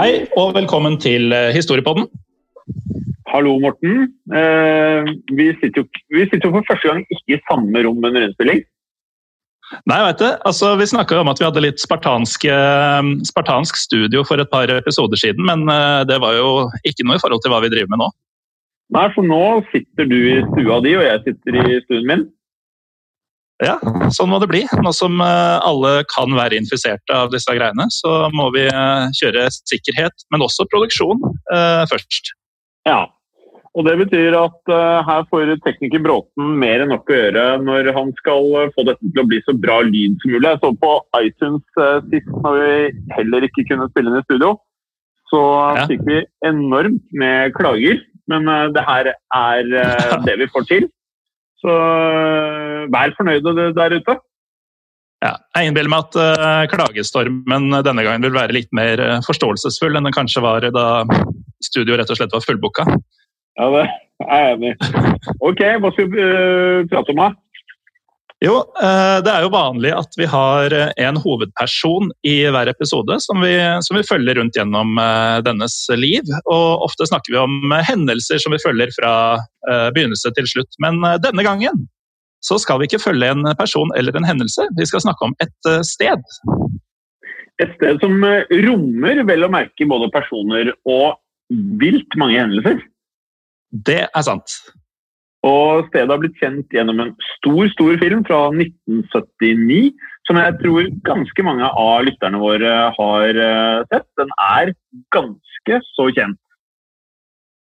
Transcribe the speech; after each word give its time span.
Hei, 0.00 0.22
og 0.40 0.54
velkommen 0.56 0.94
til 0.96 1.28
eh, 1.36 1.50
Historiepodden. 1.52 2.06
Hallo, 3.28 3.50
Morten. 3.60 4.06
Eh, 4.32 5.10
vi, 5.36 5.50
sitter 5.58 5.82
jo, 5.82 5.84
vi 6.16 6.22
sitter 6.24 6.46
jo 6.48 6.54
for 6.54 6.68
første 6.70 6.88
gang 6.88 7.02
ikke 7.12 7.36
i 7.36 7.40
samme 7.50 7.82
rom 7.84 8.00
under 8.00 8.24
innspilling. 8.24 8.62
Nei, 9.90 9.98
veit 10.06 10.22
du, 10.22 10.24
altså 10.48 10.72
Vi 10.80 10.88
snakka 10.88 11.18
om 11.20 11.28
at 11.28 11.42
vi 11.42 11.44
hadde 11.44 11.64
litt 11.66 11.84
spartansk, 11.84 12.48
eh, 12.48 13.76
studio 13.76 14.24
for 14.24 14.40
et 14.40 14.48
par 14.48 14.72
episoder 14.72 15.20
siden, 15.20 15.44
men 15.44 15.68
det 16.08 16.16
var 16.24 16.38
jo 16.38 16.70
ikke 16.80 17.04
noe 17.04 17.20
i 17.20 17.22
forhold 17.26 17.44
til 17.44 17.52
hva 17.52 17.60
vi 17.66 17.72
driver 17.76 17.92
med 17.92 18.00
nå. 18.06 18.08
Nei, 18.96 19.06
for 19.12 19.28
nå 19.28 19.44
sitter 19.68 20.08
du 20.08 20.16
i 20.16 20.40
stua 20.54 20.80
di, 20.80 20.96
og 20.96 21.04
jeg 21.10 21.26
sitter 21.28 21.60
i 21.60 21.82
stuen 21.84 22.08
min. 22.08 22.28
Ja, 23.60 23.76
Sånn 24.14 24.30
må 24.32 24.40
det 24.40 24.48
bli. 24.50 24.64
Nå 24.80 24.92
som 24.96 25.20
eh, 25.20 25.56
alle 25.66 26.02
kan 26.10 26.32
være 26.36 26.56
infiserte 26.58 27.14
av 27.14 27.30
disse 27.34 27.52
greiene, 27.56 27.86
så 27.92 28.30
må 28.34 28.48
vi 28.56 28.66
eh, 28.66 29.06
kjøre 29.20 29.48
sikkerhet, 29.52 30.24
men 30.32 30.44
også 30.46 30.66
produksjon 30.72 31.20
eh, 31.52 31.82
først. 31.90 32.32
Ja. 32.88 33.04
Og 33.78 33.84
det 33.86 33.92
betyr 34.00 34.34
at 34.34 34.70
her 35.06 35.26
får 35.30 35.52
tekniker 35.62 36.00
Bråten 36.02 36.56
mer 36.58 36.82
enn 36.82 36.88
nok 36.90 37.06
å 37.06 37.14
gjøre 37.20 37.44
når 37.62 37.92
han 37.94 38.08
skal 38.18 38.72
få 38.74 38.82
dette 38.88 39.12
til 39.12 39.20
å 39.22 39.26
bli 39.30 39.38
så 39.46 39.54
bra 39.54 39.76
lyd 39.86 40.16
som 40.18 40.32
mulig. 40.32 40.48
Jeg 40.48 40.58
så 40.58 40.70
på 40.80 40.90
iTunes 41.20 41.78
sist 42.10 42.32
når 42.42 42.58
vi 42.58 42.72
heller 43.14 43.46
ikke 43.46 43.68
kunne 43.68 43.86
spille 43.92 44.10
inn 44.10 44.18
i 44.18 44.24
studio. 44.24 44.56
Så 45.30 45.42
Ja. 45.76 45.86
fikk 45.86 46.02
vi 46.08 46.18
enormt 46.50 47.14
med 47.14 47.54
klager, 47.54 48.02
men 48.26 48.50
det 48.74 48.82
her 48.88 49.12
er 49.14 49.70
det 50.26 50.36
vi 50.42 50.50
får 50.50 50.66
til. 50.72 50.90
Så 51.60 51.76
eh, 51.76 52.88
vær 52.92 53.14
fornøyde 53.18 53.70
der 53.76 53.96
ute. 53.98 54.16
Ja, 55.20 55.34
jeg 55.52 55.68
innbiller 55.68 55.92
meg 55.92 56.06
at 56.06 56.16
uh, 56.16 56.62
klagestormen 56.72 57.66
denne 57.84 58.04
gangen 58.06 58.24
vil 58.24 58.32
være 58.32 58.56
litt 58.56 58.70
mer 58.76 59.02
eh, 59.04 59.18
forståelsesfull 59.26 59.98
enn 59.98 60.08
den 60.08 60.16
kanskje 60.16 60.40
var 60.40 60.64
da 60.72 60.84
studio 61.60 61.98
rett 62.00 62.08
og 62.08 62.16
slett 62.16 62.32
var 62.32 62.44
fullbooka. 62.46 62.86
Ja, 63.60 63.66
det 63.74 63.82
er 64.24 64.46
jeg 64.46 64.54
enig 64.54 64.70
i. 64.70 64.94
Ok, 65.44 65.60
hva 65.82 65.90
skal 65.92 66.08
vi 66.14 66.24
uh, 66.24 66.88
prate 66.88 67.12
om 67.12 67.20
da? 67.20 67.28
Jo, 68.40 68.54
eh, 68.80 69.18
det 69.20 69.28
er 69.28 69.44
jo 69.44 69.52
vanlig 69.52 69.90
at 69.92 70.14
vi 70.16 70.24
har 70.32 70.72
eh, 70.72 70.92
en 71.04 71.18
hovedperson 71.20 72.08
i 72.24 72.38
hver 72.48 72.70
episode 72.72 73.18
som 73.20 73.42
vi, 73.44 73.52
som 73.84 73.98
vi 73.98 74.04
følger 74.08 74.38
rundt 74.40 74.56
gjennom 74.56 74.96
eh, 74.96 75.40
dennes 75.44 75.74
liv. 76.00 76.30
Og 76.48 76.86
ofte 76.86 77.04
snakker 77.10 77.34
vi 77.34 77.40
om 77.42 77.74
hendelser 77.84 78.40
som 78.40 78.56
vi 78.56 78.62
følger 78.64 78.92
fra 78.96 79.14
begynnelse 79.92 80.30
til 80.32 80.46
slutt. 80.48 80.70
Men 80.80 81.02
denne 81.20 81.44
gangen 81.44 81.82
så 82.40 82.56
skal 82.56 82.80
vi 82.80 82.86
ikke 82.88 83.02
følge 83.02 83.28
en 83.28 83.44
person 83.58 83.92
eller 84.00 84.16
en 84.16 84.24
hendelse, 84.24 84.64
vi 84.78 84.86
skal 84.88 85.02
snakke 85.04 85.26
om 85.26 85.34
et 85.44 85.68
sted. 85.84 86.24
Et 87.60 87.74
sted 87.76 88.00
som 88.00 88.24
rommer 88.64 89.20
vel 89.28 89.44
å 89.44 89.52
merke 89.52 89.84
både 89.84 90.08
personer 90.14 90.72
og 90.88 91.20
vilt 91.82 92.16
mange 92.16 92.40
hendelser. 92.40 92.80
Det 93.68 94.06
er 94.08 94.24
sant. 94.24 94.56
Og 95.46 95.86
stedet 95.88 96.12
har 96.12 96.20
blitt 96.20 96.36
kjent 96.40 96.74
gjennom 96.74 97.00
en 97.00 97.14
stor, 97.38 97.70
stor 97.72 97.96
film 98.02 98.24
fra 98.28 98.40
1979, 98.52 99.94
som 100.28 100.36
jeg 100.36 100.56
tror 100.60 100.90
ganske 101.06 101.46
mange 101.46 101.70
av 101.70 102.04
lytterne 102.04 102.40
våre 102.42 102.74
har 102.96 103.40
eh, 103.46 103.80
sett. 103.88 104.06
Den 104.20 104.34
er 104.36 104.74
ganske 105.16 105.80
så 105.94 106.08
kjent. 106.12 106.36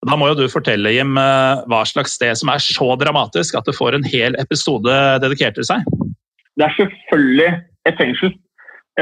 Da 0.09 0.17
må 0.17 0.31
jo 0.31 0.39
du 0.39 0.47
fortelle, 0.49 0.95
Jim, 0.95 1.13
eh, 1.21 1.61
hva 1.69 1.83
slags 1.85 2.17
sted 2.17 2.33
som 2.39 2.49
er 2.49 2.63
så 2.65 2.87
dramatisk 2.97 3.59
at 3.59 3.69
det 3.69 3.77
får 3.77 3.99
en 3.99 4.07
hel 4.09 4.37
episode 4.41 4.95
dedikert 5.21 5.59
til 5.59 5.67
seg. 5.69 5.85
Det 6.57 6.65
er 6.65 6.73
selvfølgelig 6.79 7.51
et 7.89 8.01
fengsel. 8.01 8.33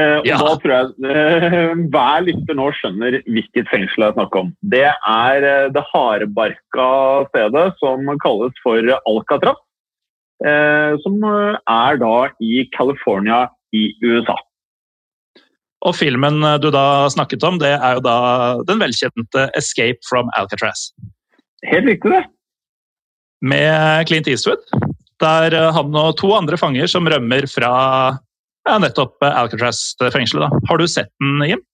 Eh, 0.00 0.16
og 0.20 0.26
Ja. 0.28 0.36
da 0.38 0.52
tror 0.62 0.72
jeg 0.74 1.10
eh, 1.10 1.72
hver 1.92 2.24
lytter 2.26 2.56
nå 2.56 2.68
skjønner 2.78 3.18
hvilket 3.26 3.68
fengsel 3.72 4.06
jeg 4.06 4.16
snakker 4.16 4.44
om. 4.44 4.52
Det 4.72 4.86
er 4.88 5.46
eh, 5.48 5.70
det 5.74 5.82
hardbarka 5.92 6.90
stedet 7.30 7.66
som 7.82 8.06
kalles 8.24 8.62
for 8.64 8.92
Alcatraz. 9.00 9.58
Eh, 10.40 10.96
som 11.04 11.18
er 11.24 11.98
da 12.00 12.14
i 12.40 12.64
California 12.76 13.48
i 13.76 13.90
USA. 14.02 14.36
Og 15.84 15.94
filmen 15.96 16.40
du 16.60 16.68
da 16.72 17.08
snakket 17.12 17.44
om, 17.44 17.58
det 17.60 17.72
er 17.72 17.96
jo 17.96 18.02
da 18.04 18.16
den 18.68 18.80
velkjente 18.80 19.48
'Escape 19.56 20.00
from 20.08 20.28
Alcatraz'. 20.36 20.92
Helt 21.64 21.86
riktig, 21.86 22.10
det. 22.10 22.24
Med 23.42 24.06
Clint 24.08 24.28
Eastwood. 24.28 24.60
Der 25.20 25.72
han 25.72 25.94
og 25.96 26.16
to 26.16 26.32
andre 26.32 26.56
fanger 26.56 26.86
som 26.88 27.08
rømmer 27.08 27.48
fra 27.48 28.18
ja, 28.68 28.76
nettopp 28.82 29.22
eh, 29.24 29.40
Alcatraz-fengselet. 29.42 30.46
da. 30.46 30.60
Har 30.68 30.80
du 30.80 30.86
sett 30.88 31.10
den, 31.22 31.40
Jim? 31.48 31.64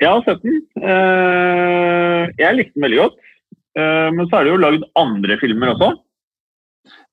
Jeg 0.00 0.08
har 0.08 0.22
sett 0.24 0.44
den. 0.44 0.60
Eh, 0.80 2.30
jeg 2.40 2.56
likte 2.56 2.76
den 2.76 2.86
veldig 2.86 3.02
godt. 3.02 3.18
Eh, 3.78 4.08
men 4.16 4.28
så 4.28 4.38
er 4.38 4.46
det 4.46 4.54
jo 4.54 4.62
lagd 4.62 4.86
andre 5.00 5.36
filmer 5.40 5.74
også. 5.74 5.90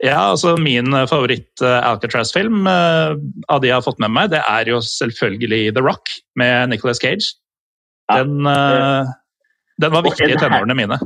Ja, 0.02 0.30
altså 0.32 0.54
Min 0.62 0.94
favoritt 1.10 1.62
Alcatraz-film 1.62 2.68
eh, 2.70 3.18
av 3.52 3.62
de 3.62 3.72
jeg 3.72 3.76
har 3.76 3.86
fått 3.86 4.00
med 4.02 4.14
meg, 4.14 4.32
det 4.32 4.40
er 4.46 4.70
jo 4.70 4.80
selvfølgelig 4.86 5.74
The 5.76 5.84
Rock 5.84 6.14
med 6.40 6.72
Nicolas 6.72 7.02
Cage. 7.04 7.34
Ja, 8.08 8.24
Den, 8.24 8.46
eh, 8.48 9.12
den 9.82 9.94
var 9.94 10.06
viktig 10.06 10.32
i 10.32 10.40
tenårene 10.40 10.78
mine. 10.78 11.00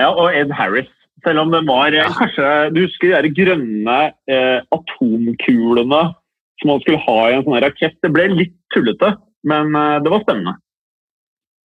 Ja, 0.00 0.10
og 0.10 0.34
Ed 0.34 0.52
Harris. 0.52 0.90
Selv 1.24 1.44
om 1.44 1.52
den 1.54 1.64
var 1.64 1.94
ja. 1.94 2.08
kanskje 2.12 2.48
Du 2.74 2.82
husker 2.82 3.22
de 3.24 3.30
grønne 3.32 3.98
eh, 4.28 4.58
atomkulene 4.74 6.02
som 6.60 6.72
man 6.72 6.82
skulle 6.84 7.02
ha 7.04 7.18
i 7.28 7.38
en 7.38 7.46
sånn 7.46 7.62
rakett? 7.64 7.96
Det 8.04 8.12
ble 8.14 8.28
litt 8.32 8.54
tullete, 8.74 9.14
men 9.48 9.74
eh, 9.78 9.98
det 10.04 10.12
var 10.12 10.24
spennende. 10.24 10.56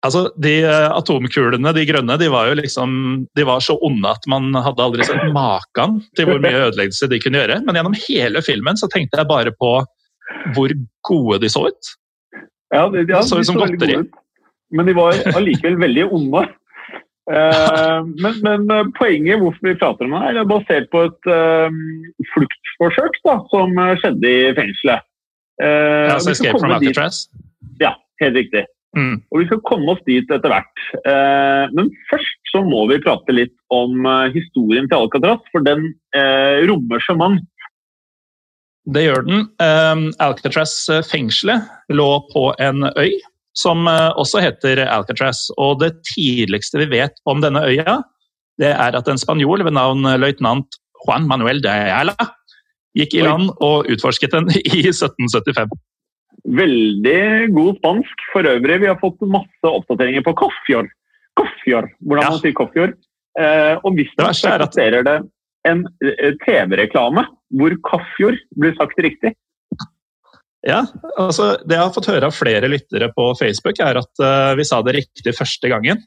Altså, 0.06 0.28
De 0.38 0.54
eh, 0.62 0.88
atomkulene, 0.94 1.74
de 1.74 1.86
grønne, 1.90 2.18
de 2.22 2.30
var 2.32 2.52
jo 2.52 2.58
liksom, 2.60 2.92
de 3.36 3.46
var 3.48 3.64
så 3.66 3.78
onde 3.86 4.12
at 4.14 4.28
man 4.30 4.52
hadde 4.54 4.84
aldri 4.84 5.08
sett 5.08 5.32
maken 5.36 6.02
til 6.18 6.30
hvor 6.30 6.42
mye 6.44 6.68
ødeleggelse 6.68 7.10
de 7.12 7.20
kunne 7.24 7.42
gjøre. 7.42 7.62
Men 7.66 7.80
gjennom 7.80 7.98
hele 8.06 8.44
filmen 8.46 8.80
så 8.80 8.90
tenkte 8.94 9.20
jeg 9.20 9.30
bare 9.30 9.54
på 9.58 9.74
hvor 10.56 10.76
gode 11.08 11.42
de 11.42 11.50
så 11.52 11.68
ut. 11.72 11.92
Ja, 12.74 12.86
de, 12.94 13.04
ja, 13.08 13.20
de 13.20 13.26
så 13.26 13.40
ut 13.40 13.44
de 13.44 13.50
som 13.50 13.60
godteri. 13.60 14.00
Men 14.76 14.90
de 14.90 14.96
var 14.98 15.18
allikevel 15.34 15.80
veldig 15.82 16.08
onde. 16.14 16.46
Eh, 17.28 18.06
men, 18.24 18.40
men 18.44 18.72
eh, 18.72 18.88
poenget 18.96 19.42
hvorfor 19.42 19.68
vi 19.68 19.76
prater 19.80 20.08
om 20.08 20.16
det, 20.16 20.24
her, 20.24 20.40
er 20.40 20.48
basert 20.48 20.88
på 20.94 21.04
et 21.10 21.30
eh, 21.34 21.82
fluktforsøk 22.32 23.20
da, 23.28 23.36
som 23.52 23.84
skjedde 24.02 24.32
i 24.32 24.56
fengselet. 24.58 25.04
Uh, 25.58 26.14
Ja, 26.14 26.18
så 26.22 26.36
Escape 26.36 26.60
from 26.62 26.76
Alcatraz. 26.76 27.24
Ja, 27.82 27.96
helt 28.22 28.36
riktig. 28.38 28.68
Mm. 28.94 29.16
Og 29.34 29.42
vi 29.42 29.48
skal 29.48 29.64
komme 29.66 29.90
oss 29.96 30.04
dit 30.06 30.30
etter 30.30 30.54
hvert. 30.54 30.84
Uh, 31.02 31.66
men 31.74 31.90
først 32.12 32.52
så 32.54 32.62
må 32.62 32.84
vi 32.92 33.00
prate 33.02 33.34
litt 33.34 33.56
om 33.74 34.06
uh, 34.06 34.30
historien 34.36 34.86
til 34.86 35.02
Alcatraz, 35.02 35.42
for 35.52 35.66
den 35.66 35.90
rommer 36.70 37.02
så 37.04 37.18
mangt. 37.18 37.50
Det 38.94 39.04
gjør 39.04 39.26
den. 39.26 39.48
Um, 39.60 40.06
Alcatraz-fengselet 40.24 41.66
lå 41.92 42.08
på 42.32 42.46
en 42.64 42.88
øy 42.94 43.18
som 43.58 43.88
uh, 43.90 44.14
også 44.20 44.42
heter 44.44 44.84
Alcatraz. 44.86 45.48
Og 45.58 45.82
det 45.82 45.96
tidligste 46.14 46.82
vi 46.84 46.90
vet 46.94 47.18
om 47.26 47.42
denne 47.44 47.64
øya, 47.66 48.00
det 48.62 48.74
er 48.74 48.98
at 48.98 49.10
en 49.10 49.22
spanjol 49.22 49.66
ved 49.66 49.76
navn 49.78 50.06
løytnant 50.22 50.78
Juan 51.06 51.28
Manuel 51.30 51.62
de 51.62 51.70
Ayala 51.70 52.16
gikk 52.98 53.14
i 53.18 53.26
land 53.26 53.52
og 53.64 53.90
utforsket 53.94 54.34
den 54.34 54.50
i 54.78 54.82
1775. 54.90 55.70
Veldig 56.58 57.22
god 57.56 57.80
spansk 57.82 58.28
for 58.34 58.48
øvrig. 58.48 58.80
Vi 58.84 58.90
har 58.90 59.00
fått 59.02 59.26
masse 59.28 59.70
oppdateringer 59.70 60.24
på 60.26 60.36
Koffjord. 60.46 60.90
Koffjord, 61.38 61.90
hvordan 62.02 62.24
Ja. 62.24 62.30
man 62.34 62.42
sier 62.42 62.56
Koffjord. 62.58 62.96
Eh, 63.38 63.76
og 63.84 63.94
hvis 63.98 64.10
man 64.18 64.32
er 64.32 64.64
eksisterer 64.64 65.04
det 65.06 65.18
en 65.70 65.84
eh, 66.02 66.34
TV-reklame 66.46 67.26
hvor 67.60 67.76
Koffjord 67.86 68.40
blir 68.60 68.74
sagt 68.80 68.98
riktig. 69.04 69.36
Ja, 70.68 70.82
altså 71.16 71.54
Det 71.64 71.78
jeg 71.78 71.80
har 71.86 71.94
fått 71.96 72.10
høre 72.12 72.28
av 72.28 72.36
flere 72.36 72.68
lyttere 72.68 73.08
på 73.16 73.30
Facebook, 73.40 73.80
er 73.80 74.02
at 74.02 74.24
uh, 74.24 74.52
vi 74.60 74.66
sa 74.68 74.82
det 74.84 74.98
riktig 74.98 75.32
første 75.38 75.72
gangen. 75.72 76.02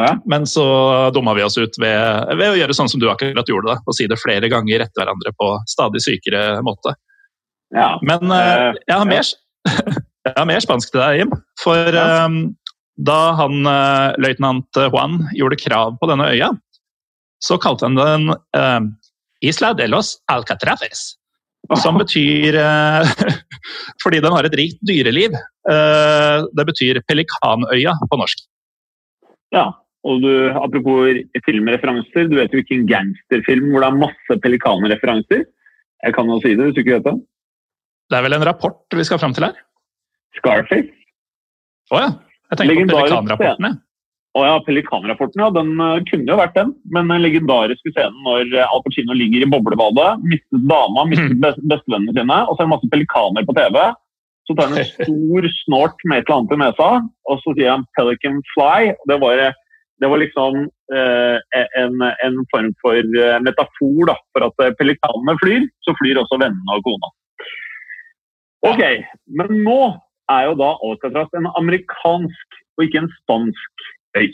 Ja. 0.00 0.14
Men 0.24 0.46
så 0.48 0.64
dumma 1.12 1.34
vi 1.36 1.44
oss 1.44 1.58
ut 1.60 1.76
ved, 1.76 2.30
ved 2.38 2.54
å 2.54 2.56
gjøre 2.56 2.76
sånn 2.76 2.88
som 2.88 3.00
du 3.02 3.10
akkurat 3.12 3.48
gjorde. 3.48 3.74
det, 3.74 3.84
Å 3.84 3.96
si 3.96 4.08
det 4.08 4.20
flere 4.20 4.48
ganger 4.48 4.86
etter 4.86 5.02
hverandre 5.02 5.34
på 5.36 5.50
stadig 5.68 6.00
sykere 6.00 6.62
måte. 6.64 6.94
Ja. 7.76 7.98
Men 8.00 8.32
Eh, 8.32 8.80
jeg, 8.86 8.96
har 8.96 9.04
mer, 9.08 9.28
jeg 10.28 10.36
har 10.38 10.48
mer 10.48 10.64
spansk 10.64 10.94
til 10.94 11.02
deg, 11.02 11.20
Jim. 11.20 11.36
For 11.60 12.00
eh, 12.04 12.40
da 13.02 13.20
han 13.36 13.68
uh, 13.68 14.16
løytnant 14.20 14.80
Juan 14.88 15.20
gjorde 15.36 15.60
krav 15.60 15.98
på 16.00 16.08
denne 16.08 16.32
øya, 16.32 16.52
så 17.42 17.58
kalte 17.58 17.88
han 17.88 17.96
den 17.98 18.92
Isla 19.42 19.72
de 19.74 19.88
los 19.90 20.14
Alcatraves. 20.30 21.16
Som 21.80 21.98
betyr 22.00 22.56
eh, 22.58 23.12
Fordi 24.02 24.20
den 24.24 24.34
har 24.34 24.48
et 24.48 24.56
rikt 24.58 24.80
dyreliv. 24.88 25.36
eh, 25.70 26.38
det 26.58 26.66
betyr 26.68 27.00
Pelikanøya 27.08 27.94
på 28.10 28.20
norsk. 28.20 28.44
ja. 29.54 29.70
Og 30.02 30.18
du, 30.18 30.32
apropos 30.58 31.14
filmreferanser, 31.46 32.26
du 32.26 32.34
vet 32.40 32.50
jo 32.50 32.58
ikke 32.58 32.74
en 32.74 32.88
gangsterfilm 32.88 33.68
hvor 33.70 33.84
det 33.84 33.90
er 33.92 34.00
masse 34.00 34.36
pelikanreferanser? 34.42 35.44
Jeg 36.02 36.14
kan 36.16 36.26
jo 36.26 36.40
si 36.42 36.56
det 36.58 36.64
hvis 36.66 36.74
du 36.74 36.80
ikke 36.82 36.96
vet 36.96 37.06
det. 37.06 37.12
Det 38.10 38.18
er 38.18 38.24
vel 38.26 38.34
en 38.34 38.46
rapport 38.48 38.96
vi 38.98 39.04
skal 39.06 39.20
fram 39.22 39.36
til 39.36 39.46
her? 39.46 39.60
Scarface. 40.40 40.90
Å 41.94 42.02
ja. 42.02 42.10
Jeg 42.50 42.58
tenker 42.58 42.90
på 42.90 43.04
Legendarisk 43.06 43.78
Å 44.32 44.42
ja, 44.46 44.52
Pelikanrapporten, 44.64 45.42
ja. 45.44 45.50
Den 45.52 45.72
eh, 45.76 45.98
kunne 46.08 46.30
jo 46.32 46.38
vært 46.40 46.54
den. 46.56 46.70
Men 46.94 47.10
den 47.12 47.20
legendariske 47.24 47.92
scenen 47.92 48.22
når 48.24 48.46
eh, 48.56 48.64
Al 48.64 48.80
Pacino 48.86 49.16
ligger 49.16 49.44
i 49.44 49.48
boblebadet, 49.52 50.22
mistet 50.24 50.68
dama, 50.70 51.04
mistet 51.10 51.34
Mm. 51.36 51.42
bestevennene 51.68 52.14
sine, 52.16 52.38
og 52.48 52.54
så 52.56 52.62
er 52.62 52.66
det 52.68 52.72
masse 52.72 52.92
pelikaner 52.94 53.44
på 53.48 53.56
TV. 53.58 53.76
Så 54.48 54.56
tar 54.56 54.70
han 54.70 54.80
en 54.80 54.88
stor 54.96 55.48
snort 55.58 56.06
med 56.08 56.22
et 56.22 56.30
eller 56.30 56.38
annet 56.40 56.54
i 56.56 56.60
nesa, 56.64 56.88
og 57.28 57.42
så 57.44 57.52
sier 57.58 57.74
han 57.74 57.84
'Pelican 57.92 58.40
fly'. 58.54 58.94
og 58.96 59.04
Det 59.12 59.18
var, 59.20 59.42
det 60.00 60.10
var 60.10 60.18
liksom 60.24 60.62
eh, 60.96 61.38
en, 61.84 62.00
en 62.00 62.40
form 62.54 62.72
for 62.80 62.96
eh, 62.96 63.38
metafor 63.44 64.08
da, 64.08 64.16
for 64.32 64.48
at 64.48 64.78
pelikanene 64.80 65.36
flyr, 65.44 65.68
så 65.84 65.92
flyr 66.00 66.22
også 66.24 66.40
vennene 66.40 66.78
og 66.78 66.82
kona. 66.88 67.12
Ok, 68.64 68.80
men 69.28 69.60
nå 69.66 69.80
er 70.30 70.44
jo 70.48 70.54
da 70.56 70.72
Alcatraz 70.86 71.32
en 71.36 71.48
amerikansk 71.58 72.60
og 72.78 72.84
ikke 72.86 73.02
en 73.02 73.12
spansk 73.20 73.88
øy. 74.18 74.30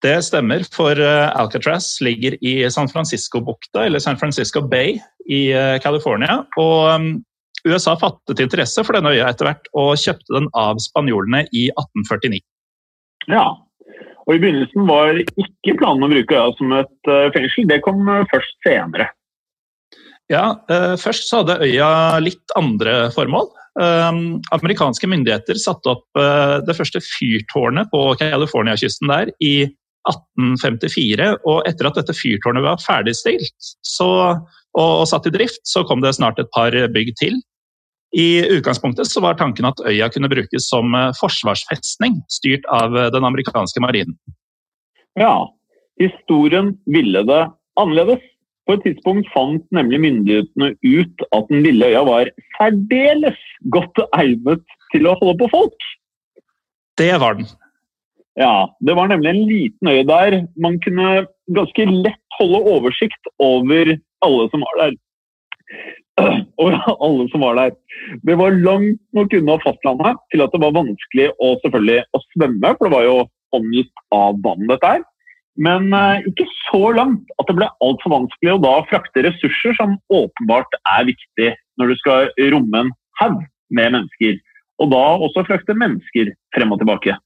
Det 0.00 0.16
stemmer, 0.24 0.64
for 0.72 0.96
eh, 0.96 1.30
Alcatraz 1.36 1.98
ligger 2.00 2.36
i 2.40 2.54
San 2.72 2.88
Francisco-bukta, 2.88 3.84
eller 3.84 4.00
San 4.00 4.16
Francisco 4.16 4.62
Bay 4.64 4.94
i 5.28 5.50
eh, 5.52 5.76
California. 5.84 6.38
Og 6.56 6.86
um, 6.94 7.10
USA 7.68 7.98
fattet 8.00 8.40
interesse 8.40 8.84
for 8.86 8.96
denne 8.96 9.12
øya 9.12 9.28
etter 9.28 9.50
hvert, 9.50 9.68
og 9.76 9.98
kjøpte 10.00 10.38
den 10.38 10.48
av 10.56 10.80
spanjolene 10.80 11.44
i 11.52 11.66
1849. 11.74 12.40
Ja, 13.28 13.44
og 14.24 14.32
i 14.32 14.40
begynnelsen 14.40 14.88
var 14.88 15.20
ikke 15.20 15.76
planen 15.76 16.06
å 16.06 16.12
bruke 16.14 16.38
øya 16.38 16.48
som 16.56 16.72
et 16.80 17.12
eh, 17.12 17.28
fengsel, 17.36 17.68
det 17.68 17.82
kom 17.84 18.08
først 18.32 18.56
senere. 18.64 19.12
Ja, 20.30 20.60
Først 21.02 21.26
så 21.26 21.40
hadde 21.40 21.56
øya 21.66 22.20
litt 22.22 22.52
andre 22.54 23.08
formål. 23.10 23.48
Um, 23.78 24.40
amerikanske 24.50 25.06
myndigheter 25.06 25.58
satte 25.62 25.92
opp 25.92 26.18
eh, 26.18 26.56
det 26.66 26.74
første 26.74 26.98
fyrtårnet 27.04 27.86
på 27.92 28.00
California-kysten 28.18 29.12
der 29.12 29.30
i 29.38 29.54
1854. 30.10 31.28
Og 31.46 31.62
etter 31.68 31.90
at 31.90 32.00
dette 32.00 32.16
fyrtårnet 32.16 32.66
var 32.66 32.82
ferdigstilt 32.82 33.70
så, 33.86 34.10
og 34.74 35.06
satt 35.08 35.28
i 35.30 35.34
drift, 35.34 35.62
så 35.68 35.84
kom 35.86 36.02
det 36.02 36.16
snart 36.18 36.40
et 36.42 36.50
par 36.56 36.74
bygg 36.94 37.14
til. 37.20 37.38
I 38.16 38.42
utgangspunktet 38.56 39.06
så 39.06 39.22
var 39.22 39.38
tanken 39.38 39.68
at 39.68 39.78
øya 39.86 40.08
kunne 40.10 40.30
brukes 40.30 40.66
som 40.66 40.94
eh, 40.98 41.12
forsvarsfestning, 41.20 42.18
styrt 42.32 42.66
av 42.74 42.96
eh, 42.98 43.10
den 43.14 43.26
amerikanske 43.26 43.82
marinen. 43.82 44.18
Ja, 45.18 45.46
historien 46.00 46.74
ville 46.90 47.22
det 47.26 47.44
annerledes. 47.78 48.24
På 48.70 48.76
et 48.78 48.84
tidspunkt 48.86 49.26
fant 49.34 49.64
nemlig 49.74 49.98
myndighetene 49.98 50.68
ut 50.86 51.22
at 51.34 51.48
den 51.50 51.64
lille 51.64 51.88
øya 51.90 52.04
var 52.06 52.28
særdeles 52.54 53.40
godt 53.74 53.98
egnet 54.14 54.62
til 54.92 55.08
å 55.10 55.16
holde 55.18 55.40
på 55.40 55.48
folk. 55.50 55.86
Det 57.00 57.10
var 57.18 57.34
den. 57.40 57.48
Ja, 58.38 58.68
det 58.86 58.94
var 58.94 59.10
nemlig 59.10 59.32
en 59.32 59.42
liten 59.48 59.90
øy 59.90 60.04
der 60.06 60.36
man 60.62 60.78
kunne 60.86 61.24
ganske 61.58 61.88
lett 61.90 62.38
holde 62.38 62.62
oversikt 62.76 63.32
over 63.42 63.96
alle 64.22 64.46
som 64.54 64.62
var 64.62 64.78
der. 64.84 64.94
Over 66.60 66.78
alle 66.92 67.26
som 67.32 67.42
var 67.42 67.58
der. 67.58 67.74
Det 68.28 68.38
var 68.38 68.54
langt 68.62 69.00
nok 69.16 69.34
unna 69.34 69.58
fastlandet 69.64 70.18
til 70.30 70.42
at 70.44 70.54
det 70.54 70.62
var 70.62 70.78
vanskelig 70.78 71.30
å 71.42 71.54
selvfølgelig 71.64 72.02
å 72.14 72.22
svømme, 72.28 72.74
for 72.76 72.86
det 72.86 72.94
var 72.94 73.06
jo 73.06 73.14
omgitt 73.56 74.02
av 74.14 74.38
vann 74.44 74.66
dette 74.70 74.90
her. 74.94 75.06
Men 75.60 75.92
eh, 75.92 76.26
ikke 76.30 76.46
så 76.70 76.82
langt 76.96 77.32
at 77.40 77.48
det 77.50 77.56
ble 77.58 77.68
altfor 77.84 78.14
vanskelig 78.14 78.54
å 78.54 78.60
da 78.64 78.74
frakte 78.88 79.24
ressurser 79.26 79.76
som 79.76 79.98
åpenbart 80.12 80.78
er 80.96 81.08
viktig 81.10 81.50
når 81.80 81.92
du 81.92 81.98
skal 82.00 82.30
romme 82.54 82.84
en 82.86 82.94
haug 83.20 83.42
med 83.76 83.96
mennesker. 83.96 84.38
Og 84.80 84.92
da 84.94 85.02
også 85.26 85.44
frakte 85.48 85.76
mennesker 85.76 86.32
frem 86.56 86.72
og 86.72 86.80
tilbake. 86.80 87.16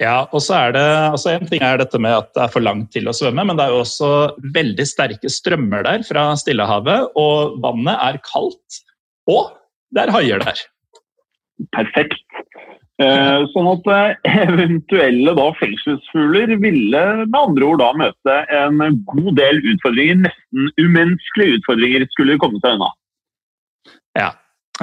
Ja, 0.00 0.22
og 0.32 0.40
så 0.40 0.56
er 0.56 0.70
det, 0.72 0.84
altså 1.12 1.34
En 1.34 1.48
ting 1.48 1.60
er 1.60 1.76
dette 1.76 1.98
med 2.00 2.14
at 2.16 2.30
det 2.32 2.46
er 2.46 2.52
for 2.54 2.64
langt 2.64 2.88
til 2.94 3.10
å 3.10 3.14
svømme, 3.16 3.44
men 3.44 3.58
det 3.58 3.66
er 3.66 3.74
jo 3.74 3.82
også 3.82 4.12
veldig 4.54 4.86
sterke 4.88 5.30
strømmer 5.30 5.84
der 5.84 6.06
fra 6.08 6.30
Stillehavet. 6.40 7.12
Og 7.20 7.58
vannet 7.62 8.00
er 8.00 8.20
kaldt, 8.24 8.80
og 9.30 9.52
det 9.92 10.06
er 10.06 10.14
haier 10.16 10.42
der. 10.42 10.64
Perfekt. 11.76 12.31
Eh, 13.02 13.44
sånn 13.52 13.68
at 13.70 13.88
eh, 13.92 14.32
eventuelle 14.46 15.34
da 15.38 15.48
fengselsfugler 15.58 16.54
ville 16.62 17.02
med 17.24 17.38
andre 17.38 17.68
ord 17.68 17.82
da 17.82 17.90
møte 17.98 18.36
en 18.54 18.82
god 19.08 19.32
del 19.40 19.62
utfordringer, 19.74 20.20
nesten 20.26 20.70
umenneskelige 20.80 21.58
utfordringer, 21.60 22.06
skulle 22.14 22.38
komme 22.42 22.62
seg 22.62 22.78
unna. 22.78 22.92
Ja. 24.18 24.30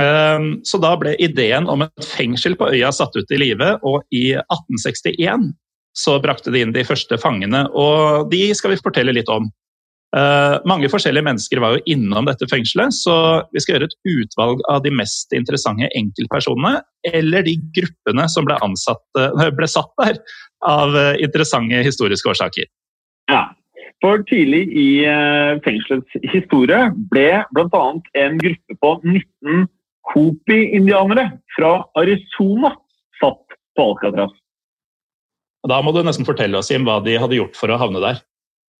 Ehm, 0.01 0.51
Så 0.65 0.81
da 0.81 0.95
ble 0.99 1.15
ideen 1.21 1.69
om 1.69 1.85
et 1.85 2.09
fengsel 2.15 2.57
på 2.59 2.69
øya 2.73 2.91
satt 2.95 3.15
ut 3.17 3.31
i 3.33 3.41
live, 3.41 3.75
og 3.83 4.03
i 4.11 4.33
1861 4.41 5.51
så 5.97 6.19
brakte 6.21 6.53
de 6.53 6.61
inn 6.63 6.73
de 6.75 6.85
første 6.85 7.17
fangene, 7.19 7.65
og 7.73 8.29
de 8.31 8.43
skal 8.55 8.73
vi 8.73 8.81
fortelle 8.81 9.15
litt 9.15 9.29
om. 9.33 9.49
Eh, 10.17 10.55
mange 10.65 10.89
forskjellige 10.89 11.25
mennesker 11.27 11.61
var 11.61 11.75
jo 11.75 11.93
innom 11.93 12.25
dette 12.25 12.47
fengselet, 12.49 12.95
så 12.97 13.13
vi 13.53 13.61
skal 13.61 13.75
gjøre 13.75 13.89
et 13.91 13.97
utvalg 14.09 14.63
av 14.71 14.81
de 14.85 14.93
mest 14.95 15.35
interessante 15.37 15.89
enkeltpersonene, 15.97 16.81
eller 17.11 17.45
de 17.45 17.59
gruppene 17.75 18.25
som 18.33 18.47
ble, 18.47 18.57
ansatt, 18.65 19.03
eh, 19.19 19.45
ble 19.53 19.69
satt 19.69 19.91
der 20.01 20.17
av 20.65 20.97
eh, 20.97 21.13
interessante 21.21 21.83
historiske 21.85 22.33
årsaker. 22.33 22.69
Ja. 23.29 23.49
For 23.99 24.21
tidlig 24.29 24.61
i 24.79 25.03
fengselets 25.65 26.13
historie 26.31 26.85
ble 27.11 27.41
bl.a. 27.51 27.81
en 28.15 28.37
gruppe 28.39 28.77
på 28.79 28.91
19 29.03 29.65
Hopi-indianere 30.13 31.25
fra 31.57 31.73
Arizona 31.99 32.71
satt 33.19 33.57
på 33.75 33.89
Alcatraz. 33.89 34.31
Da 35.67 35.81
må 35.83 35.91
du 35.91 35.99
nesten 36.07 36.23
fortelle 36.23 36.61
oss 36.61 36.71
Jim, 36.71 36.87
hva 36.87 37.01
de 37.03 37.17
hadde 37.19 37.35
gjort 37.41 37.59
for 37.59 37.75
å 37.75 37.79
havne 37.81 37.99
der. 37.99 38.23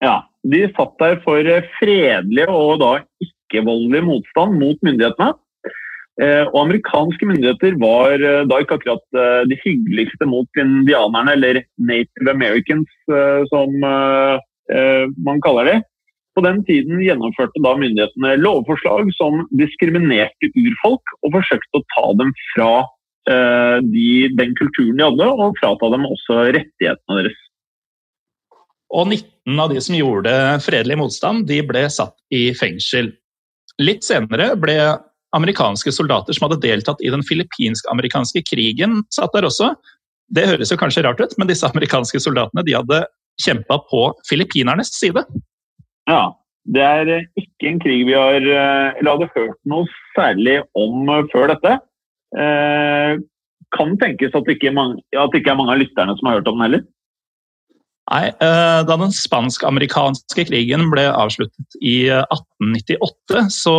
Ja, 0.03 0.23
De 0.47 0.63
satt 0.71 0.95
der 1.01 1.19
for 1.25 1.43
eh, 1.43 1.67
fredelig 1.79 2.47
og 2.47 2.79
da 2.79 2.91
ikke-voldelig 3.23 4.03
motstand 4.07 4.55
mot 4.61 4.79
myndighetene. 4.85 5.33
Eh, 6.19 6.45
og 6.47 6.61
amerikanske 6.61 7.27
myndigheter 7.27 7.75
var 7.81 8.23
eh, 8.23 8.45
da 8.47 8.59
ikke 8.61 8.77
akkurat 8.79 9.19
de 9.51 9.57
hyggeligste 9.59 10.27
mot 10.27 10.59
indianerne, 10.59 11.35
eller 11.35 11.61
native 11.75 12.31
americans, 12.31 12.87
som 13.51 13.75
man 13.81 15.39
kaller 15.41 15.65
de. 15.65 15.75
På 16.37 16.43
den 16.45 16.61
tiden 16.67 17.01
gjennomførte 17.01 17.63
da 17.65 17.73
myndighetene 17.75 18.35
lovforslag 18.39 19.09
som 19.17 19.43
diskriminerte 19.59 20.51
urfolk, 20.53 21.15
og 21.25 21.35
forsøkte 21.35 21.81
å 21.81 21.85
ta 21.95 22.05
dem 22.21 22.31
fra 22.53 22.71
de, 23.81 24.29
den 24.37 24.53
kulturen 24.61 25.01
de 25.01 25.07
hadde, 25.09 25.31
og 25.33 25.57
frata 25.59 25.89
dem 25.95 26.05
også 26.07 26.43
rettighetene 26.53 27.23
deres. 27.23 27.48
Og 28.89 29.05
19 29.11 29.59
av 29.61 29.69
de 29.73 29.81
som 29.83 29.97
gjorde 29.97 30.31
fredelig 30.65 30.97
motstand, 30.97 31.45
de 31.49 31.59
ble 31.65 31.85
satt 31.93 32.15
i 32.33 32.49
fengsel. 32.57 33.11
Litt 33.81 34.03
senere 34.07 34.55
ble 34.59 34.77
amerikanske 35.37 35.93
soldater 35.93 36.33
som 36.33 36.47
hadde 36.47 36.61
deltatt 36.63 37.01
i 37.05 37.11
den 37.13 37.23
filippinsk-amerikanske 37.25 38.41
krigen, 38.49 39.03
satt 39.13 39.35
der 39.35 39.45
også. 39.45 39.75
Det 40.33 40.47
høres 40.49 40.73
jo 40.73 40.77
kanskje 40.81 41.05
rart 41.05 41.21
ut, 41.21 41.35
men 41.37 41.49
disse 41.49 41.69
amerikanske 41.69 42.21
soldatene 42.21 42.65
de 42.65 42.77
hadde 42.77 43.03
kjempa 43.45 43.79
på 43.89 44.03
filippinernes 44.29 44.91
side. 44.97 45.23
Ja, 46.09 46.33
det 46.69 46.85
er 46.85 47.11
ikke 47.39 47.69
en 47.69 47.81
krig 47.81 48.03
vi 48.09 48.17
har 48.17 48.41
eller 48.41 49.11
hadde 49.13 49.29
hørt 49.35 49.59
noe 49.69 49.87
særlig 50.17 50.59
om 50.77 51.09
før 51.31 51.53
dette. 51.53 51.77
Eh, 52.37 53.21
kan 53.73 53.95
tenkes 54.01 54.33
at 54.33 54.45
det, 54.45 54.57
ikke 54.57 54.73
at 54.73 55.33
det 55.33 55.41
ikke 55.41 55.53
er 55.53 55.59
mange 55.59 55.75
av 55.75 55.81
lytterne 55.81 56.15
som 56.17 56.29
har 56.29 56.39
hørt 56.39 56.49
om 56.49 56.57
den 56.57 56.65
heller. 56.67 56.87
Nei, 58.09 58.29
eh, 58.41 58.81
Da 58.87 58.97
den 58.97 59.13
spansk-amerikanske 59.13 60.47
krigen 60.49 60.87
ble 60.89 61.05
avsluttet 61.11 61.77
i 61.81 62.09
1898, 62.09 63.37
eh, 63.37 63.49
så 63.53 63.75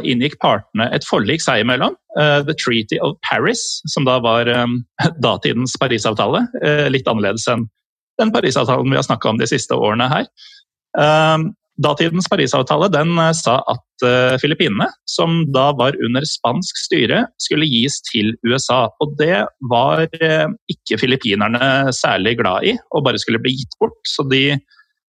inngikk 0.00 0.38
partene 0.40 0.88
et 0.94 1.04
forlik 1.04 1.44
seg 1.44 1.64
imellom. 1.64 1.96
Eh, 2.16 2.40
The 2.48 2.56
Treaty 2.56 2.98
of 3.04 3.18
Paris, 3.28 3.82
som 3.92 4.06
da 4.08 4.18
var 4.24 4.48
datidens 5.26 5.76
Parisavtale. 5.80 6.46
Litt 6.88 7.08
annerledes 7.10 7.46
enn 7.48 7.68
den 8.20 8.32
Parisavtalen 8.32 8.88
vi 8.88 8.96
har 8.96 9.04
snakka 9.04 9.32
om 9.32 9.38
de 9.40 9.48
siste 9.50 9.76
årene 9.76 10.08
her. 10.08 10.26
Datidens 11.82 12.28
Parisavtale 12.30 12.86
den 12.92 13.16
eh, 13.18 13.32
sa 13.34 13.56
at 13.70 14.04
uh, 14.06 14.36
Filippinene, 14.38 14.86
som 15.10 15.42
da 15.54 15.70
var 15.74 15.96
under 16.06 16.22
spansk 16.28 16.78
styre, 16.84 17.24
skulle 17.42 17.66
gis 17.66 17.98
til 18.10 18.30
USA. 18.46 18.84
Og 19.02 19.16
det 19.18 19.42
var 19.72 20.04
uh, 20.06 20.46
ikke 20.70 21.00
filippinerne 21.02 21.90
særlig 21.94 22.36
glad 22.38 22.68
i, 22.70 22.76
og 22.94 23.06
bare 23.08 23.18
skulle 23.22 23.42
bli 23.42 23.56
gitt 23.58 23.74
bort. 23.82 23.98
Så 24.06 24.26
de 24.30 24.54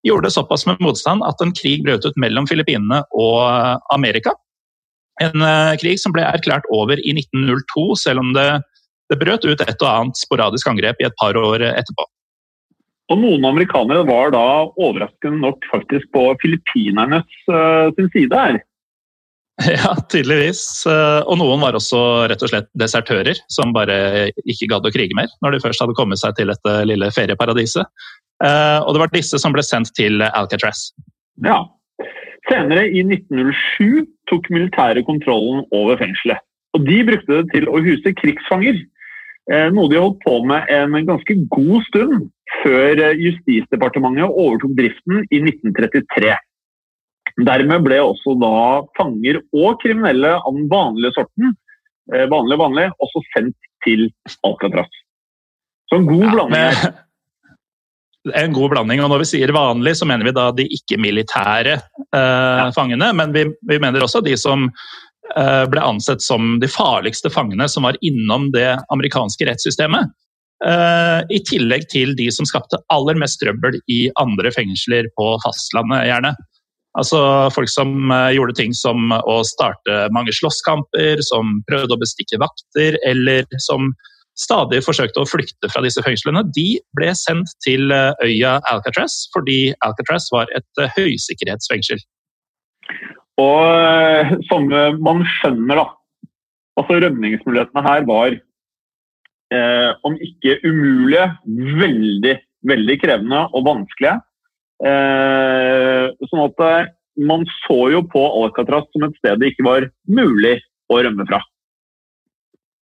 gjorde 0.05 0.29
det 0.29 0.35
såpass 0.37 0.67
med 0.69 0.81
motstand 0.85 1.25
at 1.25 1.41
en 1.41 1.53
krig 1.57 1.81
brøt 1.85 2.05
ut 2.05 2.21
mellom 2.21 2.49
Filippinene 2.49 3.03
og 3.17 3.81
Amerika. 3.93 4.33
En 5.21 5.43
krig 5.77 5.99
som 6.01 6.13
ble 6.15 6.23
erklært 6.25 6.65
over 6.73 6.97
i 6.97 7.13
1902, 7.13 7.83
selv 8.01 8.23
om 8.23 8.31
det, 8.33 8.47
det 9.13 9.19
brøt 9.21 9.45
ut 9.45 9.61
et 9.61 9.83
og 9.83 9.89
annet 9.91 10.17
sporadisk 10.17 10.71
angrep 10.71 10.97
i 10.97 11.05
et 11.05 11.17
par 11.21 11.37
år 11.37 11.67
etterpå. 11.69 12.07
Og 13.11 13.19
noen 13.19 13.43
amerikanere 13.43 14.05
var 14.07 14.31
da 14.31 14.43
overraskende 14.79 15.41
nok 15.43 15.65
faktisk 15.71 16.07
på 16.15 16.29
filippinernes 16.43 17.27
uh, 17.51 17.91
sin 17.97 18.11
side 18.15 18.43
her. 18.43 18.61
Ja, 19.67 19.91
tydeligvis. 20.09 20.61
Eh, 20.89 21.19
og 21.29 21.37
noen 21.37 21.61
var 21.61 21.75
også 21.77 21.99
rett 22.31 22.41
og 22.41 22.49
slett 22.49 22.69
desertører, 22.81 23.37
som 23.51 23.75
bare 23.75 24.31
ikke 24.49 24.69
gadd 24.71 24.87
å 24.87 24.93
krige 24.93 25.13
mer 25.17 25.29
når 25.43 25.53
de 25.53 25.59
først 25.61 25.83
hadde 25.83 25.93
kommet 25.99 26.17
seg 26.17 26.33
til 26.39 26.49
dette 26.49 26.73
lille 26.87 27.11
ferieparadiset. 27.13 27.85
Eh, 28.41 28.79
og 28.79 28.95
det 28.95 29.03
var 29.03 29.13
disse 29.13 29.37
som 29.43 29.53
ble 29.53 29.61
sendt 29.65 29.93
til 29.99 30.23
Alcatraz. 30.31 30.87
Ja. 31.45 31.59
Senere, 32.49 32.87
i 32.89 33.03
1907, 33.05 34.07
tok 34.31 34.49
militæret 34.49 35.05
kontrollen 35.05 35.61
over 35.77 35.99
fengselet. 35.99 36.41
Og 36.73 36.87
de 36.87 36.97
brukte 37.11 37.43
det 37.43 37.51
til 37.53 37.69
å 37.69 37.83
huse 37.85 38.15
krigsfanger. 38.17 38.81
Noe 39.75 39.89
de 39.91 39.99
holdt 39.99 40.21
på 40.23 40.39
med 40.47 40.69
en 40.71 40.93
ganske 41.05 41.35
god 41.51 41.85
stund 41.89 42.29
før 42.59 43.01
eh, 43.07 43.19
Justisdepartementet 43.19 44.29
overtok 44.29 44.73
driften 44.77 45.25
i 45.29 45.41
1933. 45.43 46.35
Dermed 47.47 47.85
ble 47.85 47.99
også 48.03 48.35
da 48.41 48.55
fanger 48.97 49.39
og 49.55 49.79
kriminelle 49.83 50.33
av 50.37 50.55
den 50.55 50.67
vanlige 50.71 51.15
sorten 51.15 51.53
eh, 52.13 52.27
vanlig, 52.31 52.59
vanlig, 52.59 52.89
også 53.03 53.23
sendt 53.31 53.71
til 53.85 54.09
Alcatraz. 54.47 54.91
Så 55.89 55.99
en 55.99 56.09
god 56.09 56.27
ja, 56.27 56.33
blanding. 56.35 56.83
En 58.37 58.53
god 58.53 58.69
blanding. 58.69 58.99
og 59.01 59.09
Når 59.09 59.23
vi 59.23 59.29
sier 59.31 59.49
vanlig, 59.55 59.95
så 59.97 60.05
mener 60.05 60.27
vi 60.27 60.33
da 60.37 60.51
de 60.53 60.67
ikke-militære 60.75 61.71
eh, 61.73 62.59
ja. 62.61 62.67
fangene. 62.75 63.07
Men 63.17 63.33
vi, 63.33 63.47
vi, 63.65 63.79
mener 63.81 64.05
også 64.05 64.21
de 64.21 64.35
som 64.37 64.67
eh, 64.69 65.63
ble 65.71 65.81
ansett 65.81 66.21
som 66.21 66.59
de 66.61 66.69
farligste 66.69 67.31
fangene 67.33 67.65
som 67.65 67.87
var 67.89 67.97
innom 68.05 68.51
det 68.53 68.75
amerikanske 68.93 69.47
rettssystemet. 69.49 70.13
Uh, 70.61 71.25
I 71.33 71.39
tillegg 71.49 71.87
til 71.89 72.13
de 72.17 72.27
som 72.29 72.45
skapte 72.45 72.77
aller 72.93 73.17
mest 73.17 73.39
trøbbel 73.41 73.79
i 73.89 74.03
andre 74.21 74.51
fengsler 74.53 75.07
på 75.17 75.33
fastlandet, 75.41 76.05
gjerne. 76.05 76.35
Altså 76.99 77.21
Folk 77.55 77.71
som 77.71 78.11
uh, 78.13 78.29
gjorde 78.35 78.57
ting 78.59 78.75
som 78.77 79.09
å 79.15 79.39
starte 79.47 80.03
mange 80.13 80.33
slåsskamper, 80.37 81.23
som 81.25 81.63
prøvde 81.69 81.97
å 81.97 82.01
bestikke 82.01 82.37
vakter, 82.43 82.99
eller 83.09 83.47
som 83.63 83.89
stadig 84.37 84.83
forsøkte 84.85 85.23
å 85.23 85.27
flykte 85.27 85.69
fra 85.71 85.81
disse 85.83 86.03
fengslene, 86.05 86.43
de 86.53 86.77
ble 86.97 87.09
sendt 87.17 87.55
til 87.65 87.89
uh, 87.89 88.13
øya 88.21 88.59
Alcatraz, 88.69 89.23
fordi 89.33 89.73
Alcatraz 89.87 90.29
var 90.35 90.51
et 90.57 90.85
høysikkerhetsfengsel. 90.93 92.05
Og 93.41 94.37
som 94.45 94.69
man 95.01 95.25
skjønner, 95.39 95.79
da. 95.79 95.87
Altså 96.77 96.99
Rømningsmulighetene 97.01 97.81
her 97.87 98.05
var 98.05 98.35
eh, 99.53 99.91
om 100.07 100.17
ikke 100.17 100.57
umulige, 100.65 101.27
veldig, 101.81 102.35
veldig 102.71 102.97
krevende 103.03 103.45
og 103.51 103.67
vanskelige. 103.67 104.17
Eh, 104.81 106.09
sånn 106.31 106.43
at 106.47 106.65
eh, 106.65 106.91
man 107.21 107.45
så 107.61 107.79
jo 107.93 108.01
på 108.09 108.21
Alcatraz 108.41 108.87
som 108.89 109.05
et 109.05 109.17
sted 109.19 109.41
det 109.41 109.53
ikke 109.53 109.67
var 109.67 109.89
mulig 110.09 110.57
å 110.91 111.01
rømme 111.03 111.27
fra. 111.29 111.41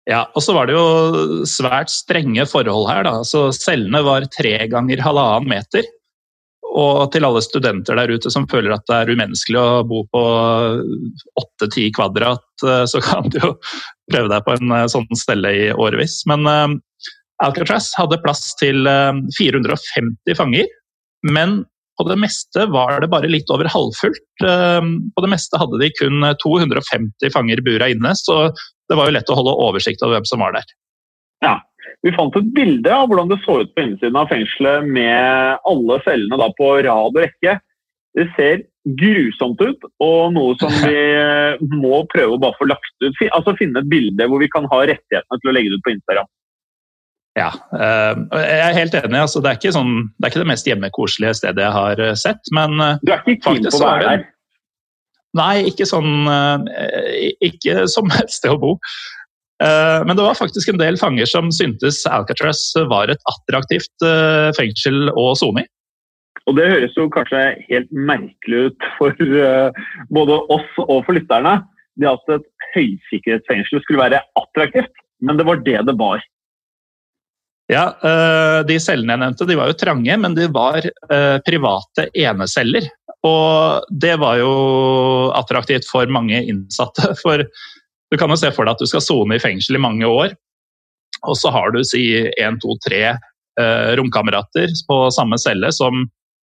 Ja, 0.10 0.24
og 0.34 0.42
så 0.42 0.56
var 0.56 0.66
det 0.66 0.74
jo 0.74 1.44
svært 1.50 1.92
strenge 1.94 2.48
forhold 2.50 2.88
her. 2.90 3.04
da. 3.06 3.20
Så 3.28 3.50
Cellene 3.54 4.02
var 4.06 4.26
tre 4.34 4.56
ganger 4.72 5.04
halvannen 5.06 5.52
meter. 5.52 5.86
Og 6.70 7.08
til 7.14 7.26
alle 7.26 7.42
studenter 7.42 7.98
der 7.98 8.12
ute 8.14 8.30
som 8.34 8.46
føler 8.50 8.76
at 8.76 8.86
det 8.90 8.98
er 8.98 9.12
umenneskelig 9.16 9.58
å 9.62 9.86
bo 9.90 10.04
på 10.14 10.22
åtte-ti 11.42 11.88
kvadrat, 11.96 12.46
eh, 12.66 12.84
så 12.90 13.02
kan 13.04 13.30
du 13.32 13.40
jo 13.42 13.56
prøve 14.12 14.30
deg 14.30 14.46
på 14.46 14.56
en 14.58 14.76
eh, 14.78 14.86
sånn 14.92 15.10
stelle 15.18 15.54
i 15.56 15.66
årevis. 15.74 16.22
Men 16.30 16.46
uh, 16.46 16.68
Alcatraz 17.42 17.90
hadde 17.98 18.22
plass 18.22 18.54
til 18.62 18.86
uh, 18.86 19.18
450 19.40 20.38
fanger. 20.38 20.70
Men 21.26 21.64
på 22.00 22.06
det 22.08 22.20
meste 22.22 22.68
var 22.72 23.02
det 23.02 23.10
bare 23.12 23.32
litt 23.32 23.50
over 23.52 23.68
halvfullt. 23.68 24.22
På 24.40 25.24
det 25.26 25.30
meste 25.34 25.60
hadde 25.60 25.82
de 25.82 25.90
kun 25.98 26.24
250 26.40 27.34
fanger 27.34 27.60
bura 27.66 27.90
inne, 27.92 28.14
så 28.16 28.46
det 28.88 28.96
var 28.96 29.10
jo 29.10 29.16
lett 29.18 29.32
å 29.34 29.36
holde 29.36 29.58
oversikt 29.66 30.06
over 30.06 30.16
hvem 30.16 30.30
som 30.30 30.40
var 30.40 30.56
der. 30.56 30.70
Ja, 31.44 31.58
vi 32.06 32.14
fant 32.16 32.36
et 32.40 32.52
bilde 32.56 32.92
av 32.94 33.10
hvordan 33.10 33.32
det 33.32 33.40
så 33.44 33.60
ut 33.64 33.72
på 33.76 33.84
innsiden 33.84 34.18
av 34.20 34.30
fengselet 34.32 34.88
med 34.88 35.60
alle 35.68 36.00
cellene 36.06 36.40
da 36.40 36.48
på 36.56 36.72
rad 36.86 37.12
og 37.12 37.20
rekke. 37.20 37.58
Det 38.18 38.26
ser 38.38 38.64
grusomt 39.00 39.60
ut, 39.62 39.84
og 40.02 40.34
noe 40.34 40.56
som 40.62 40.72
vi 40.86 40.96
eh, 40.96 41.60
må 41.76 42.02
prøve 42.10 42.38
å 42.38 42.42
bare 42.42 42.58
få 42.58 42.70
lagt 42.72 43.04
ut. 43.04 43.20
Altså 43.36 43.58
finne 43.60 43.84
et 43.84 43.92
bilde 43.92 44.30
hvor 44.32 44.42
vi 44.42 44.50
kan 44.52 44.68
ha 44.72 44.82
rettighetene 44.88 45.42
til 45.42 45.52
å 45.52 45.56
legge 45.56 45.74
det 45.74 45.82
ut 45.82 45.86
på 45.86 45.94
Instagram. 45.98 46.32
Ja, 47.38 47.52
eh, 47.76 48.24
jeg 48.40 48.64
er 48.64 48.80
helt 48.80 48.98
enig. 49.02 49.20
Altså, 49.20 49.44
det, 49.44 49.54
er 49.60 49.76
sånn, 49.76 49.94
det, 50.16 50.24
er 50.24 50.32
ikke 50.32 50.44
det 50.46 50.52
mest 50.56 50.72
hjemmekoselige 50.72 51.36
stedet 51.42 51.68
jeg 51.68 51.76
har 51.76 52.04
eh, 52.08 52.18
sett. 52.20 52.52
Men 52.56 52.80
du 53.04 53.12
er 53.12 53.22
ikke 53.22 53.52
keen 53.52 53.68
på 53.68 53.76
å 53.76 53.86
være 53.86 54.08
der? 54.08 54.28
Nei, 55.38 55.68
ikke 55.70 55.86
sånn 55.86 56.26
Ikke 57.46 57.84
som 57.92 58.08
et 58.18 58.32
sted 58.34 58.56
å 58.56 58.62
bo. 58.64 58.78
Men 59.60 60.16
det 60.16 60.24
var 60.24 60.38
faktisk 60.40 60.70
en 60.72 60.80
del 60.80 60.96
fanger 60.96 61.28
som 61.28 61.50
syntes 61.52 62.06
Alcatraz 62.08 62.62
var 62.88 63.12
et 63.12 63.26
attraktivt 63.28 64.06
fengsel 64.56 65.10
å 65.12 65.26
sone 65.36 65.66
i. 65.66 65.68
Og 66.48 66.56
Det 66.56 66.70
høres 66.72 66.96
jo 66.96 67.10
kanskje 67.12 67.42
helt 67.68 67.92
merkelig 67.92 68.70
ut 68.70 68.88
for 68.96 69.20
uh, 69.20 69.76
både 70.16 70.38
oss 70.56 70.70
og 70.86 71.04
for 71.06 71.18
lytterne. 71.18 71.60
Det 72.00 72.08
at 72.08 72.34
et 72.38 72.48
høysikkerhetsfengsel 72.74 73.84
skulle 73.84 74.02
være 74.02 74.24
attraktivt, 74.40 74.94
men 75.20 75.38
det 75.38 75.46
var 75.50 75.60
det 75.66 75.82
det 75.90 75.98
var. 76.00 76.24
Ja, 77.70 77.84
De 78.66 78.80
cellene 78.82 79.14
jeg 79.14 79.22
nevnte, 79.22 79.46
de 79.46 79.58
var 79.60 79.70
jo 79.70 79.78
trange, 79.78 80.16
men 80.18 80.34
de 80.34 80.48
var 80.50 80.88
private 81.46 82.08
eneceller. 82.18 82.88
Og 83.28 83.86
det 83.92 84.16
var 84.22 84.40
jo 84.40 84.54
attraktivt 85.36 85.88
for 85.90 86.10
mange 86.12 86.40
innsatte. 86.40 87.12
For 87.24 87.44
du 88.10 88.18
kan 88.18 88.32
jo 88.32 88.38
se 88.40 88.52
for 88.56 88.66
deg 88.66 88.78
at 88.78 88.84
du 88.84 88.90
skal 88.90 89.04
sone 89.06 89.38
i 89.38 89.42
fengsel 89.42 89.78
i 89.78 89.84
mange 89.84 90.08
år, 90.10 90.36
og 91.28 91.36
så 91.38 91.52
har 91.54 91.74
du 91.76 91.82
si 91.88 92.06
én, 92.40 92.60
to, 92.62 92.78
tre 92.86 93.18
romkamerater 94.00 94.72
på 94.88 94.98
samme 95.12 95.36
celle 95.42 95.68
som 95.76 96.06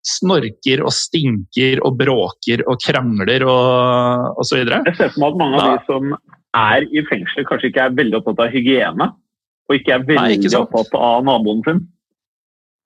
snorker 0.07 0.83
og 0.87 0.93
stinker 0.95 1.81
og 1.87 1.99
bråker 1.99 2.63
og 2.67 2.81
krangler 2.83 3.45
og 3.47 4.41
osv. 4.43 4.63
Jeg 4.63 4.97
ser 4.99 5.13
for 5.15 5.23
meg 5.23 5.35
at 5.35 5.41
mange 5.43 5.61
av 5.61 5.69
de 5.73 5.87
som 5.89 6.17
er 6.57 6.87
i 6.95 7.03
fengsel, 7.11 7.47
kanskje 7.49 7.71
ikke 7.73 7.89
er 7.89 7.99
veldig 7.99 8.21
opptatt 8.21 8.47
av 8.47 8.55
hygiene. 8.55 9.11
Og 9.67 9.81
ikke 9.81 9.97
er 9.97 10.07
veldig 10.07 10.23
Nei, 10.23 10.39
ikke 10.39 10.63
opptatt 10.63 10.95
av 10.95 11.27
naboen 11.27 11.63
sin. 11.67 11.85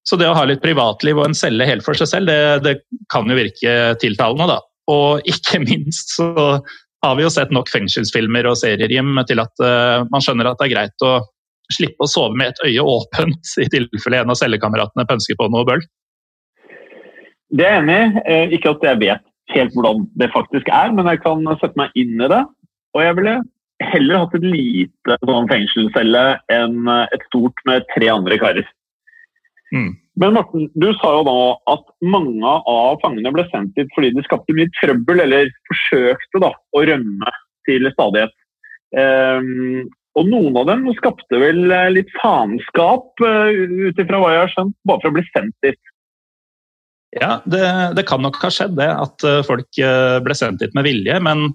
Så 0.08 0.16
det 0.16 0.30
å 0.30 0.36
ha 0.36 0.46
litt 0.48 0.62
privatliv 0.62 1.20
og 1.20 1.28
en 1.28 1.36
celle 1.36 1.66
helt 1.68 1.84
for 1.84 1.98
seg 1.98 2.08
selv, 2.08 2.30
det, 2.30 2.64
det 2.64 3.02
kan 3.12 3.28
jo 3.28 3.36
virke 3.36 3.74
tiltalende, 4.00 4.48
da. 4.48 4.58
Og 4.90 5.28
ikke 5.28 5.60
minst 5.62 6.16
så 6.16 6.30
har 7.04 7.16
vi 7.16 7.24
jo 7.24 7.32
sett 7.32 7.52
nok 7.54 7.70
fengselsfilmer 7.72 8.48
og 8.50 8.58
serier 8.60 8.92
Jim, 8.92 9.14
til 9.28 9.40
at 9.42 9.62
uh, 9.64 10.06
man 10.12 10.24
skjønner 10.24 10.50
at 10.50 10.60
det 10.60 10.68
er 10.68 10.74
greit 10.74 11.06
å 11.06 11.14
slippe 11.70 12.04
å 12.04 12.10
sove 12.10 12.36
med 12.38 12.52
et 12.52 12.62
øye 12.66 12.84
åpent 12.84 13.54
i 13.62 13.68
tilfelle 13.72 14.20
en 14.20 14.32
av 14.32 14.38
cellekameratene 14.40 15.06
pønsker 15.08 15.38
på 15.38 15.48
noe 15.52 15.66
bøll? 15.68 15.84
Det 17.50 17.66
er 17.66 17.78
jeg 17.78 17.82
enig 17.84 17.98
i. 18.00 18.24
Eh, 18.30 18.56
ikke 18.58 18.74
at 18.74 18.86
jeg 18.86 19.00
vet 19.00 19.24
helt 19.54 19.72
hvordan 19.74 20.04
det 20.18 20.30
faktisk 20.34 20.68
er, 20.70 20.92
men 20.94 21.08
jeg 21.10 21.22
kan 21.24 21.42
sette 21.58 21.78
meg 21.78 21.94
inn 21.98 22.20
i 22.20 22.28
det. 22.30 22.42
Og 22.94 23.02
jeg 23.02 23.16
ville 23.18 23.38
heller 23.90 24.22
hatt 24.22 24.36
et 24.36 24.46
lite 24.46 25.16
sånn 25.24 25.48
fengselscelle 25.50 26.24
enn 26.52 26.90
eh, 26.90 27.16
et 27.16 27.26
stort 27.30 27.64
med 27.70 27.86
tre 27.94 28.10
andre 28.12 28.38
karer. 28.42 28.70
Mm. 29.74 29.92
Men 30.18 30.34
Morten, 30.34 30.66
du 30.74 30.88
sa 30.98 31.12
jo 31.18 31.22
da 31.28 31.36
at 31.74 31.86
mange 32.02 32.56
av 32.68 32.98
fangene 33.04 33.30
ble 33.34 33.44
sendt 33.52 33.76
dit 33.78 33.88
fordi 33.94 34.10
de 34.16 34.24
skapte 34.26 34.56
mye 34.56 34.70
trøbbel, 34.80 35.22
eller 35.22 35.52
forsøkte 35.70 36.42
da, 36.42 36.50
å 36.50 36.82
rømme 36.90 37.34
til 37.68 37.86
stadighet. 37.94 38.34
Um, 38.90 39.86
og 40.18 40.26
noen 40.26 40.58
av 40.58 40.66
dem 40.66 40.88
skapte 40.96 41.38
vel 41.38 41.70
eh, 41.70 41.92
litt 41.94 42.10
faenskap, 42.18 43.12
uh, 43.22 43.52
ut 43.54 44.00
ifra 44.02 44.18
hva 44.18 44.32
jeg 44.34 44.42
har 44.42 44.52
skjønt, 44.56 44.74
bare 44.90 45.02
for 45.04 45.12
å 45.12 45.16
bli 45.20 45.24
sendt 45.30 45.54
dit. 45.62 45.78
Ja, 47.10 47.40
det, 47.44 47.92
det, 47.96 48.04
kan 48.06 48.22
nok 48.22 48.38
ha 48.44 48.50
skjedd 48.54 48.76
det, 48.78 48.86
at 48.86 49.24
eh, 49.26 49.42
folk 49.46 49.78
eh, 49.82 50.18
ble 50.22 50.36
sendt 50.38 50.62
dit 50.62 50.74
med 50.78 50.86
vilje. 50.86 51.16
Men 51.26 51.48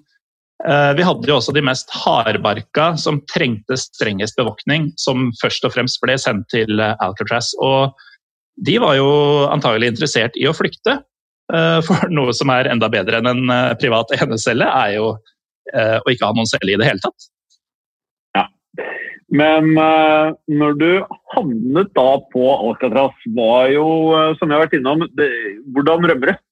eh, 0.67 0.91
vi 0.97 1.05
hadde 1.07 1.29
jo 1.31 1.37
også 1.37 1.55
de 1.55 1.63
mest 1.63 1.93
hardbarka 1.95 2.91
som 2.99 3.21
trengte 3.31 3.77
strengest 3.79 4.35
bevåkning, 4.39 4.91
som 4.99 5.29
først 5.39 5.67
og 5.67 5.75
fremst 5.77 6.01
ble 6.03 6.17
sendt 6.19 6.49
til 6.51 6.83
Alcatraz. 6.83 7.53
Og 7.63 7.95
de 8.55 8.77
var 8.79 8.95
jo 8.99 9.09
antagelig 9.51 9.93
interessert 9.93 10.37
i 10.39 10.47
å 10.47 10.55
flykte. 10.55 10.99
For 11.85 12.09
noe 12.17 12.33
som 12.33 12.49
er 12.53 12.71
enda 12.71 12.89
bedre 12.89 13.19
enn 13.19 13.29
en 13.29 13.55
privat 13.81 14.13
enecelle, 14.15 14.65
er 14.65 14.95
jo 14.97 15.15
å 15.75 16.13
ikke 16.13 16.29
ha 16.29 16.35
noen 16.37 16.47
celle 16.49 16.75
i 16.75 16.79
det 16.79 16.87
hele 16.87 17.03
tatt. 17.03 17.27
Men 19.33 19.73
uh, 19.73 20.35
når 20.51 20.75
du 20.79 20.89
havnet 21.33 21.93
da 21.97 22.09
på 22.31 22.43
Alcatraz, 22.53 23.15
var 23.37 23.71
jo, 23.73 23.85
som 24.39 24.51
jeg 24.51 24.57
har 24.57 24.65
vært 24.67 24.77
innom, 24.77 25.05
det, 25.17 25.29
hvordan 25.73 26.05
rømmer 26.11 26.31
du? 26.31 26.43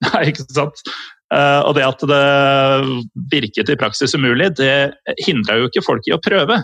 Nei, 0.10 0.26
ikke 0.32 0.46
sant. 0.48 0.84
Og 1.30 1.76
det 1.76 1.84
at 1.86 2.00
det 2.10 2.22
virket 3.30 3.68
i 3.70 3.76
praksis 3.78 4.16
umulig, 4.18 4.48
det 4.58 4.96
hindra 5.22 5.60
jo 5.60 5.68
ikke 5.68 5.84
folk 5.86 6.08
i 6.08 6.14
å 6.16 6.18
prøve. 6.18 6.56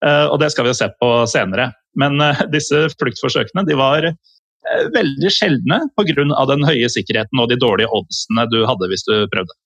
og 0.00 0.36
det 0.40 0.48
skal 0.54 0.64
vi 0.64 0.70
jo 0.70 0.78
se 0.78 0.88
på 1.02 1.10
senere. 1.28 1.66
Men 1.98 2.20
disse 2.52 2.84
fluktforsøkene 3.00 3.64
de 3.66 3.74
var 3.78 4.06
veldig 4.94 5.30
sjeldne 5.32 5.80
pga. 5.98 6.12
den 6.46 6.66
høye 6.68 6.88
sikkerheten 6.92 7.40
og 7.40 7.48
de 7.50 7.56
dårlige 7.58 7.90
oddsene 7.96 8.44
du 8.52 8.60
hadde 8.68 8.90
hvis 8.92 9.06
du 9.08 9.14
prøvde. 9.32 9.56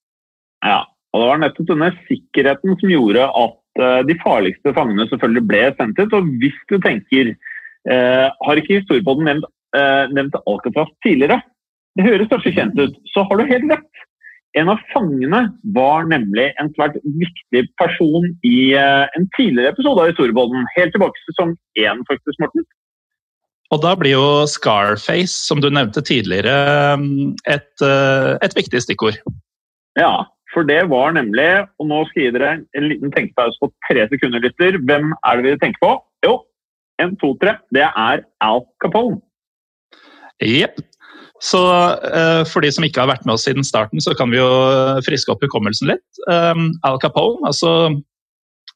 Ja, 0.65 0.87
og 1.13 1.21
det 1.21 1.29
var 1.29 1.43
nettopp 1.43 1.69
denne 1.69 1.91
sikkerheten 2.07 2.79
som 2.81 2.93
gjorde 2.95 3.27
at 3.29 3.59
Eh, 3.75 4.01
de 4.07 4.15
farligste 4.23 4.71
fangene 4.77 5.07
selvfølgelig 5.11 5.47
ble 5.51 5.63
sendt 5.79 5.99
ut. 5.99 6.15
Og 6.15 6.31
hvis 6.43 6.57
du 6.71 6.77
tenker 6.83 7.33
eh, 7.33 8.29
Har 8.31 8.61
ikke 8.61 8.79
historiepodden 8.81 9.29
nevnt, 9.31 9.49
eh, 9.77 10.05
nevnt 10.15 10.39
Alcatraz 10.45 10.93
tidligere? 11.07 11.41
Det 11.95 12.07
høres 12.07 12.31
kanskje 12.31 12.55
kjent 12.57 12.79
ut, 12.79 12.95
så 13.15 13.23
har 13.27 13.39
du 13.39 13.51
helt 13.51 13.69
rett. 13.71 14.05
En 14.55 14.71
av 14.71 14.83
fangene 14.93 15.41
var 15.75 16.07
nemlig 16.07 16.53
en 16.63 16.71
svært 16.77 16.95
viktig 17.03 17.65
person 17.81 18.29
i 18.47 18.75
eh, 18.79 19.07
en 19.19 19.27
tidligere 19.35 19.75
episode 19.75 20.05
av 20.05 20.13
historiepodden. 20.13 20.69
Helt 20.77 20.95
tilbake 20.95 21.19
til 21.19 21.33
sesong 21.33 21.55
én, 21.83 22.05
faktisk, 22.11 22.39
Morten. 22.43 22.67
Og 23.75 23.83
da 23.83 23.97
blir 23.99 24.15
jo 24.15 24.29
Scarface, 24.47 25.35
som 25.49 25.59
du 25.63 25.67
nevnte 25.73 26.05
tidligere, 26.07 26.55
et, 27.51 27.73
eh, 27.83 28.31
et 28.47 28.55
viktig 28.55 28.85
stikkord. 28.85 29.19
Ja, 29.99 30.29
for 30.55 30.67
det 30.69 30.85
var 30.93 31.17
nemlig, 31.19 31.49
og 31.83 31.91
nå 31.91 32.05
skal 32.07 32.23
jeg 32.23 32.31
gi 32.31 32.39
dere 32.39 32.55
en 32.79 32.89
liten 32.93 33.15
tenkepause 33.15 33.59
på 33.59 33.73
tre 33.89 34.07
sekunder, 34.13 34.43
lytter. 34.45 34.79
Hvem 34.87 35.11
er 35.19 35.41
det 35.41 35.49
vi 35.49 35.61
tenker 35.65 35.83
på? 35.83 35.95
Jo, 36.27 36.39
en, 37.03 37.19
to, 37.19 37.35
tre. 37.43 37.59
Det 37.75 37.89
er 37.91 38.23
Al 38.45 38.63
Capone. 38.83 39.19
Jepp. 40.43 40.79
Så 41.45 41.61
uh, 41.61 42.43
for 42.49 42.65
de 42.65 42.71
som 42.73 42.87
ikke 42.87 43.03
har 43.03 43.11
vært 43.11 43.27
med 43.29 43.37
oss 43.37 43.45
siden 43.45 43.67
starten, 43.67 44.01
så 44.01 44.15
kan 44.17 44.33
vi 44.33 44.41
jo 44.41 44.49
friske 45.05 45.33
opp 45.33 45.45
hukommelsen 45.45 45.93
litt. 45.93 46.23
Um, 46.25 46.73
Al 46.89 46.97
Capone, 47.03 47.45
altså 47.45 47.93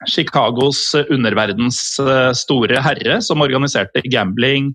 Chicagos 0.07 0.93
underverdens 1.09 1.81
store 2.39 2.79
herre, 2.85 3.17
som 3.25 3.41
organiserte 3.43 4.05
gambling, 4.13 4.69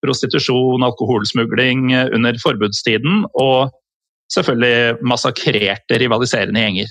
prostitusjon, 0.00 0.86
alkoholsmugling 0.86 1.90
under 2.16 2.38
forbudstiden. 2.40 3.26
og 3.34 3.74
selvfølgelig 4.34 5.02
massakrerte 5.06 5.98
rivaliserende 6.02 6.64
gjenger. 6.64 6.90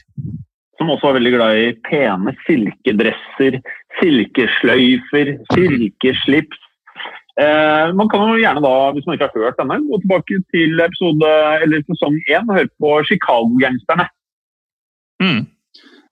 Som 0.80 0.92
også 0.94 1.10
var 1.10 1.18
veldig 1.20 1.34
glad 1.36 1.60
i 1.60 1.70
pene 1.88 2.34
silkedresser, 2.46 3.60
silkesløyfer, 4.00 5.34
silkeslips. 5.54 6.66
Eh, 7.40 7.94
man 7.96 8.10
kan 8.12 8.26
jo 8.28 8.40
gjerne 8.40 8.64
da, 8.64 8.74
hvis 8.96 9.06
man 9.08 9.16
ikke 9.16 9.30
har 9.30 9.46
hørt 9.46 9.60
denne, 9.62 9.80
gå 9.88 10.00
tilbake 10.04 10.40
til 10.52 10.82
episode, 10.84 11.30
eller 11.64 11.86
sesong 11.88 12.18
én 12.28 12.50
og 12.50 12.58
høre 12.58 12.72
på 12.82 12.96
Chicago-gangsterne. 13.08 14.10
Mm. 15.24 15.46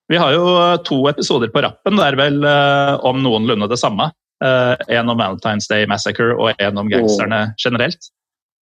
Vi 0.07 0.19
har 0.21 0.31
jo 0.31 0.45
to 0.87 1.01
episoder 1.11 1.51
på 1.51 1.63
rappen. 1.65 1.99
Det 1.99 2.05
er 2.05 2.19
vel 2.19 2.39
eh, 2.47 2.93
om 3.07 3.19
noenlunde 3.23 3.67
det 3.67 3.79
samme. 3.81 4.11
Eh, 4.43 4.73
en 4.95 5.11
om 5.11 5.19
Valentine's 5.19 5.67
Day 5.67 5.87
Massacre 5.89 6.35
og 6.37 6.53
en 6.63 6.79
om 6.79 6.91
gangsterne 6.91 7.49
generelt. 7.59 8.11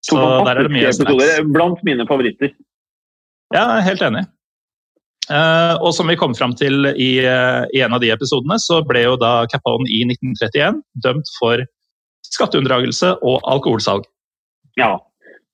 Så 0.05 0.17
der 0.17 0.55
er 0.55 0.65
det 0.65 0.73
mye 0.73 0.89
episoder. 0.89 1.43
Blant 1.53 1.83
mine 1.85 2.05
favoritter. 2.09 2.53
Ja, 3.53 3.81
helt 3.85 4.01
enig. 4.05 4.25
Uh, 5.25 5.73
og 5.81 5.89
som 5.97 6.05
vi 6.05 6.17
kom 6.21 6.35
fram 6.37 6.51
til 6.53 6.85
i, 6.85 7.17
uh, 7.25 7.65
i, 7.73 7.79
en 7.81 7.95
av 7.97 8.01
de 8.03 8.11
episodene, 8.13 8.59
så 8.61 8.83
ble 8.85 9.07
jo 9.07 9.15
da 9.17 9.47
Capone 9.49 9.89
i 9.89 10.03
1931 10.05 10.83
dømt 11.01 11.31
for 11.39 11.63
skatteunndragelse 12.33 13.15
og 13.21 13.43
alkoholsalg. 13.49 14.07
Ja, 14.79 14.97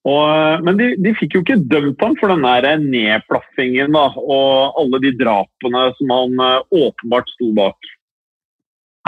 og, 0.07 0.21
eh, 0.33 0.61
men 0.65 0.79
de, 0.79 0.91
de, 1.01 1.13
fikk 1.17 1.35
jo 1.35 1.43
ikke 1.43 1.59
dømt 1.69 2.01
ham 2.01 2.15
for 2.17 2.33
den 2.33 2.45
der 2.45 2.81
nedplaffingen 2.81 3.93
da, 3.93 4.07
og 4.17 4.79
alle 4.81 5.01
de 5.03 5.13
drapene 5.19 5.83
som 5.99 6.13
han 6.15 6.41
uh, 6.41 6.63
åpenbart 6.73 7.29
sto 7.35 7.51
bak. 7.57 7.91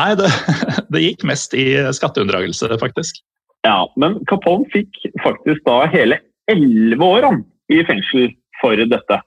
Nei, 0.01 0.11
det, 0.19 0.29
det 0.93 1.03
gikk 1.03 1.25
mest 1.29 1.55
i 1.57 1.65
skatteunndragelse, 1.97 2.69
faktisk. 2.81 3.23
Ja, 3.65 3.83
men 3.97 4.19
Capone 4.29 4.67
fikk 4.73 5.01
faktisk 5.23 5.63
da 5.65 5.83
hele 5.89 6.19
elleve 6.51 7.07
år 7.17 7.29
han, 7.29 7.43
i 7.71 7.79
fengsel 7.87 8.33
for 8.59 8.77
dette. 8.77 9.19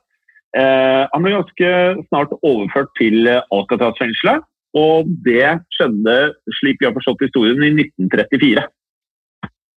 Eh, 0.56 1.02
han 1.10 1.24
ble 1.24 1.32
ganske 1.34 1.70
snart 2.06 2.34
overført 2.42 2.92
til 3.00 3.26
Alcatraz-fengselet, 3.26 4.44
og 4.76 5.08
det 5.24 5.58
skjedde, 5.76 6.16
slik 6.60 6.80
vi 6.80 6.88
har 6.88 6.96
forstått 6.96 7.24
historien, 7.24 7.62
i 7.64 7.72
1934. 7.86 8.66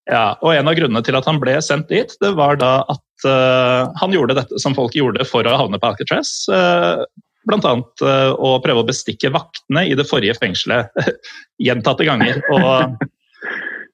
Ja, 0.10 0.34
og 0.42 0.56
En 0.56 0.70
av 0.70 0.76
grunnene 0.78 1.04
til 1.06 1.18
at 1.20 1.28
han 1.30 1.40
ble 1.42 1.56
sendt 1.62 1.92
dit, 1.94 2.14
det 2.22 2.32
var 2.38 2.58
da 2.60 2.80
at 2.90 3.28
uh, 3.30 3.90
han 4.02 4.16
gjorde 4.16 4.40
dette 4.40 4.62
som 4.62 4.76
folk 4.78 4.96
gjorde 4.98 5.26
for 5.30 5.46
å 5.46 5.58
havne 5.60 5.80
på 5.80 5.92
Alcatraz. 5.92 6.32
Uh, 6.50 7.06
Bl.a. 7.50 7.76
Uh, 8.02 8.34
å 8.34 8.58
prøve 8.64 8.84
å 8.84 8.88
bestikke 8.88 9.32
vaktene 9.34 9.86
i 9.90 9.96
det 9.98 10.08
forrige 10.10 10.38
fengselet 10.42 10.90
gjentatte 11.68 12.08
ganger. 12.10 12.42
Og 12.50 13.06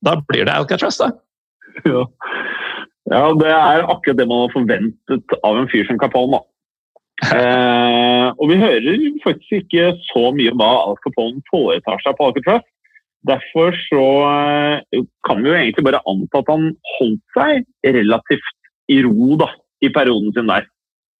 da 0.08 0.18
blir 0.30 0.48
det 0.48 0.56
Alcatraz, 0.56 1.02
da. 1.04 1.12
Ja. 1.84 2.06
ja. 3.12 3.24
det 3.36 3.52
er 3.52 3.84
akkurat 3.84 4.22
det 4.22 4.30
man 4.32 4.46
har 4.46 4.56
forventet 4.56 5.40
av 5.44 5.60
en 5.60 5.72
fyr 5.72 5.84
som 5.90 6.00
Capone. 6.00 6.40
Eh, 7.24 8.28
og 8.36 8.50
vi 8.52 8.58
hører 8.60 9.04
faktisk 9.24 9.62
ikke 9.64 9.94
så 10.10 10.30
mye 10.36 10.52
om 10.52 10.60
hva 10.60 10.72
Al 10.90 10.98
Capone 11.04 11.44
foretar 11.48 12.02
seg 12.04 12.18
på 12.18 12.28
Alcatraz. 12.28 12.66
Derfor 13.26 13.78
så 13.88 14.06
eh, 14.28 15.04
kan 15.26 15.42
vi 15.42 15.50
jo 15.50 15.58
egentlig 15.58 15.86
bare 15.88 16.04
anta 16.12 16.44
at 16.44 16.52
han 16.52 16.70
holdt 16.98 17.24
seg 17.38 17.66
relativt 17.96 18.52
i 18.92 19.00
ro 19.06 19.38
da, 19.42 19.50
i 19.82 19.90
perioden 19.90 20.36
sin 20.36 20.52
der. 20.52 20.68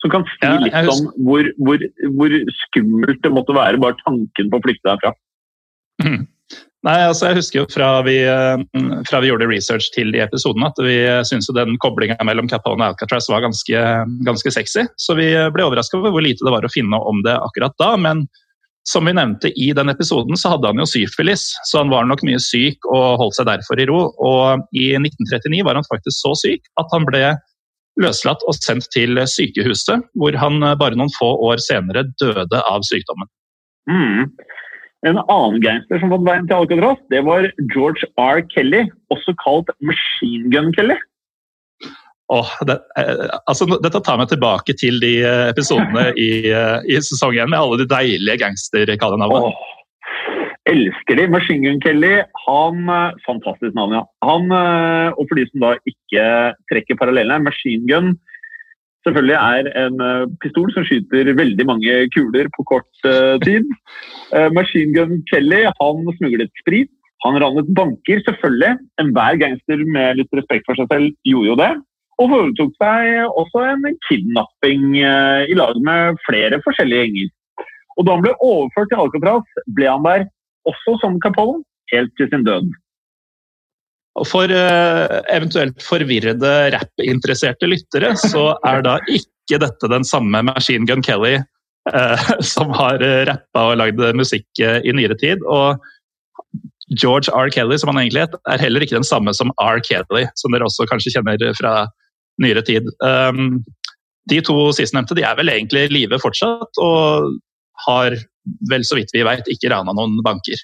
Som 0.04 0.12
kan 0.14 0.28
si 0.36 0.44
ja, 0.44 0.60
litt 0.62 0.76
om 0.92 1.08
hvor, 1.26 1.48
hvor, 1.64 1.82
hvor, 2.18 2.36
skummelt 2.68 3.24
det 3.24 3.32
måtte 3.34 3.56
være 3.56 3.80
bare 3.82 3.98
tanken 4.04 4.52
på 4.52 4.60
å 4.60 4.66
flykte 4.68 4.92
derfra. 4.92 5.16
Mm. 6.04 6.26
Nei, 6.86 7.00
altså 7.02 7.32
Jeg 7.32 7.40
husker 7.40 7.60
jo 7.64 7.66
fra 7.74 7.90
vi, 8.06 8.20
eh, 8.30 8.64
fra 9.10 9.20
vi, 9.24 9.32
gjorde 9.32 9.48
research 9.50 9.90
til 9.96 10.12
de 10.14 10.22
episodene 10.22 10.70
at 10.70 10.82
vi 10.86 10.98
syntes 11.26 11.50
den 11.58 11.80
koblinga 11.82 12.18
mellom 12.28 12.50
Capone 12.52 12.84
og 12.84 12.94
Alcatraz 12.94 13.30
var 13.32 13.42
ganske, 13.46 13.86
ganske 14.28 14.54
sexy. 14.54 14.86
Så 15.02 15.18
vi 15.18 15.32
ble 15.56 15.66
overraska 15.66 15.98
over 15.98 16.14
hvor 16.14 16.26
lite 16.26 16.46
det 16.46 16.54
var 16.54 16.68
å 16.68 16.74
finne 16.74 17.00
om 17.02 17.24
det 17.26 17.34
akkurat 17.40 17.74
da. 17.82 17.96
Men 17.98 18.28
som 18.86 19.10
vi 19.10 19.16
nevnte 19.18 19.50
i 19.58 19.72
den 19.74 19.90
episoden, 19.90 20.38
så 20.38 20.54
hadde 20.54 20.70
han 20.70 20.78
jo 20.78 20.86
syfilis, 20.86 21.48
så 21.66 21.82
han 21.82 21.90
var 21.90 22.06
nok 22.06 22.22
mye 22.28 22.38
syk 22.44 22.86
og 22.86 23.18
holdt 23.24 23.40
seg 23.40 23.50
derfor 23.50 23.82
i 23.82 23.88
ro. 23.90 24.04
Og 24.22 24.78
i 24.78 24.92
1939 25.00 25.66
var 25.66 25.80
han 25.80 25.90
faktisk 25.90 26.20
så 26.20 26.36
syk 26.38 26.70
at 26.78 26.94
han 26.94 27.10
ble 27.10 27.24
løslatt 28.02 28.46
og 28.46 28.60
sendt 28.60 28.92
til 28.94 29.18
sykehuset, 29.32 30.06
hvor 30.20 30.38
han 30.38 30.62
bare 30.78 31.00
noen 31.00 31.14
få 31.18 31.32
år 31.50 31.64
senere 31.66 32.06
døde 32.22 32.62
av 32.62 32.86
sykdommen. 32.86 33.32
Mm. 33.90 34.30
En 35.06 35.20
annen 35.22 35.60
gangster 35.62 36.02
som 36.02 36.10
fant 36.14 36.26
veien 36.26 36.48
til 36.50 36.58
Alcatraz, 36.58 37.02
det 37.14 37.22
var 37.28 37.46
George 37.74 38.08
R. 38.18 38.42
Kelly, 38.50 38.88
også 39.14 39.36
kalt 39.44 39.70
Machine 39.86 40.50
Gun 40.54 40.72
Kelly. 40.74 40.98
Oh, 42.34 42.50
det, 42.66 42.80
eh, 42.98 43.28
altså, 43.46 43.68
dette 43.70 44.02
tar 44.02 44.18
meg 44.18 44.32
tilbake 44.32 44.74
til 44.82 44.98
de 45.04 45.20
eh, 45.22 45.44
episodene 45.52 46.08
i, 46.28 46.50
eh, 46.50 46.80
i 46.90 46.98
sesong 47.06 47.38
én 47.38 47.52
med 47.54 47.60
alle 47.60 47.84
de 47.84 47.90
deilige 47.92 48.40
gangsterkallenavnene. 48.42 49.54
Oh. 49.54 49.72
Elsker 50.66 51.20
de. 51.20 51.28
Machine 51.30 51.62
Gun 51.62 51.84
Kelly, 51.84 52.16
han 52.48 52.88
Fantastisk 53.28 53.76
navn, 53.78 54.00
ja. 54.00 54.02
Han, 54.26 54.50
og 55.14 55.22
for 55.30 55.38
de 55.38 55.44
som 55.52 55.62
da 55.62 55.76
ikke 55.86 56.24
trekker 56.72 56.98
parallellene, 56.98 57.46
Machine 57.46 57.86
Gun 57.86 58.16
selvfølgelig 59.06 59.38
er 59.38 59.70
en 59.86 60.04
eh, 60.04 60.28
pistol 60.44 60.72
som 60.74 60.86
skyter 60.88 61.32
veldig 61.38 61.66
mange 61.70 61.96
kuler 62.16 62.50
på 62.56 62.66
kort 62.72 63.08
uh, 63.08 63.38
tid. 63.44 63.68
Uh, 64.34 64.50
Machine 64.58 64.94
Gun 64.96 65.22
Kelly 65.30 65.64
han 65.70 66.06
smuglet 66.18 66.54
sprit, 66.62 66.92
han 67.26 67.40
ranet 67.42 67.70
banker, 67.78 68.22
selvfølgelig. 68.26 68.78
Enhver 69.02 69.40
gangster 69.42 69.84
med 69.96 70.20
litt 70.20 70.38
respekt 70.38 70.68
for 70.68 70.78
seg 70.80 70.90
selv 70.92 71.14
gjorde 71.28 71.52
jo 71.52 71.60
det. 71.62 71.72
Og 72.22 72.32
foretok 72.32 72.76
seg 72.80 73.38
også 73.42 73.64
en 73.74 73.98
kidnapping 74.08 74.94
i 74.96 75.56
lag 75.58 75.80
med 75.84 76.22
flere 76.24 76.62
forskjellige 76.64 77.02
gjenger. 77.10 77.34
Og 77.98 78.08
da 78.08 78.16
han 78.16 78.24
ble 78.24 78.36
overført 78.40 78.92
til 78.92 79.02
Alcatraz, 79.04 79.58
ble 79.76 79.90
han 79.90 80.06
der 80.06 80.24
også 80.70 80.96
som 81.02 81.20
Capone, 81.24 81.66
helt 81.92 82.14
til 82.16 82.30
sin 82.32 82.46
død. 82.48 82.72
For 84.24 84.48
uh, 84.48 85.20
eventuelt 85.34 85.82
forvirrede 85.84 86.54
rappinteresserte 86.76 87.68
lyttere, 87.68 88.14
så 88.16 88.54
er 88.64 88.86
da 88.86 89.00
ikke 89.12 89.60
dette 89.60 89.90
den 89.92 90.08
samme 90.08 90.40
Machine 90.48 90.88
Gun 90.88 91.04
Kelly 91.06 91.36
eh, 91.36 92.30
som 92.54 92.72
har 92.74 93.04
rappa 93.28 93.66
og 93.74 93.76
lagd 93.82 94.00
musikk 94.16 94.48
uh, 94.64 94.80
i 94.80 94.96
nyere 94.96 95.18
tid. 95.20 95.44
Og 95.44 95.84
George 96.96 97.34
R. 97.34 97.52
Kelly, 97.52 97.78
som 97.82 97.92
han 97.92 98.06
egentlig 98.06 98.24
het, 98.24 98.38
er 98.48 98.62
heller 98.62 98.86
ikke 98.86 98.96
den 98.96 99.08
samme 99.08 99.34
som 99.36 99.52
R. 99.60 99.82
Kelly, 99.84 100.24
som 100.40 100.56
dere 100.56 100.68
også 100.70 100.88
kanskje 100.88 101.18
kjenner 101.18 101.44
fra 101.60 101.76
nyere 102.42 102.64
tid. 102.66 102.88
Um, 103.04 103.66
de 104.30 104.40
to 104.46 104.70
sistnevnte 104.74 105.18
de 105.18 105.26
er 105.26 105.36
vel 105.38 105.52
egentlig 105.52 105.86
i 105.86 105.94
live 105.94 106.20
fortsatt, 106.22 106.80
og 106.82 107.36
har 107.86 108.16
vel 108.70 108.86
så 108.86 108.98
vidt 108.98 109.14
vi 109.14 109.26
vet 109.26 109.48
ikke 109.52 109.72
rana 109.74 109.94
noen 109.98 110.22
banker. 110.26 110.62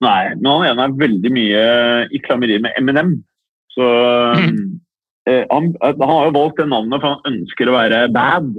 Nei, 0.00 0.32
men 0.38 0.48
han 0.48 0.66
ene 0.70 0.86
er 0.86 1.00
veldig 1.00 1.32
mye 1.34 1.64
i 2.08 2.20
klammeri 2.24 2.56
med 2.62 2.76
Eminem. 2.80 3.18
Så 3.74 3.84
mm. 4.40 4.62
eh, 5.28 5.44
han, 5.50 5.70
han, 5.82 6.08
har 6.10 6.28
jo 6.28 6.36
valgt 6.38 6.60
det 6.62 6.70
navnet 6.70 7.02
for 7.02 7.16
han 7.16 7.34
ønsker 7.34 7.70
å 7.70 7.76
være 7.76 8.00
bad. 8.14 8.54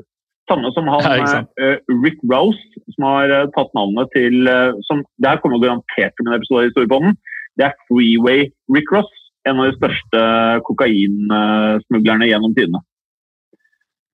Samme 0.50 0.72
som 0.76 0.90
han 0.92 1.06
ja, 1.06 1.42
eh, 1.64 1.78
Rick 2.04 2.22
Rose, 2.30 2.62
som 2.94 3.08
har 3.10 3.34
eh, 3.34 3.50
tatt 3.56 3.74
navnet 3.78 4.10
til 4.16 4.50
uh, 4.50 4.78
som, 4.88 5.04
Det 5.22 5.30
her 5.32 5.42
kommer 5.42 5.62
garantert 5.64 6.16
til 6.18 6.28
en 6.28 6.38
episode 6.38 6.68
i 6.68 6.74
Storbånden. 6.76 7.18
Det 7.60 7.68
er 7.68 7.78
Freeway 7.88 8.48
Rick 8.74 8.94
Ross, 8.94 9.12
en 9.50 9.62
av 9.62 9.70
de 9.70 9.78
største 9.80 10.24
kokainsmuglerne 10.68 12.30
gjennom 12.30 12.54
tidene. 12.58 12.84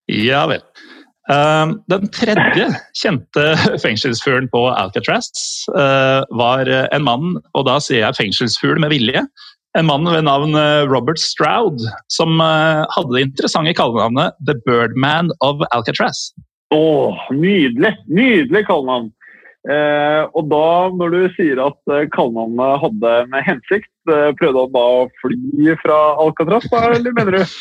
Ja 0.07 0.45
vel. 0.49 0.63
Ehm, 1.27 1.73
den 1.91 2.07
tredje 2.15 2.69
kjente 2.95 3.45
fengselsfuglen 3.83 4.47
på 4.53 4.61
Alcatraz 4.71 5.27
eh, 5.75 6.21
var 6.39 6.71
en 6.71 7.03
mann, 7.03 7.35
og 7.51 7.67
da 7.67 7.77
sier 7.83 8.05
jeg 8.05 8.19
fengselsfugl 8.21 8.79
med 8.83 8.95
vilje, 8.95 9.25
en 9.77 9.85
mann 9.85 10.07
ved 10.09 10.23
navn 10.25 10.55
eh, 10.57 10.85
Robert 10.89 11.19
Stroud, 11.21 11.83
som 12.13 12.39
eh, 12.41 12.81
hadde 12.95 13.13
det 13.13 13.25
interessante 13.27 13.75
kallenavnet 13.77 14.37
The 14.47 14.55
Birdman 14.65 15.29
of 15.45 15.61
Alcatraz. 15.75 16.31
Å, 16.73 17.13
nydelig! 17.35 17.93
Nydelig 18.09 18.63
kallenavn! 18.69 19.11
Eh, 19.67 20.23
og 20.31 20.47
da, 20.49 20.65
når 20.95 21.13
du 21.13 21.19
sier 21.35 21.61
at 21.61 21.93
kallenavnet 22.15 22.81
hadde 22.85 23.13
med 23.33 23.45
hensikt, 23.45 23.91
prøvde 24.07 24.63
han 24.63 24.73
da 24.73 24.85
å 25.01 25.05
fly 25.21 25.77
fra 25.83 25.99
Alcatraz, 26.23 26.69
da, 26.71 26.85
eller 26.95 27.15
mener 27.17 27.41
du? 27.41 27.57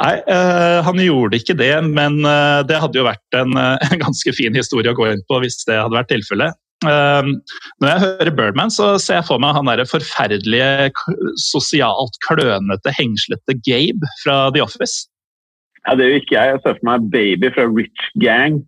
Nei, 0.00 0.14
uh, 0.24 0.80
han 0.86 1.00
gjorde 1.02 1.36
ikke 1.36 1.56
det, 1.58 1.74
men 1.84 2.22
uh, 2.24 2.64
det 2.64 2.80
hadde 2.80 2.96
jo 2.96 3.04
vært 3.04 3.36
en, 3.36 3.52
uh, 3.58 3.76
en, 3.90 3.98
ganske 4.00 4.32
fin 4.34 4.56
historie 4.56 4.92
å 4.92 4.96
gå 4.96 5.10
inn 5.10 5.24
på 5.28 5.40
hvis 5.42 5.60
det 5.68 5.76
hadde 5.78 5.98
vært 5.98 6.12
tilfellet. 6.14 6.58
når 6.82 7.86
jeg 7.86 8.02
hører 8.02 8.32
Birdman, 8.34 8.72
så 8.74 8.96
ser 8.98 9.20
jeg 9.20 9.26
for 9.28 9.38
meg 9.38 9.54
han 9.54 9.68
derre 9.70 9.84
forferdelige, 9.86 10.90
sosialt 11.38 12.16
klønete, 12.26 12.90
hengslete 12.96 13.54
Gabe 13.68 14.08
fra 14.24 14.48
The 14.50 14.64
Office. 14.64 15.04
Ja, 15.86 15.94
Det 15.94 16.08
gjør 16.08 16.18
ikke 16.18 16.34
jeg. 16.34 16.56
Jeg 16.56 16.62
ser 16.64 16.80
for 16.80 16.88
meg 16.88 17.06
Baby 17.12 17.52
fra 17.54 17.68
Rich 17.70 18.08
Gang. 18.24 18.58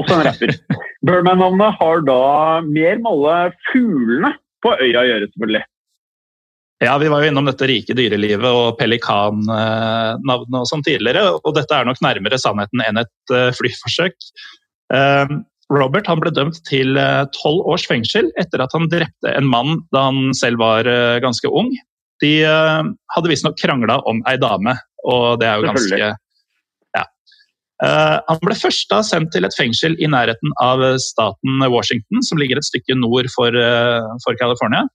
Også 0.00 0.16
en 0.16 0.24
rapper. 0.24 0.54
Birdman-navnet 1.06 1.76
har 1.82 2.00
da 2.08 2.18
mer 2.64 2.96
med 3.02 3.12
alle 3.12 3.36
fuglene 3.68 4.32
på 4.64 4.72
øya 4.80 5.02
å 5.02 5.08
gjøre, 5.10 5.28
selvfølgelig. 5.34 5.64
Ja, 6.84 6.98
Vi 6.98 7.08
var 7.08 7.22
jo 7.22 7.30
innom 7.30 7.48
dette 7.48 7.66
rike 7.68 7.94
dyrelivet 7.96 8.44
og 8.44 8.76
pelikannavnet 8.76 10.58
og 10.60 10.68
sånn 10.68 10.84
tidligere. 10.84 11.38
og 11.38 11.54
Dette 11.56 11.76
er 11.76 11.88
nok 11.88 12.02
nærmere 12.04 12.40
sannheten 12.40 12.82
enn 12.84 13.00
et 13.00 13.32
eh, 13.32 13.50
flyforsøk. 13.56 14.16
Eh, 14.92 15.34
Robert 15.72 16.10
han 16.10 16.20
ble 16.20 16.32
dømt 16.34 16.60
til 16.68 16.98
eh, 17.00 17.22
tolv 17.36 17.64
års 17.72 17.86
fengsel 17.88 18.28
etter 18.40 18.60
at 18.64 18.74
han 18.76 18.90
drepte 18.92 19.32
en 19.32 19.48
mann 19.48 19.80
da 19.96 20.08
han 20.10 20.34
selv 20.36 20.60
var 20.60 20.88
ganske 21.24 21.48
ung. 21.48 21.72
De 22.22 22.34
hadde 22.46 23.28
visstnok 23.28 23.56
krangla 23.58 23.98
om 24.08 24.20
ei 24.30 24.36
dame, 24.40 24.76
og 25.04 25.40
det 25.40 25.48
er 25.48 25.58
jo 25.58 25.66
ganske 25.66 25.98
ja. 25.98 26.12
Han 27.82 28.38
ble 28.40 28.54
først 28.56 28.86
da 28.88 29.00
sendt 29.04 29.32
til 29.34 29.44
et 29.44 29.56
fengsel 29.58 29.96
i 29.98 30.06
nærheten 30.08 30.54
av 30.62 30.80
staten 31.02 31.64
Washington, 31.66 32.22
som 32.24 32.38
ligger 32.40 32.60
et 32.60 32.68
stykke 32.68 32.96
nord 32.96 33.28
for, 33.34 33.58
for 34.24 34.38
California 34.40 34.86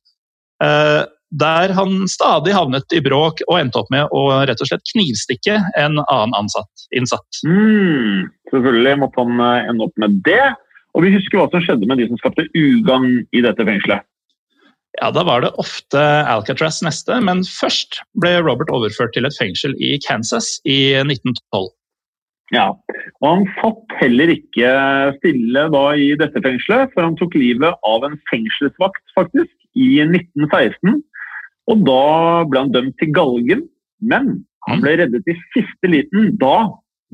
der 1.29 1.73
han 1.77 2.07
stadig 2.09 2.55
havnet 2.57 2.95
i 2.95 3.01
bråk 3.05 3.43
og 3.47 3.59
endte 3.59 3.81
opp 3.81 3.91
med 3.93 4.09
å 4.15 4.23
rett 4.49 4.61
og 4.63 4.69
slett 4.69 4.85
knivstikke 4.91 5.59
en 5.77 6.01
annen 6.01 6.35
ansatt, 6.37 6.87
innsatt. 6.95 7.41
Mm, 7.45 8.29
selvfølgelig 8.51 8.95
måtte 9.03 9.25
han 9.25 9.43
eh, 9.45 9.69
ende 9.69 9.89
opp 9.89 10.01
med 10.01 10.19
det. 10.25 10.53
Og 10.97 11.05
vi 11.05 11.13
husker 11.13 11.37
hva 11.37 11.49
som 11.51 11.61
skjedde 11.61 11.89
med 11.89 12.01
de 12.01 12.07
som 12.09 12.17
skapte 12.17 12.47
ugagn 12.57 13.21
i 13.29 13.43
dette 13.45 13.65
fengselet. 13.65 14.05
Ja, 14.97 15.11
Da 15.13 15.23
var 15.23 15.43
det 15.45 15.53
ofte 15.61 16.01
Alcatraz 16.27 16.81
neste, 16.83 17.19
men 17.21 17.43
først 17.45 18.01
ble 18.19 18.39
Robert 18.41 18.71
overført 18.73 19.13
til 19.13 19.27
et 19.29 19.37
fengsel 19.37 19.75
i 19.77 19.99
Kansas 20.01 20.57
i 20.65 20.97
1912. 21.05 21.69
Ja, 22.49 22.71
og 23.21 23.27
Han 23.29 23.45
satt 23.59 23.93
heller 23.99 24.31
ikke 24.33 24.71
stille 25.19 25.67
da 25.69 25.83
i 25.93 26.09
dette 26.17 26.41
fengselet, 26.41 26.89
for 26.95 27.05
han 27.05 27.17
tok 27.19 27.37
livet 27.37 27.77
av 27.85 28.07
en 28.07 28.17
fengselsvakt 28.31 29.03
faktisk 29.13 29.53
i 29.77 30.01
1916. 30.01 30.97
Og 31.69 31.85
da 31.85 32.03
ble 32.49 32.63
han 32.65 32.73
dømt 32.73 32.95
til 33.01 33.11
galgen, 33.15 33.65
men 34.01 34.39
han 34.67 34.83
ble 34.83 34.95
reddet 35.01 35.27
i 35.29 35.37
siste 35.53 35.91
liten 35.91 36.33
da 36.41 36.69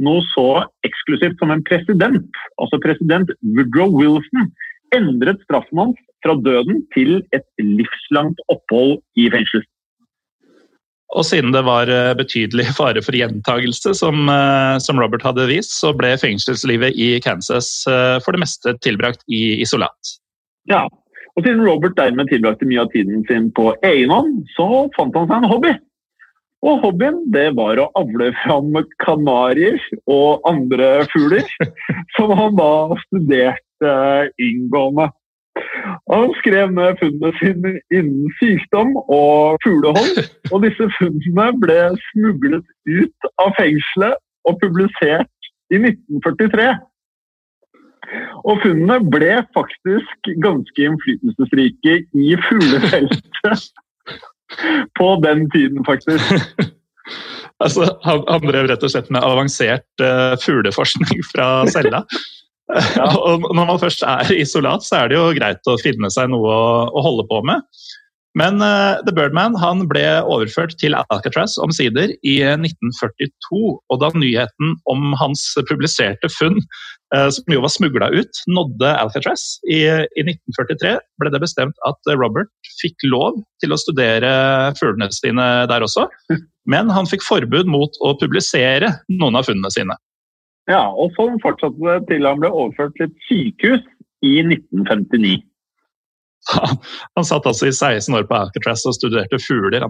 noe 0.06 0.24
så 0.34 0.66
eksklusivt 0.88 1.40
som 1.40 1.54
en 1.54 1.64
president, 1.68 2.26
altså 2.62 2.80
president 2.84 3.32
Woodrow 3.56 3.94
Wilson, 3.96 4.50
endret 4.96 5.44
straffen 5.46 5.82
hans 5.82 6.02
fra 6.26 6.36
døden 6.42 6.82
til 6.96 7.20
et 7.36 7.46
livslangt 7.62 8.42
opphold 8.52 9.00
i 9.20 9.30
fengsel. 9.34 9.64
Og 11.16 11.24
siden 11.24 11.54
det 11.56 11.62
var 11.68 11.90
eh, 11.92 12.12
betydelig 12.18 12.68
fare 12.80 13.04
for 13.06 13.16
gjentagelse, 13.16 13.94
som, 13.96 14.28
eh, 14.32 14.76
som, 14.84 15.00
Robert 15.00 15.24
hadde 15.24 15.48
vist, 15.52 15.78
så 15.78 15.94
ble 15.96 16.16
fengselslivet 16.20 16.98
i 16.98 17.16
Kansas 17.24 17.70
eh, 17.88 18.18
for 18.26 18.36
det 18.36 18.44
meste 18.44 18.76
tilbrakt 18.84 19.24
i 19.32 19.62
isolat. 19.64 20.16
Ja, 20.68 20.86
og 21.36 21.44
siden 21.44 21.66
Robert 21.68 21.98
dermed 22.00 22.30
tilbrakte 22.32 22.68
mye 22.68 22.86
av 22.86 22.94
tiden 22.94 23.26
sin 23.28 23.50
på 23.56 23.74
egen 23.84 24.14
hånd, 24.14 24.46
så 24.56 24.88
fant 24.96 25.16
han 25.20 25.28
seg 25.28 25.44
en 25.44 25.52
hobby. 25.52 25.74
Og 26.66 26.80
hobbyen 26.82 27.20
det 27.34 27.50
var 27.58 27.78
å 27.78 27.90
avle 28.00 28.32
fram 28.42 28.72
kanarier 29.04 29.78
og 30.10 30.46
andre 30.50 31.04
fugler, 31.12 31.46
som 32.16 32.34
han 32.40 32.58
da 32.58 32.72
studerte 33.04 33.94
inngående. 34.42 35.12
Han 36.12 36.34
skrev 36.40 36.74
ned 36.76 36.98
funnene 37.00 37.32
sine 37.40 37.76
innen 37.94 38.32
sykdom 38.40 38.96
og 39.04 39.60
fuglehold, 39.64 40.24
og 40.54 40.66
disse 40.66 40.90
funnene 40.98 41.52
ble 41.62 41.80
smuglet 42.10 42.66
ut 42.88 43.30
av 43.44 43.54
fengselet 43.60 44.20
og 44.48 44.60
publisert 44.64 45.52
i 45.74 45.80
1943. 45.82 46.74
Og 48.46 48.62
funnene 48.64 49.00
ble 49.12 49.40
faktisk 49.56 50.30
ganske 50.44 50.88
innflytelsesrike 50.88 51.98
i 52.22 52.38
fuglefeltet 52.48 53.68
på 55.00 55.10
den 55.26 55.46
tiden, 55.54 55.82
faktisk. 55.88 56.64
altså, 57.64 57.90
han, 58.06 58.24
han, 58.30 58.48
drev 58.48 58.70
rett 58.72 58.86
og 58.86 58.94
slett 58.94 59.12
med 59.14 59.26
avansert 59.26 60.06
uh, 60.06 60.38
fugleforskning 60.42 61.26
fra 61.32 61.50
cella. 61.74 62.06
ja. 62.98 63.10
og 63.14 63.46
når 63.54 63.70
man 63.74 63.82
først 63.82 64.06
er 64.08 64.32
isolat, 64.38 64.86
så 64.86 65.04
er 65.04 65.12
det 65.12 65.20
jo 65.20 65.36
greit 65.38 65.70
å 65.70 65.80
finne 65.82 66.10
seg 66.14 66.32
noe 66.34 66.50
å, 66.50 66.74
å 66.90 67.06
holde 67.06 67.28
på 67.30 67.42
med. 67.48 67.66
Men 68.36 68.60
uh, 68.60 69.00
The 69.08 69.14
Birdman 69.16 69.56
han 69.62 69.86
ble 69.88 70.04
overført 70.28 70.76
til 70.82 70.96
Alcatraz 70.98 71.56
omsider 71.64 72.12
i 72.28 72.36
1942. 72.44 73.62
Og 73.80 74.02
da 74.02 74.12
nyheten 74.12 74.76
om 74.92 75.16
hans 75.22 75.48
publiserte 75.70 76.30
funn, 76.34 76.60
som 77.14 77.54
jo 77.54 77.62
var 77.62 77.70
smugla 77.70 78.08
ut, 78.12 78.40
nådde 78.50 78.90
Alcatraz 78.98 79.60
i, 79.70 79.84
i, 79.86 80.24
1943, 80.26 80.96
ble 81.22 81.32
det 81.32 81.42
bestemt 81.44 81.78
at 81.88 82.10
Robert 82.18 82.50
fikk 82.82 83.06
lov 83.08 83.38
til 83.64 83.76
å 83.76 83.78
studere 83.80 84.32
fuglene 84.80 85.14
sine 85.14 85.46
der 85.70 85.86
også. 85.86 86.08
Men 86.66 86.90
han 86.90 87.08
fikk 87.10 87.24
forbud 87.24 87.70
mot 87.70 88.00
å 88.02 88.16
publisere 88.20 88.90
noen 89.14 89.38
av 89.38 89.48
funnene 89.48 89.72
sine. 89.74 89.98
Ja, 90.70 90.88
og 90.90 91.14
sånn 91.18 91.38
fortsatte 91.44 91.78
det 91.78 92.00
til 92.10 92.26
han 92.26 92.42
ble 92.42 92.50
overført 92.50 92.96
til 92.98 93.12
et 93.12 93.28
sykehus 93.28 93.86
i 94.26 94.40
1959. 94.42 95.38
Han 97.16 97.26
satt 97.26 97.46
altså 97.50 97.70
i 97.70 97.74
16 97.74 98.14
år 98.18 98.26
på 98.30 98.38
Alcatraz 98.38 98.86
og 98.90 98.96
studerte 98.98 99.40
fugler. 99.42 99.86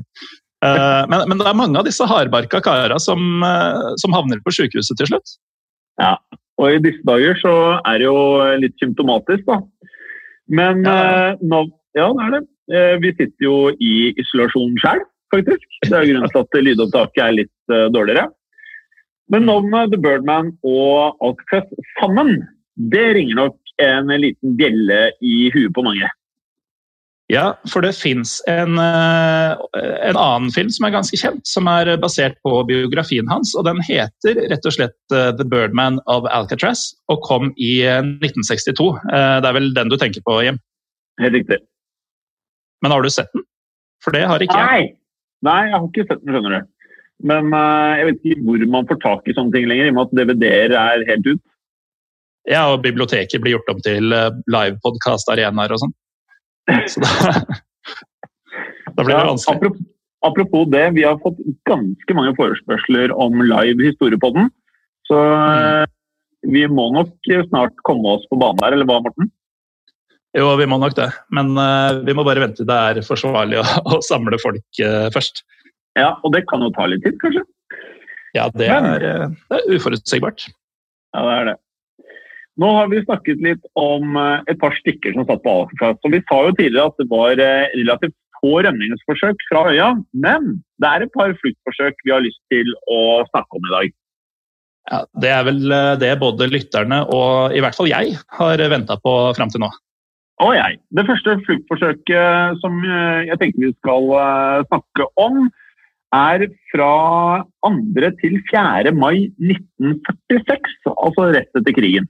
Eh, 0.63 1.01
men, 1.11 1.25
men, 1.29 1.39
det 1.39 1.47
er 1.49 1.57
mange 1.57 1.79
av 1.79 1.87
disse 1.87 2.05
hardbarka 2.07 2.61
kara 2.63 2.99
som, 3.01 3.43
eh, 3.43 3.91
som 4.01 4.15
havner 4.15 4.41
på 4.43 4.53
sykehuset 4.55 4.99
til 4.99 5.11
slutt. 5.11 5.35
Ja, 6.01 6.15
og 6.61 6.71
i 6.71 6.81
disse 6.83 7.03
dager 7.07 7.37
så 7.41 7.53
er 7.81 7.99
det 7.99 8.07
jo 8.07 8.19
litt 8.61 8.77
symptomatisk, 8.81 9.43
da. 9.49 9.59
Men 10.47 10.85
ja, 10.85 11.33
nå, 11.41 11.65
ja 11.97 12.07
det 12.15 12.25
er 12.25 12.33
det. 12.35 12.43
Vi 13.03 13.11
sitter 13.17 13.45
jo 13.45 13.57
i 13.73 13.93
isolasjon 14.21 14.77
sjøl, 14.81 15.03
faktisk. 15.33 15.65
Det 15.83 15.93
er 15.93 16.07
grunnen 16.09 16.31
til 16.31 16.43
at 16.43 16.59
lydopptaket 16.67 17.23
er 17.25 17.37
litt 17.41 17.75
dårligere. 17.93 18.29
Men 19.33 19.47
navnet 19.49 19.91
The 19.91 19.99
Birdman 20.01 20.53
og 20.63 21.17
Alcatraz 21.25 21.71
sammen, 21.99 22.37
det 22.77 23.07
ringer 23.17 23.39
nok 23.41 23.57
en 23.81 24.13
liten 24.21 24.55
bjelle 24.59 24.99
i 25.25 25.49
huet 25.53 25.73
på 25.75 25.83
mange. 25.85 26.09
Ja, 27.33 27.55
for 27.73 27.81
det 27.81 27.95
fins 27.97 28.37
en, 28.45 28.77
eh, 28.77 29.53
en, 30.05 30.17
annen 30.17 30.51
film 30.53 30.69
som 30.69 30.85
er 30.85 30.93
ganske 30.93 31.17
kjent, 31.17 31.41
som 31.49 31.65
er 31.71 31.89
basert 31.97 32.37
på 32.45 32.59
biografien 32.69 33.25
hans. 33.31 33.55
og 33.57 33.65
Den 33.65 33.81
heter 33.87 34.43
rett 34.51 34.67
og 34.69 34.75
slett 34.75 35.15
eh, 35.15 35.31
The 35.33 35.47
Birdman 35.49 35.97
of 36.05 36.27
Alcatraz 36.29 36.91
og 37.09 37.23
kom 37.25 37.49
i 37.57 37.79
1962. 37.81 38.91
Eh, 39.09 39.39
det 39.41 39.49
er 39.49 39.57
vel 39.57 39.73
den 39.73 39.89
du 39.89 39.97
tenker 39.97 40.21
på, 40.27 40.37
Jim? 40.45 40.61
Helt 41.23 41.39
riktig. 41.39 41.59
Men 42.85 42.93
har 42.93 43.01
du 43.01 43.09
sett 43.09 43.33
den? 43.33 43.47
For 44.05 44.13
det 44.13 44.27
har 44.29 44.45
ikke 44.45 44.61
jeg. 44.61 44.69
Nei, 44.69 45.49
Nei 45.49 45.59
jeg 45.65 45.75
har 45.79 45.89
ikke 45.89 46.07
sett 46.11 46.21
den, 46.21 46.35
skjønner 46.35 46.57
du. 46.59 46.71
Men 47.25 47.53
jeg 47.55 48.05
vet 48.05 48.23
ikke 48.27 48.41
hvor 48.45 48.69
man 48.69 48.87
får 48.89 48.97
tak 49.01 49.29
i 49.31 49.33
sånne 49.33 49.55
ting 49.55 49.69
lenger, 49.71 49.87
i 49.87 49.91
og 49.93 49.97
med 49.97 50.05
at 50.05 50.17
DVD-er 50.19 50.77
er 50.77 51.09
helt 51.09 51.29
ut. 51.31 51.45
Ja, 52.45 52.67
og 52.69 52.83
biblioteket 52.83 53.41
blir 53.41 53.55
gjort 53.55 53.71
om 53.71 53.79
til 53.81 54.13
livepodkast-arenaer 54.13 55.73
og 55.73 55.81
sånn. 55.81 55.95
Så 56.91 57.03
da, 57.03 57.09
da 58.95 59.03
blir 59.03 59.15
det 59.15 59.25
vanskelig. 59.29 59.57
Apropos, 59.57 59.87
apropos 60.25 60.69
det, 60.73 60.85
vi 60.97 61.05
har 61.05 61.19
fått 61.23 61.41
ganske 61.69 62.17
mange 62.17 62.35
forespørsler 62.39 63.13
om 63.13 63.41
live 63.43 63.91
historiepodden. 63.91 64.49
Så 65.05 65.17
mm. 65.21 65.91
vi 66.53 66.65
må 66.71 66.89
nok 66.95 67.33
snart 67.49 67.75
komme 67.85 68.17
oss 68.17 68.25
på 68.31 68.39
banen 68.41 68.63
der, 68.63 68.77
eller 68.77 68.89
hva, 68.89 69.01
Morten? 69.05 69.29
Jo, 70.35 70.49
vi 70.59 70.67
må 70.67 70.79
nok 70.81 70.95
det. 70.97 71.09
Men 71.35 71.53
uh, 71.55 72.01
vi 72.03 72.15
må 72.15 72.25
bare 72.27 72.43
vente 72.43 72.63
til 72.63 72.69
det 72.69 72.75
er 72.75 73.05
forsvarlig 73.07 73.61
å, 73.61 73.65
å 73.95 74.01
samle 74.03 74.39
folk 74.41 74.81
uh, 74.83 75.07
først. 75.15 75.45
Ja, 75.95 76.15
og 76.25 76.33
det 76.35 76.43
kan 76.49 76.63
jo 76.65 76.73
ta 76.75 76.89
litt 76.91 77.05
tid, 77.05 77.15
kanskje? 77.21 77.45
Ja, 78.35 78.49
det, 78.51 78.67
Men, 78.67 78.89
er, 78.97 79.29
det 79.47 79.61
er 79.61 79.77
uforutsigbart. 79.77 80.49
Ja, 81.15 81.21
det 81.23 81.35
er 81.35 81.45
det. 81.47 81.55
Nå 82.61 82.69
har 82.77 82.87
vi 82.91 83.01
snakket 83.03 83.41
litt 83.43 83.65
om 83.79 84.15
eh, 84.19 84.45
et 84.51 84.59
par 84.61 84.75
stykker 84.79 85.15
som 85.15 85.27
satt 85.27 85.43
på 85.43 85.55
Alcatraz. 85.63 85.99
Vi 86.07 86.21
sa 86.29 86.39
jo 86.45 86.55
tidligere 86.55 86.91
at 86.91 87.01
det 87.01 87.07
var 87.11 87.41
eh, 87.43 87.73
relativt 87.75 88.15
få 88.39 88.53
rømningsforsøk 88.63 89.43
fra 89.49 89.65
øya, 89.73 89.89
men 90.15 90.59
det 90.83 90.91
er 90.91 91.05
et 91.05 91.13
par 91.15 91.33
fluktforsøk 91.41 91.99
vi 92.05 92.13
har 92.13 92.23
lyst 92.23 92.39
til 92.53 92.71
å 92.91 92.99
snakke 93.31 93.59
om 93.59 93.67
i 93.67 93.73
dag. 93.73 93.95
Ja, 94.85 95.01
Det 95.23 95.33
er 95.33 95.43
vel 95.49 95.61
eh, 95.67 95.97
det 95.99 96.13
både 96.21 96.47
lytterne 96.51 97.01
og 97.11 97.57
i 97.57 97.63
hvert 97.63 97.75
fall 97.75 97.91
jeg 97.91 98.15
har 98.39 98.65
venta 98.71 98.99
på 99.03 99.17
fram 99.35 99.51
til 99.51 99.65
nå. 99.65 99.71
Og 100.43 100.51
jeg. 100.51 100.79
Det 100.95 101.05
første 101.07 101.37
fluktforsøket 101.47 102.57
som 102.59 102.81
jeg 102.83 103.37
tenker 103.39 103.69
vi 103.69 103.75
skal 103.77 104.09
snakke 104.67 105.05
om, 105.15 105.45
er 106.15 106.43
fra 106.71 106.89
2. 107.63 107.71
til 108.19 108.35
4. 108.51 108.91
mai 108.95 109.31
1946, 109.39 110.75
altså 110.91 111.29
rett 111.35 111.59
etter 111.59 111.75
krigen. 111.75 112.09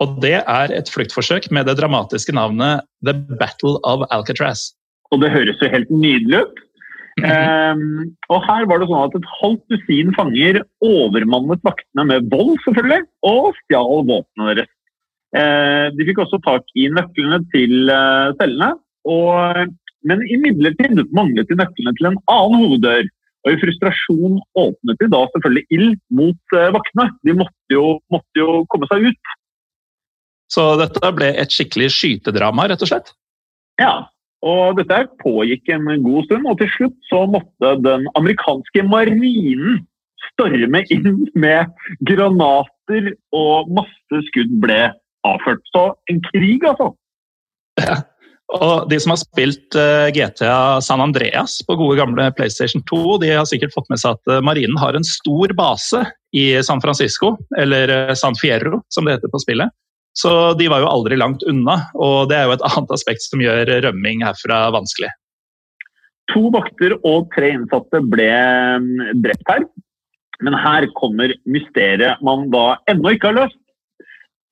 Og 0.00 0.16
det 0.24 0.38
er 0.40 0.72
et 0.72 0.88
fluktforsøk 0.88 1.50
med 1.52 1.68
det 1.68 1.76
dramatiske 1.80 2.32
navnet 2.32 2.86
The 3.04 3.14
Battle 3.40 3.76
of 3.84 4.06
Alcatraz. 4.14 4.70
Og 5.12 5.20
det 5.20 5.32
høres 5.34 5.60
jo 5.60 5.68
helt 5.68 5.90
nydelig 5.92 6.44
ut. 6.44 6.58
Mm 7.18 7.24
-hmm. 7.26 7.72
um, 7.72 8.16
og 8.32 8.38
her 8.48 8.66
var 8.66 8.78
det 8.78 8.88
sånn 8.88 9.06
at 9.06 9.16
et 9.18 9.32
halvt 9.40 9.64
dusin 9.72 10.14
fanger 10.14 10.62
overmannet 10.80 11.60
vaktene 11.68 12.04
med 12.06 12.30
vold, 12.32 12.56
selvfølgelig, 12.64 13.02
og 13.22 13.54
stjal 13.60 14.06
våpnene 14.10 14.54
deres. 14.54 14.72
Uh, 15.36 15.86
de 15.96 16.06
fikk 16.06 16.18
også 16.22 16.38
tak 16.46 16.64
i 16.74 16.88
nøklene 16.88 17.38
til 17.54 17.90
uh, 17.90 18.32
cellene, 18.40 18.70
og, 19.04 19.34
men 20.08 20.22
imidlertid 20.34 21.02
manglet 21.12 21.50
de 21.50 21.58
nøklene 21.60 21.94
til 21.98 22.06
en 22.10 22.20
annen 22.36 22.62
hoveddør. 22.62 23.04
Og 23.44 23.52
i 23.52 23.60
frustrasjon 23.60 24.40
åpnet 24.64 25.00
de 25.00 25.06
da 25.12 25.20
selvfølgelig 25.32 25.66
ild 25.76 25.94
mot 26.12 26.56
uh, 26.56 26.72
vaktene. 26.76 27.06
De 27.26 27.32
måtte 27.42 27.76
jo, 27.76 28.00
måtte 28.12 28.36
jo 28.42 28.64
komme 28.72 28.88
seg 28.90 29.10
ut. 29.10 29.36
Så 30.50 30.64
dette 30.80 31.12
ble 31.14 31.30
et 31.38 31.52
skikkelig 31.54 31.90
skytedrama, 31.94 32.66
rett 32.70 32.82
og 32.82 32.90
slett? 32.90 33.12
Ja, 33.80 34.08
og 34.46 34.80
dette 34.80 35.04
pågikk 35.20 35.70
en 35.74 35.88
god 36.04 36.26
stund, 36.26 36.48
og 36.48 36.58
til 36.60 36.70
slutt 36.74 36.96
så 37.10 37.24
måtte 37.30 37.74
den 37.84 38.08
amerikanske 38.18 38.84
marinen 38.88 39.84
storme 40.30 40.82
inn 40.92 41.26
med 41.38 41.70
granater, 42.08 43.12
og 43.36 43.70
masse 43.76 44.22
skudd 44.30 44.52
ble 44.62 44.88
avført. 45.28 45.62
Så 45.74 45.90
en 46.10 46.22
krig, 46.30 46.64
altså. 46.66 46.94
Ja. 47.80 48.00
Og 48.50 48.88
De 48.90 48.98
som 48.98 49.12
har 49.14 49.20
spilt 49.20 49.76
eh, 49.78 50.08
GTA 50.10 50.80
San 50.82 51.02
Andreas 51.04 51.60
på 51.68 51.76
gode 51.78 52.00
gamle 52.00 52.24
PlayStation 52.34 52.82
2, 52.90 53.20
de 53.22 53.30
har 53.36 53.46
sikkert 53.46 53.76
fått 53.76 53.86
med 53.92 54.00
seg 54.02 54.16
at 54.16 54.32
uh, 54.32 54.40
marinen 54.42 54.80
har 54.80 54.96
en 54.98 55.06
stor 55.06 55.54
base 55.54 56.02
i 56.34 56.46
San 56.66 56.82
Francisco, 56.82 57.36
eller 57.60 57.92
uh, 57.94 58.16
San 58.18 58.34
Fierro, 58.40 58.82
som 58.90 59.06
det 59.06 59.18
heter 59.18 59.30
på 59.30 59.42
spillet. 59.44 59.70
Så 60.16 60.54
de 60.58 60.66
var 60.70 60.82
jo 60.82 60.90
aldri 60.90 61.18
langt 61.18 61.44
unna, 61.48 61.76
og 61.94 62.30
det 62.30 62.38
er 62.38 62.48
jo 62.48 62.56
et 62.56 62.66
annet 62.70 62.94
aspekt 62.96 63.24
som 63.26 63.42
gjør 63.42 63.70
rømming 63.86 64.24
herfra 64.26 64.66
vanskelig. 64.74 65.12
To 66.30 66.50
vakter 66.54 66.94
og 67.00 67.30
tre 67.34 67.54
innsatte 67.56 68.02
ble 68.12 68.30
mm, 68.82 69.22
drept 69.24 69.48
her. 69.50 69.64
Men 70.40 70.56
her 70.56 70.86
kommer 70.96 71.32
mysteriet 71.44 72.20
man 72.24 72.46
da 72.52 72.78
ennå 72.90 73.12
ikke 73.14 73.32
har 73.32 73.42
løst. 73.42 73.58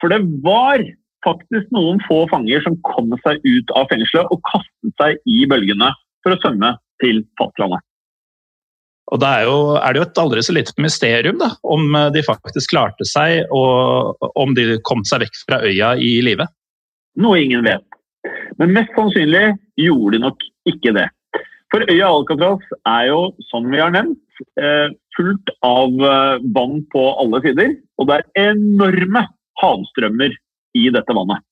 For 0.03 0.12
det 0.12 0.21
var 0.44 0.83
faktisk 1.27 1.71
noen 1.75 2.03
få 2.07 2.23
fanger 2.31 2.62
som 2.64 2.77
kom 2.87 3.14
seg 3.25 3.40
ut 3.47 3.73
av 3.79 3.88
fengselet 3.90 4.31
og 4.35 4.42
kastet 4.47 5.01
seg 5.01 5.31
i 5.31 5.42
bølgene 5.51 5.90
for 6.23 6.35
å 6.35 6.40
svømme 6.42 6.75
til 7.03 7.23
fastlandet. 7.40 7.83
Og 9.09 9.21
Da 9.23 9.29
er, 9.38 9.47
jo, 9.49 9.59
er 9.81 9.94
det 9.94 10.01
jo 10.03 10.07
et 10.07 10.21
aldri 10.21 10.42
så 10.44 10.55
lite 10.55 10.75
mysterium 10.85 11.38
da, 11.40 11.53
om 11.64 11.94
eh, 11.97 12.11
de 12.14 12.25
faktisk 12.27 12.75
klarte 12.75 13.07
seg, 13.09 13.47
og 13.55 14.18
om 14.37 14.55
de 14.57 14.77
kom 14.85 15.05
seg 15.09 15.25
vekk 15.25 15.38
fra 15.47 15.61
øya 15.64 15.94
i 15.97 16.18
live. 16.25 16.44
Noe 17.18 17.40
ingen 17.40 17.64
vet. 17.64 17.85
Men 18.61 18.75
mest 18.75 18.92
sannsynlig 18.99 19.55
gjorde 19.81 20.16
de 20.16 20.23
nok 20.27 20.44
ikke 20.68 20.92
det. 20.97 21.09
For 21.73 21.85
øya 21.88 22.09
Alcatraz 22.09 22.64
er 22.88 23.09
jo, 23.11 23.21
som 23.49 23.68
vi 23.73 23.81
har 23.81 23.92
nevnt, 23.94 24.21
eh, 24.61 24.88
fullt 25.16 25.53
av 25.66 26.05
eh, 26.11 26.44
vann 26.57 26.81
på 26.92 27.05
alle 27.23 27.42
sider. 27.44 27.75
Og 27.99 28.09
det 28.09 28.21
er 28.21 28.53
enorme 28.53 29.25
havstrømmer 29.62 30.37
i 30.79 30.88
dette 30.94 31.16
vannet. 31.16 31.44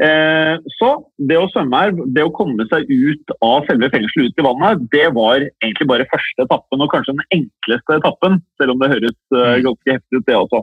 Eh, 0.00 0.54
så 0.78 0.88
det 1.28 1.36
å 1.36 1.48
svømme 1.52 1.80
her, 1.82 1.92
det 2.16 2.24
å 2.24 2.32
komme 2.34 2.64
seg 2.70 2.88
ut 2.88 3.32
av 3.44 3.66
selve 3.68 3.90
fengselet 3.92 4.32
ut 4.32 4.40
i 4.40 4.46
vannet, 4.46 4.86
det 4.94 5.08
var 5.18 5.44
egentlig 5.44 5.88
bare 5.90 6.08
første 6.10 6.46
etappen, 6.46 6.80
og 6.80 6.92
kanskje 6.94 7.16
den 7.18 7.26
enkleste 7.36 7.98
etappen, 8.00 8.40
selv 8.60 8.74
om 8.74 8.80
det 8.80 8.92
høres 8.94 9.18
eh, 9.34 9.58
mm. 9.60 9.66
ganske 9.68 9.96
heftig 9.98 10.22
ut, 10.22 10.26
det 10.30 10.38
også. 10.38 10.62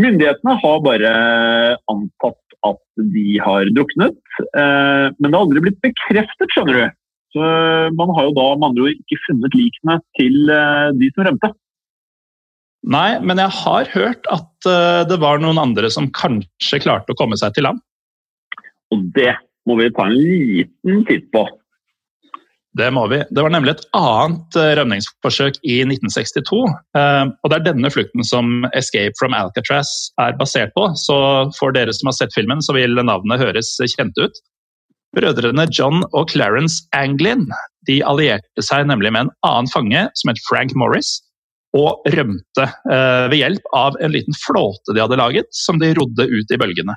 Myndighetene 0.00 0.56
har 0.62 0.80
bare 0.86 1.12
antatt 1.92 2.58
at 2.64 2.80
de 3.12 3.28
har 3.42 3.68
druknet, 3.76 4.18
eh, 4.40 5.06
men 5.12 5.28
det 5.28 5.36
har 5.36 5.44
aldri 5.44 5.64
blitt 5.66 5.82
bekreftet, 5.84 6.48
skjønner 6.56 6.80
du. 6.80 6.98
Så 7.32 7.52
Man 7.96 8.10
har 8.12 8.26
jo 8.28 8.34
da 8.36 8.50
med 8.56 8.66
andre 8.66 8.88
ord 8.88 8.98
ikke 8.98 9.22
funnet 9.24 9.54
likene 9.56 9.94
til 10.18 10.34
de 10.98 11.06
som 11.14 11.24
rømte. 11.24 11.48
Nei, 12.92 13.22
men 13.24 13.40
jeg 13.40 13.54
har 13.56 13.88
hørt 13.94 14.28
at 14.28 14.68
det 15.08 15.16
var 15.22 15.40
noen 15.40 15.56
andre 15.62 15.88
som 15.94 16.10
kanskje 16.12 16.82
klarte 16.84 17.14
å 17.14 17.16
komme 17.16 17.38
seg 17.40 17.54
til 17.56 17.64
land. 17.64 17.80
Og 18.92 19.08
det 19.16 19.32
må 19.68 19.78
vi 19.78 19.90
ta 19.94 20.06
en 20.08 20.16
liten 20.18 21.04
titt 21.08 21.28
på. 21.34 21.46
Det 22.78 22.88
må 22.94 23.04
vi. 23.10 23.18
Det 23.28 23.42
var 23.44 23.52
nemlig 23.52 23.74
et 23.74 23.82
annet 23.96 24.56
eh, 24.56 24.70
rømningsforsøk 24.78 25.58
i 25.60 25.82
1962. 25.84 26.62
Eh, 26.96 27.24
og 27.28 27.52
det 27.52 27.58
er 27.58 27.66
denne 27.66 27.90
flukten 27.92 28.24
som 28.24 28.64
'Escape 28.72 29.12
from 29.20 29.36
Alcatraz' 29.36 30.08
er 30.22 30.38
basert 30.40 30.72
på. 30.76 30.86
Så 30.96 31.16
for 31.58 31.76
dere 31.76 31.92
som 31.92 32.08
har 32.08 32.16
sett 32.16 32.32
filmen, 32.34 32.64
så 32.64 32.72
vil 32.72 32.96
navnet 32.96 33.42
høres 33.44 33.76
kjent 33.92 34.16
ut. 34.16 34.40
Brødrene 35.12 35.68
John 35.68 36.00
og 36.16 36.32
Clarence 36.32 36.88
Anglin 36.96 37.50
de 37.86 38.00
allierte 38.08 38.64
seg 38.64 38.86
nemlig 38.88 39.12
med 39.12 39.26
en 39.26 39.34
annen 39.44 39.68
fange 39.68 40.06
som 40.16 40.32
het 40.32 40.40
Frank 40.48 40.72
Morris, 40.78 41.18
og 41.76 42.04
rømte 42.12 42.64
eh, 42.64 43.28
ved 43.32 43.38
hjelp 43.38 43.68
av 43.76 43.96
en 44.00 44.12
liten 44.12 44.36
flåte 44.36 44.92
de 44.92 45.00
hadde 45.00 45.20
laget, 45.20 45.48
som 45.56 45.80
de 45.80 45.92
rodde 45.96 46.24
ut 46.28 46.52
i 46.52 46.60
bølgene. 46.60 46.96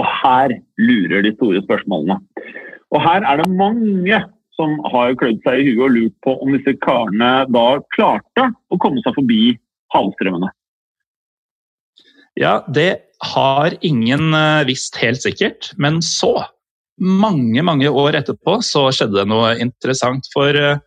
Og 0.00 0.06
her 0.22 0.54
lurer 0.80 1.24
de 1.26 1.34
store 1.36 1.62
spørsmålene. 1.66 2.18
Og 2.92 3.04
her 3.04 3.24
er 3.28 3.40
det 3.40 3.50
mange 3.52 4.22
som 4.56 4.74
har 4.92 5.14
klødd 5.20 5.40
seg 5.44 5.60
i 5.60 5.70
huet 5.70 5.84
og 5.86 5.94
lurt 5.96 6.16
på 6.24 6.34
om 6.44 6.52
disse 6.56 6.74
karene 6.84 7.30
da 7.52 7.66
klarte 7.96 8.50
å 8.72 8.78
komme 8.80 9.02
seg 9.04 9.16
forbi 9.16 9.54
havstrømmene. 9.94 10.50
Ja, 12.38 12.62
det 12.68 13.12
har 13.34 13.76
ingen 13.84 14.32
eh, 14.34 14.64
visst 14.68 14.96
helt 15.00 15.22
sikkert. 15.24 15.70
Men 15.80 16.00
så, 16.04 16.34
mange, 17.00 17.62
mange 17.64 17.88
år 17.88 18.16
etterpå 18.20 18.58
så 18.64 18.86
skjedde 18.94 19.20
det 19.20 19.28
noe 19.30 19.54
interessant. 19.62 20.28
For 20.32 20.56
uh, 20.56 20.80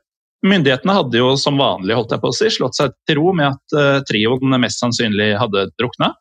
myndighetene 0.45 0.97
hadde 0.99 1.21
jo 1.21 1.33
som 1.39 1.59
vanlig 1.59 1.97
holdt 1.97 2.13
jeg 2.15 2.23
på 2.23 2.31
å 2.31 2.35
si, 2.37 2.51
slått 2.53 2.77
seg 2.77 2.93
til 3.09 3.19
ro 3.19 3.33
med 3.37 3.53
at 3.53 3.77
uh, 3.77 4.03
trioen 4.07 4.57
mest 4.61 4.81
sannsynlig 4.83 5.33
hadde 5.41 5.67
drukna. 5.79 6.13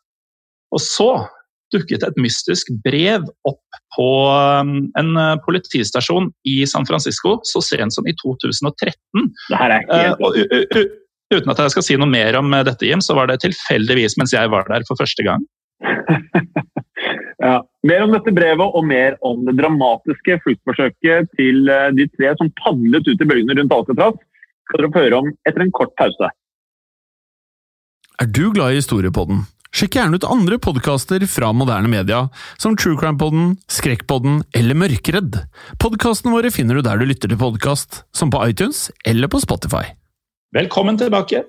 Og 0.75 0.81
så 0.83 1.09
dukket 1.73 2.03
et 2.05 2.19
mystisk 2.21 2.69
brev 2.85 3.25
opp 3.47 3.79
på 3.95 4.09
um, 4.29 4.75
en 4.99 5.09
politistasjon 5.45 6.29
i 6.47 6.59
San 6.69 6.85
Francisco 6.87 7.39
så 7.47 7.63
sent 7.63 7.95
som 7.95 8.07
i 8.07 8.13
2013. 8.21 9.25
Det 9.49 9.59
her 9.59 9.77
er 9.79 9.89
helt... 9.89 10.21
Uh, 10.75 10.85
uten 11.33 11.51
at 11.51 11.59
jeg 11.63 11.73
skal 11.73 11.85
si 11.87 11.97
noe 11.97 12.09
mer 12.09 12.37
om 12.37 12.53
dette, 12.67 12.85
Jim, 12.85 13.01
så 13.01 13.15
var 13.17 13.31
det 13.31 13.41
tilfeldigvis 13.43 14.17
mens 14.19 14.35
jeg 14.35 14.51
var 14.53 14.67
der 14.69 14.85
for 14.87 14.99
første 14.99 15.25
gang. 15.25 15.41
ja. 17.45 17.57
Mer 17.85 18.05
om 18.05 18.13
dette 18.13 18.33
brevet 18.35 18.77
og 18.77 18.85
mer 18.87 19.17
om 19.25 19.43
det 19.47 19.57
dramatiske 19.59 20.39
fluktforsøket 20.45 21.29
til 21.37 21.69
eh, 21.71 21.91
de 21.97 22.07
tre 22.13 22.33
som 22.39 22.51
padlet 22.61 23.07
ut 23.09 23.21
i 23.21 23.27
bølgene 23.29 23.57
rundt 23.59 23.75
Alcatraz, 23.75 24.17
skal 24.65 24.81
dere 24.81 24.93
få 24.93 25.05
høre 25.05 25.21
om 25.21 25.33
etter 25.45 25.65
en 25.65 25.73
kort 25.75 25.93
pause. 25.99 26.31
Er 28.21 28.31
du 28.31 28.47
glad 28.55 28.73
i 28.73 28.79
historiepodden? 28.79 29.43
Sjekk 29.75 29.97
gjerne 29.97 30.15
ut 30.15 30.23
andre 30.31 30.55
podkaster 30.63 31.25
fra 31.27 31.49
moderne 31.51 31.89
media, 31.91 32.21
som 32.55 32.77
True 32.79 32.95
Crime 32.95 33.19
Podden, 33.19 33.57
Skrekkpodden 33.67 34.37
eller 34.55 34.77
Mørkredd. 34.79 35.41
Podkastene 35.83 36.31
våre 36.31 36.47
finner 36.55 36.79
du 36.79 36.85
der 36.85 37.01
du 37.01 37.03
lytter 37.03 37.27
til 37.27 37.41
podkast, 37.41 38.05
som 38.15 38.31
på 38.31 38.39
iTunes 38.47 38.85
eller 39.03 39.27
på 39.27 39.41
Spotify. 39.43 39.89
Velkommen 40.55 40.95
tilbake. 41.01 41.41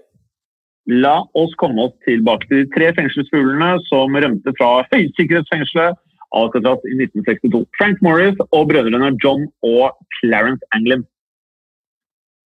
La 0.91 1.21
oss 1.39 1.55
komme 1.63 1.87
oss 1.87 1.95
tilbake 2.03 2.51
til 2.51 2.65
de 2.65 2.73
tre 2.75 2.91
fengselsfuglene 2.99 3.77
som 3.87 4.19
rømte 4.19 4.57
fra 4.59 4.73
høysikkerhetsfengselet 4.91 5.95
Alcatraz 6.35 6.83
i 6.91 6.99
1962. 6.99 7.63
Frank 7.79 8.03
Morris 8.03 8.43
og 8.49 8.67
brødrene 8.73 9.13
John 9.23 9.47
og 9.63 9.95
Clarence 10.19 10.67
Anglin. 10.75 11.07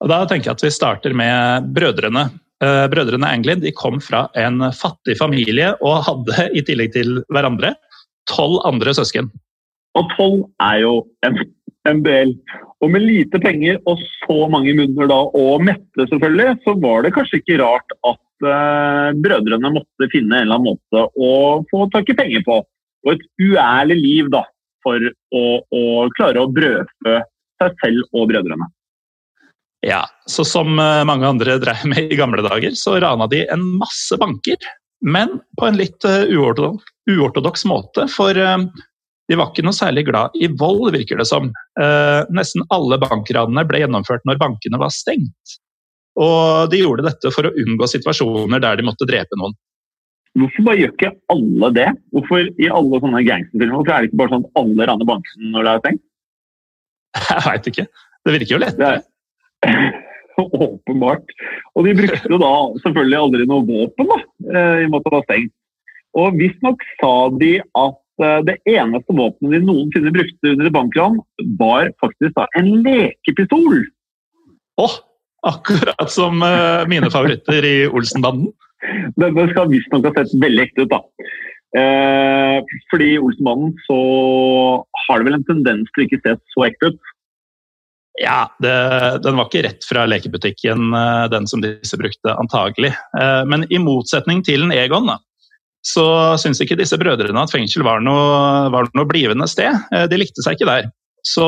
Da 0.04 0.26
tenker 0.28 0.52
jeg 0.52 0.60
at 0.60 0.68
vi 0.68 0.76
starter 0.76 1.16
med 1.16 1.72
brødrene. 1.72 2.28
Eh, 2.60 2.86
brødrene 2.92 3.24
Anglin 3.24 3.62
de 3.62 3.72
kom 3.72 3.96
fra 4.04 4.26
en 4.36 4.60
fattig 4.76 5.16
familie 5.16 5.72
og 5.80 6.02
hadde 6.04 6.50
i 6.52 6.60
tillegg 6.66 6.92
til 6.92 7.22
hverandre 7.32 7.72
tolv 8.28 8.60
andre 8.68 8.92
søsken. 8.96 9.30
Og 9.96 10.10
tolv 10.16 10.42
er 10.62 10.82
jo 10.82 10.92
en, 11.26 11.40
en 11.88 12.02
del. 12.04 12.34
Og 12.84 12.92
med 12.92 13.04
lite 13.04 13.40
penger 13.40 13.80
og 13.88 14.02
så 14.20 14.36
mange 14.52 14.74
munner 14.76 15.08
da, 15.08 15.18
og 15.36 15.64
mette 15.64 16.06
selvfølgelig, 16.12 16.60
så 16.66 16.76
var 16.84 17.04
det 17.04 17.14
kanskje 17.16 17.40
ikke 17.40 17.58
rart 17.62 17.96
at 17.96 18.46
uh, 18.46 19.08
brødrene 19.24 19.72
måtte 19.74 20.08
finne 20.12 20.36
en 20.36 20.46
eller 20.46 20.60
annen 20.60 20.76
måte 20.76 21.06
å 21.16 21.32
få 21.72 21.88
tak 21.92 22.12
i 22.12 22.16
penger 22.20 22.44
på. 22.46 22.60
Og 23.06 23.14
et 23.14 23.24
uærlig 23.40 23.98
liv 24.00 24.30
da, 24.32 24.44
for 24.84 25.00
å, 25.00 25.44
å 25.64 25.84
klare 26.16 26.44
å 26.44 26.52
brødfø 26.52 27.16
seg 27.60 27.84
selv 27.84 28.16
og 28.16 28.28
brødrene. 28.32 28.68
Ja, 29.86 30.04
så 30.28 30.44
som 30.44 30.78
eh, 30.78 31.04
mange 31.08 31.28
andre 31.28 31.56
drev 31.62 31.86
med 31.88 32.12
i 32.12 32.18
gamle 32.18 32.44
dager, 32.44 32.74
så 32.76 32.98
rana 33.00 33.28
de 33.30 33.46
en 33.48 33.64
masse 33.80 34.16
banker. 34.20 34.60
Men 35.00 35.38
på 35.56 35.68
en 35.68 35.78
litt 35.80 36.04
eh, 36.04 36.28
uortodoks, 36.36 37.64
måte, 37.68 38.04
for 38.12 38.36
de 38.36 39.38
var 39.38 39.48
ikke 39.48 39.64
noe 39.64 39.76
særlig 39.76 40.04
glad 40.10 40.36
i 40.36 40.50
vold, 40.60 40.90
virker 40.92 41.20
det 41.20 41.26
som. 41.30 41.48
Nesten 42.34 42.64
alle 42.74 42.98
bankranene 42.98 43.62
ble 43.66 43.80
gjennomført 43.84 44.24
når 44.26 44.40
bankene 44.42 44.80
var 44.82 44.90
stengt. 44.94 45.54
Og 46.18 46.70
de 46.72 46.80
gjorde 46.82 47.06
dette 47.06 47.30
for 47.34 47.46
å 47.46 47.52
unngå 47.62 47.88
situasjoner 47.90 48.62
der 48.62 48.80
de 48.80 48.86
måtte 48.86 49.06
drepe 49.08 49.38
noen. 49.38 49.54
Hvorfor 50.38 50.66
bare 50.66 50.78
gjør 50.78 50.92
ikke 50.94 51.12
alle 51.32 51.70
det? 51.74 51.88
Hvorfor 52.14 52.50
i 52.62 52.68
alle 52.70 53.00
sånne 53.02 53.22
gangsterfilmer 53.26 53.88
er 53.88 54.04
det 54.04 54.10
ikke 54.10 54.20
bare 54.20 54.32
sånn 54.34 54.44
at 54.46 54.60
alle 54.60 54.86
raner 54.90 55.08
banken 55.08 55.54
når 55.54 55.66
det 55.66 55.72
er 55.72 55.82
stengt? 55.84 56.04
Jeg 57.30 57.46
veit 57.46 57.70
ikke. 57.72 57.86
Det 58.20 58.34
virker 58.36 58.54
jo 58.54 58.60
lettere. 58.62 59.00
Åpenbart. 60.40 61.34
Og 61.76 61.86
de 61.86 61.96
brukte 61.98 62.40
da 62.42 62.52
selvfølgelig 62.84 63.18
aldri 63.18 63.48
noe 63.50 63.66
våpen, 63.68 64.08
da, 64.12 64.20
eh, 64.54 64.76
i 64.82 64.86
og 64.86 64.94
med 64.94 65.00
at 65.00 65.08
det 65.08 65.16
var 65.16 65.26
stengt. 65.26 65.56
Og 66.20 66.38
visstnok 66.40 66.86
sa 67.02 67.12
de 67.42 67.52
at 67.60 68.24
eh, 68.24 68.40
det 68.48 68.56
eneste 68.72 69.16
våpenet 69.18 69.58
de 69.58 69.62
noensinne 69.66 70.14
brukte 70.16 70.54
under 70.54 70.70
et 70.70 70.76
bankran, 70.78 71.20
var 71.60 71.92
faktisk 72.02 72.34
da 72.38 72.48
en 72.58 72.72
lekepistol. 72.86 73.84
Oh, 74.80 74.96
Akkurat 75.46 76.10
som 76.12 76.42
uh, 76.44 76.84
mine 76.88 77.08
favoritter 77.12 77.64
i 77.64 77.76
Olsenbanden. 77.88 78.50
Denne 79.16 79.46
skal 79.52 79.70
visstnok 79.70 80.08
ha 80.08 80.12
sett 80.18 80.34
veldig 80.40 80.66
ekte 80.66 80.84
ut, 80.84 80.92
da. 80.92 81.00
Eh, 81.80 82.56
fordi 82.90 83.12
i 83.14 83.20
Olsenbanden 83.20 83.76
så 83.84 83.98
har 85.04 85.20
det 85.20 85.28
vel 85.28 85.36
en 85.38 85.46
tendens 85.46 85.92
til 85.92 86.02
å 86.02 86.06
ikke 86.08 86.20
se 86.24 86.34
så 86.54 86.64
ekte 86.66 86.90
ut. 86.92 87.12
Ja, 88.20 88.50
det, 88.60 88.72
den 89.24 89.38
var 89.38 89.48
ikke 89.48 89.62
rett 89.64 89.86
fra 89.88 90.04
lekebutikken, 90.08 90.92
eh, 90.92 91.26
den 91.32 91.46
som 91.48 91.62
disse 91.64 91.96
brukte, 91.96 92.34
antagelig. 92.36 92.92
Eh, 93.16 93.42
men 93.48 93.64
i 93.72 93.80
motsetning 93.80 94.42
til 94.44 94.66
en 94.66 94.74
Egon, 94.76 95.08
da, 95.08 95.16
så 95.86 96.04
syns 96.40 96.60
ikke 96.60 96.76
disse 96.76 96.98
brødrene 97.00 97.40
at 97.40 97.52
fengsel 97.54 97.86
var 97.86 98.04
noe, 98.04 98.68
var 98.74 98.90
noe 98.92 99.08
blivende 99.08 99.48
sted. 99.48 99.72
Eh, 99.96 100.04
de 100.12 100.20
likte 100.20 100.44
seg 100.44 100.58
ikke 100.58 100.68
der. 100.68 100.90
Så 101.24 101.46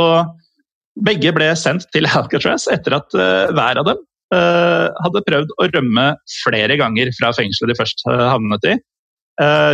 begge 1.04 1.34
ble 1.36 1.50
sendt 1.60 1.84
til 1.92 2.08
Alcatraz 2.08 2.64
etter 2.72 2.96
at 2.98 3.14
hver 3.16 3.78
av 3.80 3.86
dem 3.88 4.00
hadde 4.32 5.20
prøvd 5.26 5.50
å 5.60 5.66
rømme 5.74 6.04
flere 6.40 6.76
ganger 6.80 7.10
fra 7.18 7.34
fengselet 7.36 7.72
de 7.72 7.76
først 7.76 8.04
havnet 8.08 8.64
i. 8.68 8.74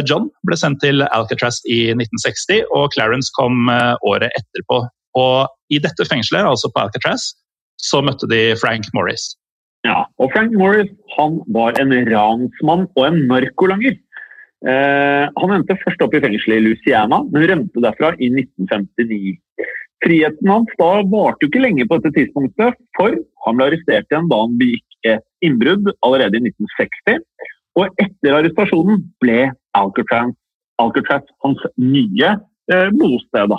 John 0.07 0.27
ble 0.47 0.59
sendt 0.59 0.81
til 0.83 1.03
Alcatraz 1.07 1.61
i 1.71 1.93
1960, 1.95 2.65
og 2.75 2.95
Clarence 2.95 3.31
kom 3.39 3.71
året 3.71 4.35
etterpå. 4.39 4.81
Og 5.17 5.49
I 5.73 5.81
dette 5.85 6.07
fengselet, 6.09 6.47
altså 6.47 6.71
på 6.73 6.83
Alcatraz, 6.83 7.33
så 7.79 8.03
møtte 8.05 8.29
de 8.31 8.57
Frank 8.61 8.89
Morris. 8.97 9.37
Ja, 9.87 10.03
og 10.19 10.33
Frank 10.35 10.53
Morris 10.59 10.91
han 11.15 11.39
var 11.55 11.79
en 11.81 11.95
ransmann 12.11 12.89
og 12.99 13.03
en 13.07 13.21
narkolanger. 13.31 13.97
Eh, 14.67 15.25
han 15.31 15.55
endte 15.55 15.79
først 15.85 16.03
opp 16.03 16.17
i 16.19 16.23
fengselet 16.25 16.59
i 16.59 16.65
Louisiana, 16.67 17.21
men 17.31 17.47
rømte 17.51 17.83
derfra 17.85 18.11
i 18.19 18.31
1959. 18.33 19.37
Friheten 20.03 20.51
hans 20.51 20.75
da 20.79 20.91
varte 21.11 21.47
jo 21.47 21.51
ikke 21.51 21.63
lenge 21.63 21.87
på 21.87 21.99
dette 21.99 22.15
tidspunktet, 22.17 22.77
for 22.99 23.15
han 23.47 23.59
ble 23.59 23.69
arrestert 23.71 24.11
igjen 24.11 24.29
da 24.31 24.43
han 24.43 24.59
begikk 24.59 24.99
et 25.07 25.25
innbrudd 25.47 25.91
allerede 26.07 26.39
i 26.39 26.51
1960. 26.51 27.23
Og 27.79 28.03
etter 28.03 28.35
arrestasjonen 28.35 29.03
ble 29.23 29.41
Alcatraz, 29.79 30.35
Alcatraz 30.83 31.27
hans 31.45 31.63
nye 31.79 32.35
eh, 32.35 32.91
bosted. 32.99 33.55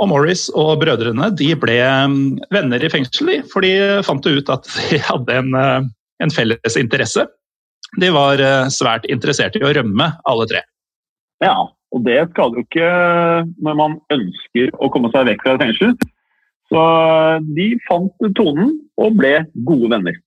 Og 0.00 0.08
Morris 0.08 0.46
og 0.56 0.78
brødrene 0.80 1.28
de 1.36 1.50
ble 1.60 1.76
mm, 2.08 2.22
venner 2.54 2.84
i 2.84 2.88
fengsel, 2.92 3.34
for 3.52 3.64
de 3.64 4.00
fant 4.06 4.24
ut 4.24 4.52
at 4.52 4.70
de 4.90 5.00
hadde 5.04 5.36
en, 5.42 5.52
eh, 5.58 5.90
en 6.24 6.32
felles 6.32 6.78
interesse. 6.80 7.26
De 8.00 8.08
var 8.14 8.40
eh, 8.40 8.70
svært 8.72 9.04
interessert 9.12 9.58
i 9.58 9.64
å 9.66 9.74
rømme, 9.76 10.08
alle 10.30 10.48
tre. 10.50 10.64
Ja, 11.44 11.68
og 11.90 12.06
det 12.06 12.22
skal 12.32 12.56
jo 12.56 12.64
ikke 12.64 12.88
når 13.60 13.76
man 13.76 13.98
ønsker 14.14 14.72
å 14.78 14.90
komme 14.94 15.10
seg 15.12 15.28
vekk 15.28 15.44
fra 15.44 15.58
fengsel. 15.60 15.94
Så 16.70 16.82
de 17.56 17.72
fant 17.88 18.28
tonen 18.38 18.76
og 19.00 19.16
ble 19.18 19.40
gode 19.66 19.90
venner. 19.90 20.18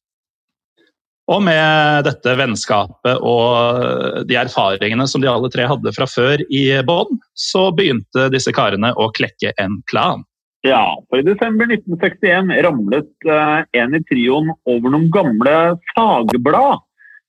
Og 1.31 1.39
med 1.45 2.03
dette 2.03 2.33
vennskapet 2.35 3.21
og 3.23 4.25
de 4.27 4.35
erfaringene 4.41 5.05
som 5.07 5.23
de 5.23 5.29
alle 5.31 5.47
tre 5.53 5.69
hadde 5.69 5.93
fra 5.95 6.07
før 6.09 6.43
i 6.51 6.65
bånn, 6.83 7.19
så 7.31 7.69
begynte 7.75 8.27
disse 8.33 8.51
karene 8.55 8.91
å 8.99 9.07
klekke 9.15 9.53
en 9.63 9.79
plan. 9.91 10.25
Ja, 10.67 10.95
for 11.11 11.19
i 11.19 11.27
desember 11.27 11.67
1961 11.67 12.51
ramlet 12.63 13.27
eh, 13.27 13.63
en 13.79 13.95
i 13.97 14.03
trioen 14.07 14.51
over 14.67 14.93
noen 14.93 15.09
gamle 15.11 15.55
fagblad. 15.91 16.83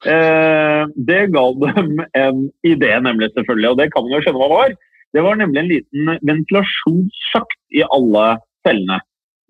Eh, 0.06 0.82
det 1.08 1.22
ga 1.34 1.44
dem 1.64 1.96
en 2.14 2.44
idé, 2.66 2.92
nemlig 3.02 3.32
selvfølgelig, 3.34 3.72
og 3.72 3.80
det 3.80 3.88
kan 3.94 4.06
man 4.06 4.14
jo 4.14 4.20
skjønne 4.22 4.42
hva 4.42 4.50
var. 4.52 4.76
Det 5.14 5.22
var 5.26 5.38
nemlig 5.38 5.62
en 5.62 5.70
liten 5.70 6.12
ventilasjonssjakt 6.30 7.58
i 7.74 7.82
alle 7.96 8.26
cellene. 8.66 9.00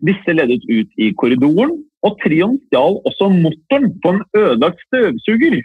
Disse 0.05 0.33
ledet 0.37 0.65
ut 0.69 1.01
i 1.01 1.13
korridoren, 1.21 1.77
og 2.05 2.19
Trion 2.23 2.59
stjal 2.69 2.99
også 3.09 3.31
motoren 3.33 3.93
på 4.03 4.15
en 4.15 4.21
ødelagt 4.37 4.83
støvsuger. 4.89 5.61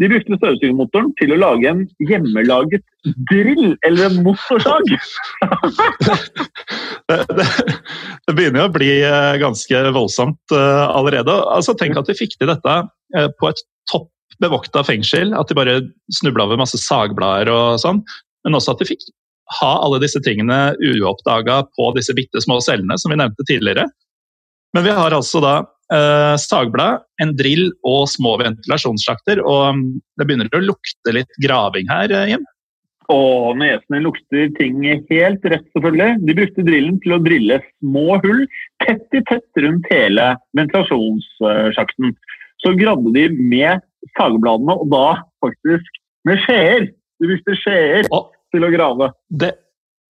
De 0.00 0.08
brukte 0.08 0.38
støvsugermotoren 0.38 1.10
til 1.20 1.34
å 1.34 1.38
lage 1.40 1.68
en 1.68 1.82
hjemmelaget 2.08 2.84
drill, 3.28 3.74
eller 3.86 4.08
en 4.08 4.22
motorsag. 4.24 4.88
det, 7.10 7.18
det, 7.36 7.46
det, 8.24 8.34
begynner 8.34 8.64
å 8.64 8.72
bli 8.72 8.88
eh, 9.04 9.34
ganske 9.42 9.82
voldsomt 9.92 10.56
uh, 10.56 10.88
allerede. 10.88 11.36
Altså, 11.52 11.76
tenk 11.76 12.00
at 12.00 12.08
de 12.08 12.16
fikk 12.16 12.38
til 12.38 12.48
dette 12.48 12.78
uh, 12.88 13.28
på 13.36 13.52
et 13.52 13.62
topp 13.92 14.08
bevokta 14.40 14.82
fengsel. 14.88 15.34
At 15.36 15.52
de 15.52 15.58
bare 15.58 15.82
snubla 16.16 16.48
over 16.48 16.62
masse 16.62 16.80
sagblader 16.80 17.52
og 17.52 17.80
sånn. 17.84 18.00
Men 18.46 18.56
også 18.56 18.72
at 18.72 18.80
de 18.80 18.88
fikk 18.94 19.04
ha 19.60 19.74
alle 19.84 20.00
disse 20.00 20.20
tingene 20.24 20.72
uoppdaga 20.80 21.64
på 21.76 21.90
disse 21.96 22.14
bitte 22.16 22.40
små 22.40 22.60
cellene 22.64 22.96
som 23.00 23.12
vi 23.12 23.20
nevnte 23.20 23.44
tidligere. 23.44 23.84
Men 24.76 24.86
vi 24.86 24.94
har 24.94 25.14
altså 25.16 25.42
da 25.42 25.54
eh, 25.92 26.36
sagblad, 26.40 27.04
en 27.22 27.34
drill 27.38 27.68
og 27.86 28.06
små 28.12 28.36
ventilasjonssjakter. 28.42 29.42
Og 29.42 29.76
mm, 29.76 29.84
det 30.18 30.26
begynner 30.26 30.56
å 30.56 30.64
lukte 30.64 31.14
litt 31.16 31.38
graving 31.42 31.90
her, 31.90 32.14
eh, 32.14 32.32
Jim? 32.34 32.46
Og 33.10 33.56
nesene 33.58 34.04
lukter 34.04 34.52
ting 34.54 34.84
helt 34.86 35.46
rett, 35.50 35.66
selvfølgelig. 35.74 36.20
De 36.28 36.36
brukte 36.38 36.66
drillen 36.66 37.00
til 37.02 37.16
å 37.16 37.22
drille 37.24 37.58
små 37.80 38.20
hull 38.22 38.44
tett 38.84 39.18
i 39.18 39.22
tett 39.26 39.62
rundt 39.64 39.88
hele 39.90 40.28
ventilasjonssjakten. 40.58 42.14
Så 42.62 42.74
gravde 42.78 43.10
de 43.16 43.26
med 43.34 43.82
sagbladene, 44.18 44.76
og 44.78 44.92
da 44.92 45.06
faktisk 45.42 45.98
med 46.28 46.38
skjeer. 46.44 46.86
De 47.20 47.32
brukte 47.32 47.56
skjeer 47.58 48.06
til 48.06 48.66
å 48.66 48.70
grave. 48.72 49.10
Det, 49.42 49.50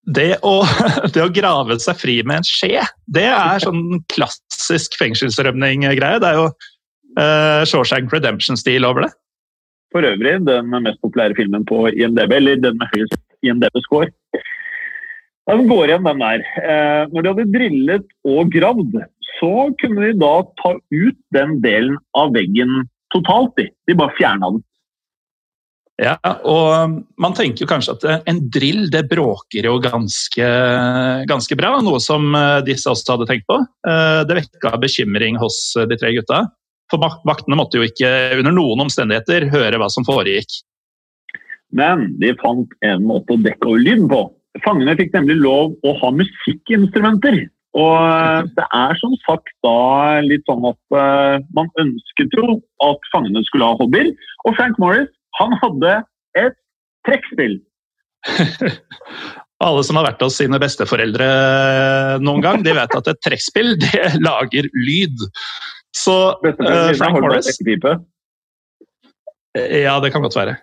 det, 0.06 0.32
å, 0.46 0.60
det, 1.14 1.22
å, 1.22 1.30
grave 1.34 1.78
seg 1.82 1.98
fri 2.00 2.18
med 2.24 2.40
en 2.40 2.48
skje, 2.48 2.84
det 3.12 3.28
er 3.28 3.64
sånn 3.64 4.00
klassisk 4.12 4.96
fengselsrømning-greie. 5.00 6.20
Det 6.22 6.30
er 6.30 6.38
jo 6.38 6.46
uh, 6.50 7.62
Shawshank 7.68 8.12
Redemption-stil 8.14 8.88
over 8.88 9.06
det 9.06 9.12
for 9.90 10.06
øvrig 10.06 10.38
den 10.46 10.70
mest 10.84 11.00
populære 11.04 11.36
filmen 11.38 11.66
på 11.66 11.88
IMDb, 11.90 12.32
eller 12.38 12.62
den 12.62 12.78
med 12.78 12.92
høyest 12.94 13.18
IMDb-score. 13.42 14.10
Den 15.50 15.66
går 15.66 15.90
igjen, 15.90 16.06
den 16.06 16.22
der. 16.22 16.44
Uh, 16.62 17.02
når 17.10 17.22
de 17.22 17.32
hadde 17.32 17.52
drillet 17.54 18.16
og 18.28 18.52
gravd, 18.54 19.00
så 19.38 19.52
kunne 19.80 20.04
de 20.04 20.18
da 20.20 20.34
ta 20.60 20.76
ut 20.78 21.18
den 21.34 21.56
delen 21.64 21.96
av 22.18 22.34
veggen 22.36 22.84
totalt. 23.14 23.56
De, 23.58 23.66
de 23.88 23.96
bare 23.98 24.14
fjerna 24.18 24.52
den. 24.54 24.62
Ja, 26.00 26.14
og 26.48 26.94
man 27.20 27.34
tenker 27.36 27.66
jo 27.66 27.68
kanskje 27.68 27.92
at 27.98 28.28
en 28.30 28.38
drill 28.52 28.86
det 28.92 29.02
bråker 29.10 29.66
jo 29.68 29.74
ganske, 29.84 30.46
ganske 31.28 31.58
bra, 31.60 31.74
noe 31.84 32.00
som 32.00 32.32
eh, 32.36 32.62
disse 32.64 32.88
også 32.88 33.18
hadde 33.18 33.28
tenkt 33.28 33.44
på. 33.50 33.58
Eh, 33.84 34.22
det 34.24 34.38
vekka 34.38 34.78
bekymring 34.80 35.36
hos 35.42 35.58
de 35.76 36.00
tre 36.00 36.14
gutta. 36.16 36.46
For 36.90 37.04
vaktene 37.28 37.58
måtte 37.60 37.78
jo 37.78 37.84
ikke 37.86 38.08
under 38.38 38.56
noen 38.56 38.86
omstendigheter 38.86 39.50
høre 39.52 39.78
hva 39.78 39.90
som 39.92 40.08
foregikk. 40.08 40.62
Men 41.76 42.08
de 42.18 42.32
fant 42.40 42.72
en 42.82 43.04
måte 43.06 43.36
å 43.36 43.44
dekke 43.44 43.68
over 43.68 43.84
lyden 43.84 44.08
på. 44.10 44.24
Fangene 44.64 44.96
fikk 44.98 45.12
nemlig 45.14 45.36
lov 45.44 45.76
å 45.84 45.94
ha 46.00 46.14
musikkinstrumenter. 46.16 47.44
Og 47.76 47.94
eh, 48.00 48.50
det 48.56 48.68
er 48.72 48.98
som 49.04 49.20
sagt 49.28 49.52
da 49.68 50.18
litt 50.24 50.48
sånn 50.48 50.64
at 50.72 51.00
man 51.52 51.68
ønsket 51.78 52.40
jo 52.40 52.56
at 52.88 53.12
fangene 53.12 53.44
skulle 53.52 53.68
ha 53.68 53.76
hobbyer. 53.84 54.14
Og 54.48 54.56
Frank 54.56 54.80
Morris 54.80 55.12
han 55.38 55.54
hadde 55.62 55.94
et 56.38 56.58
trekkspill. 57.08 57.58
Alle 59.60 59.82
som 59.84 59.98
har 60.00 60.06
vært 60.08 60.22
hos 60.24 60.38
sine 60.40 60.56
besteforeldre 60.60 61.26
noen 62.24 62.44
gang, 62.44 62.62
de 62.64 62.72
vet 62.76 62.96
at 62.96 63.12
et 63.12 63.22
trekkspill 63.26 63.74
det 63.84 64.14
lager 64.24 64.68
lyd. 64.86 65.26
Så 65.96 66.16
uh, 66.32 66.90
Frank 66.96 67.20
Morris 67.20 67.50
Ja, 69.58 69.98
det 70.00 70.12
kan 70.14 70.22
godt 70.24 70.38
være. 70.38 70.56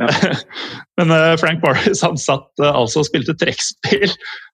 Ja. 0.00 0.08
Men 0.98 1.12
uh, 1.12 1.34
Frank 1.38 1.62
Morris 1.62 2.02
han 2.02 2.16
satt 2.18 2.48
uh, 2.62 2.72
altså 2.72 3.02
og 3.04 3.10
spilte 3.10 3.36
trekkspill 3.38 4.10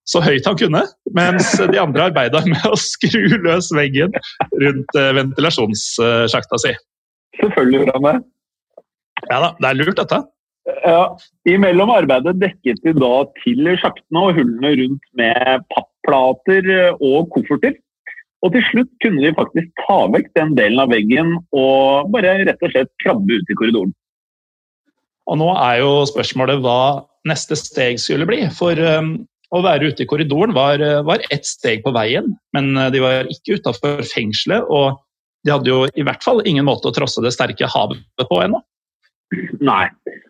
så 0.09 0.21
høyt 0.25 0.47
han 0.49 0.57
kunne, 0.57 0.81
mens 1.17 1.51
de 1.61 1.81
andre 1.81 2.09
arbeida 2.09 2.41
med 2.49 2.65
å 2.65 2.77
skru 2.81 3.37
løs 3.45 3.69
veggen 3.77 4.15
rundt 4.57 4.97
ventilasjonssjakta 4.97 6.61
si. 6.65 6.73
Selvfølgelig 7.37 7.83
gjorde 7.83 7.97
han 7.99 8.07
det. 8.07 8.15
Ja 9.27 9.41
da, 9.43 9.53
det 9.59 9.71
er 9.71 9.79
lurt, 9.81 9.97
dette. 9.99 10.23
Ja, 10.85 11.03
Imellom 11.49 11.91
arbeidet 11.91 12.37
dekket 12.43 12.81
de 12.85 12.93
da 12.97 13.13
til 13.41 13.71
sjaktene 13.81 14.25
og 14.29 14.37
hullene 14.37 14.75
rundt 14.83 15.07
med 15.19 15.69
papplater 15.73 16.69
og 16.95 17.31
kofferter. 17.35 17.79
Og 18.45 18.53
til 18.55 18.63
slutt 18.69 18.91
kunne 19.03 19.23
de 19.25 19.35
faktisk 19.35 19.71
ta 19.83 19.97
vekk 20.15 20.29
den 20.39 20.53
delen 20.59 20.83
av 20.83 20.93
veggen 20.93 21.33
og 21.57 22.13
bare 22.15 22.37
rett 22.47 22.63
og 22.63 22.71
slett 22.71 22.93
krabbe 23.03 23.41
ut 23.41 23.51
i 23.51 23.57
korridoren. 23.59 23.95
Og 25.29 25.41
nå 25.41 25.49
er 25.57 25.81
jo 25.83 25.91
spørsmålet 26.09 26.63
hva 26.65 26.79
neste 27.29 27.59
steg 27.59 27.99
skulle 28.01 28.29
bli. 28.29 28.45
For 28.55 28.79
um, 28.79 29.17
å 29.53 29.61
være 29.65 29.91
ute 29.91 30.05
i 30.05 30.09
korridoren 30.09 30.55
var, 30.57 30.81
var 31.05 31.25
ett 31.35 31.49
steg 31.49 31.83
på 31.85 31.93
veien, 31.97 32.31
men 32.57 32.71
uh, 32.79 32.89
de 32.95 33.03
var 33.03 33.29
ikke 33.33 33.59
utafor 33.59 34.05
fengselet. 34.09 34.65
Og 34.71 34.97
de 35.45 35.55
hadde 35.55 35.73
jo 35.73 35.83
i 35.99 36.07
hvert 36.07 36.25
fall 36.25 36.41
ingen 36.47 36.67
måte 36.69 36.89
å 36.89 36.95
trosse 36.95 37.23
det 37.25 37.35
sterke 37.35 37.69
havet 37.69 38.07
på 38.23 38.41
ennå. 38.45 38.63
Nei. 39.61 39.87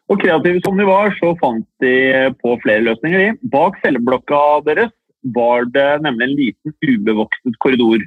Og 0.08 0.20
kreative 0.22 0.60
som 0.64 0.78
de 0.80 0.86
var, 0.88 1.12
så 1.18 1.34
fant 1.40 1.66
de 1.82 1.94
på 2.40 2.54
flere 2.64 2.86
løsninger. 2.86 3.36
Bak 3.52 3.78
celleblokka 3.84 4.40
deres 4.66 4.94
var 5.34 5.66
det 5.74 5.88
nemlig 6.04 6.26
en 6.26 6.38
liten 6.38 6.74
ubevokset 6.86 7.58
korridor. 7.62 8.02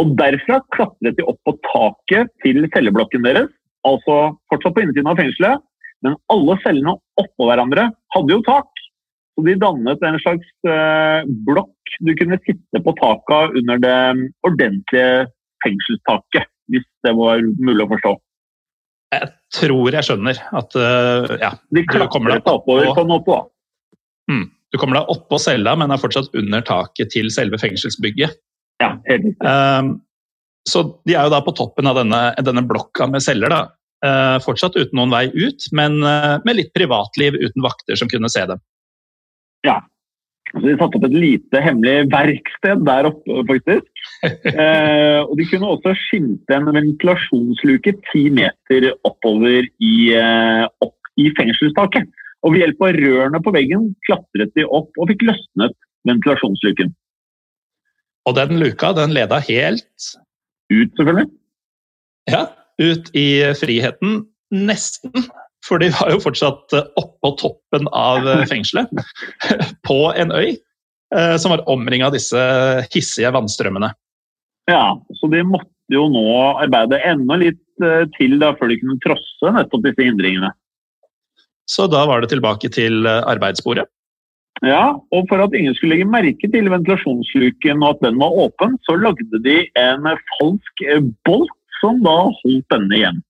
Og 0.00 0.14
Derfra 0.18 0.58
klatret 0.74 1.18
de 1.18 1.26
opp 1.28 1.38
på 1.46 1.54
taket 1.68 2.32
til 2.42 2.66
celleblokken 2.74 3.26
deres, 3.26 3.52
altså 3.86 4.34
fortsatt 4.50 4.74
på 4.74 4.82
innsiden 4.82 5.10
av 5.10 5.20
fengselet, 5.20 5.62
men 6.04 6.16
alle 6.32 6.56
cellene 6.64 6.96
oppå 7.20 7.48
hverandre 7.48 7.88
hadde 8.16 8.34
jo 8.34 8.42
tak. 8.46 8.70
Så 9.34 9.44
de 9.46 9.54
dannet 9.58 10.02
en 10.06 10.20
slags 10.22 10.50
eh, 10.70 11.30
blokk 11.46 11.96
du 12.02 12.12
kunne 12.18 12.40
sitte 12.42 12.82
på 12.82 12.94
taket 12.98 13.56
under 13.60 13.80
det 13.82 13.96
ordentlige 14.46 15.26
fengselstaket, 15.64 16.50
hvis 16.70 16.86
det 17.06 17.14
var 17.18 17.42
mulig 17.42 17.86
å 17.86 17.90
forstå. 17.94 18.14
Jeg 19.14 19.30
tror 19.54 19.94
jeg 19.94 20.06
skjønner 20.06 20.40
at 20.58 20.76
uh, 20.78 21.34
ja, 21.40 21.52
De 21.74 21.84
klatret 21.88 22.48
oppover 22.50 22.90
på 22.94 23.04
en 23.04 23.10
måte, 23.10 23.36
da. 23.36 23.44
Mm. 24.32 24.48
Du 24.74 24.80
kommer 24.80 24.98
deg 24.98 25.12
oppå 25.12 25.38
cella, 25.38 25.76
men 25.78 25.92
er 25.94 26.00
fortsatt 26.02 26.32
under 26.34 26.64
taket 26.66 27.12
til 27.14 27.30
selve 27.30 27.60
fengselsbygget. 27.62 28.34
Ja, 28.82 28.96
helt. 29.06 29.30
Um, 29.38 29.94
så 30.66 30.82
de 31.06 31.14
er 31.14 31.28
jo 31.28 31.32
da 31.34 31.40
på 31.44 31.54
toppen 31.54 31.86
av 31.86 32.00
denne, 32.00 32.20
denne 32.42 32.64
blokka 32.66 33.06
med 33.10 33.22
celler. 33.22 33.52
da. 33.52 33.62
Uh, 34.04 34.36
fortsatt 34.44 34.74
uten 34.76 34.98
noen 34.98 35.12
vei 35.14 35.28
ut, 35.30 35.68
men 35.76 36.00
uh, 36.02 36.40
med 36.44 36.58
litt 36.58 36.72
privatliv 36.76 37.38
uten 37.38 37.64
vakter 37.64 38.00
som 38.00 38.10
kunne 38.10 38.30
se 38.32 38.42
dem. 38.50 38.60
Ja. 39.64 39.78
Altså, 40.54 40.68
de 40.68 40.74
satte 40.78 40.98
opp 41.00 41.06
et 41.08 41.16
lite 41.18 41.60
hemmelig 41.64 42.08
verksted 42.12 42.84
der 42.86 43.10
oppe, 43.10 43.42
faktisk. 43.50 43.90
Eh, 44.24 45.20
og 45.20 45.34
de 45.36 45.44
kunne 45.50 45.68
også 45.74 45.92
skimte 45.98 46.54
en 46.54 46.68
ventilasjonsluke 46.72 47.92
ti 48.06 48.22
meter 48.32 48.86
oppover 49.04 49.66
i, 49.82 49.94
opp 50.84 51.10
i 51.20 51.26
fengselstaket. 51.36 52.06
Og 52.44 52.54
ved 52.54 52.62
hjelp 52.62 52.84
av 52.86 52.98
rørene 52.98 53.40
på 53.42 53.52
veggen 53.56 53.88
klatret 54.06 54.52
de 54.56 54.64
opp 54.64 54.94
og 55.00 55.10
fikk 55.10 55.24
løsnet 55.28 55.74
ventilasjonsluken. 56.08 56.92
Og 58.28 58.36
den 58.38 58.60
luka 58.62 58.92
den 58.96 59.16
leda 59.16 59.40
helt 59.48 60.12
Ut, 60.72 60.94
selvfølgelig. 60.96 61.28
Ja, 62.30 62.46
ut 62.80 63.10
i 63.12 63.26
friheten. 63.58 64.22
Nesten. 64.54 65.26
For 65.64 65.80
de 65.80 65.88
var 65.94 66.12
jo 66.12 66.20
fortsatt 66.20 66.74
oppå 67.00 67.30
toppen 67.40 67.88
av 67.96 68.26
fengselet. 68.50 68.90
På 69.88 70.12
en 70.12 70.32
øy 70.34 70.50
eh, 70.52 71.36
som 71.40 71.54
var 71.54 71.64
omringa 71.70 72.10
av 72.10 72.16
disse 72.16 72.40
hissige 72.92 73.32
vannstrømmene. 73.34 73.94
Ja, 74.70 74.96
så 75.20 75.28
de 75.32 75.42
måtte 75.46 75.70
jo 75.92 76.06
nå 76.12 76.26
arbeide 76.62 77.00
enda 77.04 77.38
litt 77.40 77.84
eh, 77.84 78.04
til 78.16 78.38
da, 78.40 78.54
før 78.58 78.72
de 78.72 78.78
kunne 78.80 79.00
trosse 79.04 79.56
nettopp 79.56 79.84
disse 79.88 80.06
hindringene. 80.06 80.52
Så 81.68 81.88
da 81.88 82.04
var 82.08 82.20
det 82.20 82.32
tilbake 82.32 82.70
til 82.72 83.04
eh, 83.08 83.22
arbeidsbordet. 83.28 83.86
Ja, 84.64 84.94
og 85.12 85.26
for 85.28 85.42
at 85.42 85.54
ingen 85.56 85.74
skulle 85.76 85.96
legge 85.96 86.08
merke 86.08 86.48
til 86.48 86.70
ventilasjonsluken 86.70 87.82
og 87.82 87.96
at 87.96 88.04
den 88.06 88.20
var 88.20 88.36
åpen, 88.44 88.78
så 88.86 88.96
lagde 88.96 89.40
de 89.44 89.58
en 89.80 90.08
falsk 90.36 90.84
eh, 90.86 91.04
bolt 91.28 91.52
som 91.80 92.00
da 92.04 92.16
holdt 92.30 92.68
denne 92.72 93.00
igjen. 93.00 93.22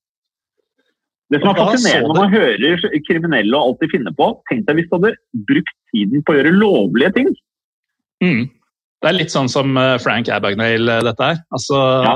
Det 1.33 1.41
som 1.41 1.51
er 1.51 1.59
fascinerende 1.59 2.11
når 2.11 2.19
man 2.19 2.35
hører 2.35 2.85
kriminelle 3.07 3.57
og 3.57 3.71
alt 3.71 3.85
de 3.85 3.89
finner 3.95 4.15
på, 4.17 4.29
tenk 4.51 4.67
deg 4.69 4.79
hvis 4.79 4.91
du 4.91 4.99
hadde 4.99 5.15
brukt 5.49 5.73
tiden 5.95 6.25
på 6.25 6.35
å 6.35 6.37
gjøre 6.39 6.53
lovlige 6.59 7.15
ting. 7.17 7.31
Mm. 8.25 8.45
Det 9.05 9.11
er 9.11 9.17
litt 9.17 9.33
sånn 9.33 9.51
som 9.53 9.77
eh, 9.81 9.97
Frank 10.01 10.29
Abagnale, 10.33 11.01
dette 11.05 11.31
her. 11.31 11.41
Altså, 11.55 11.81
ja. 12.05 12.15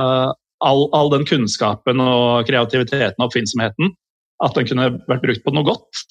all, 0.65 0.87
all, 0.97 1.11
den 1.13 1.27
kunnskapen 1.29 2.01
og 2.05 2.49
kreativiteten 2.49 3.19
og 3.19 3.29
oppfinnsomheten 3.29 3.93
at 4.45 4.55
den 4.57 4.69
kunne 4.69 4.93
vært 5.09 5.25
brukt 5.25 5.45
på 5.45 5.55
noe 5.57 5.67
godt. 5.67 6.05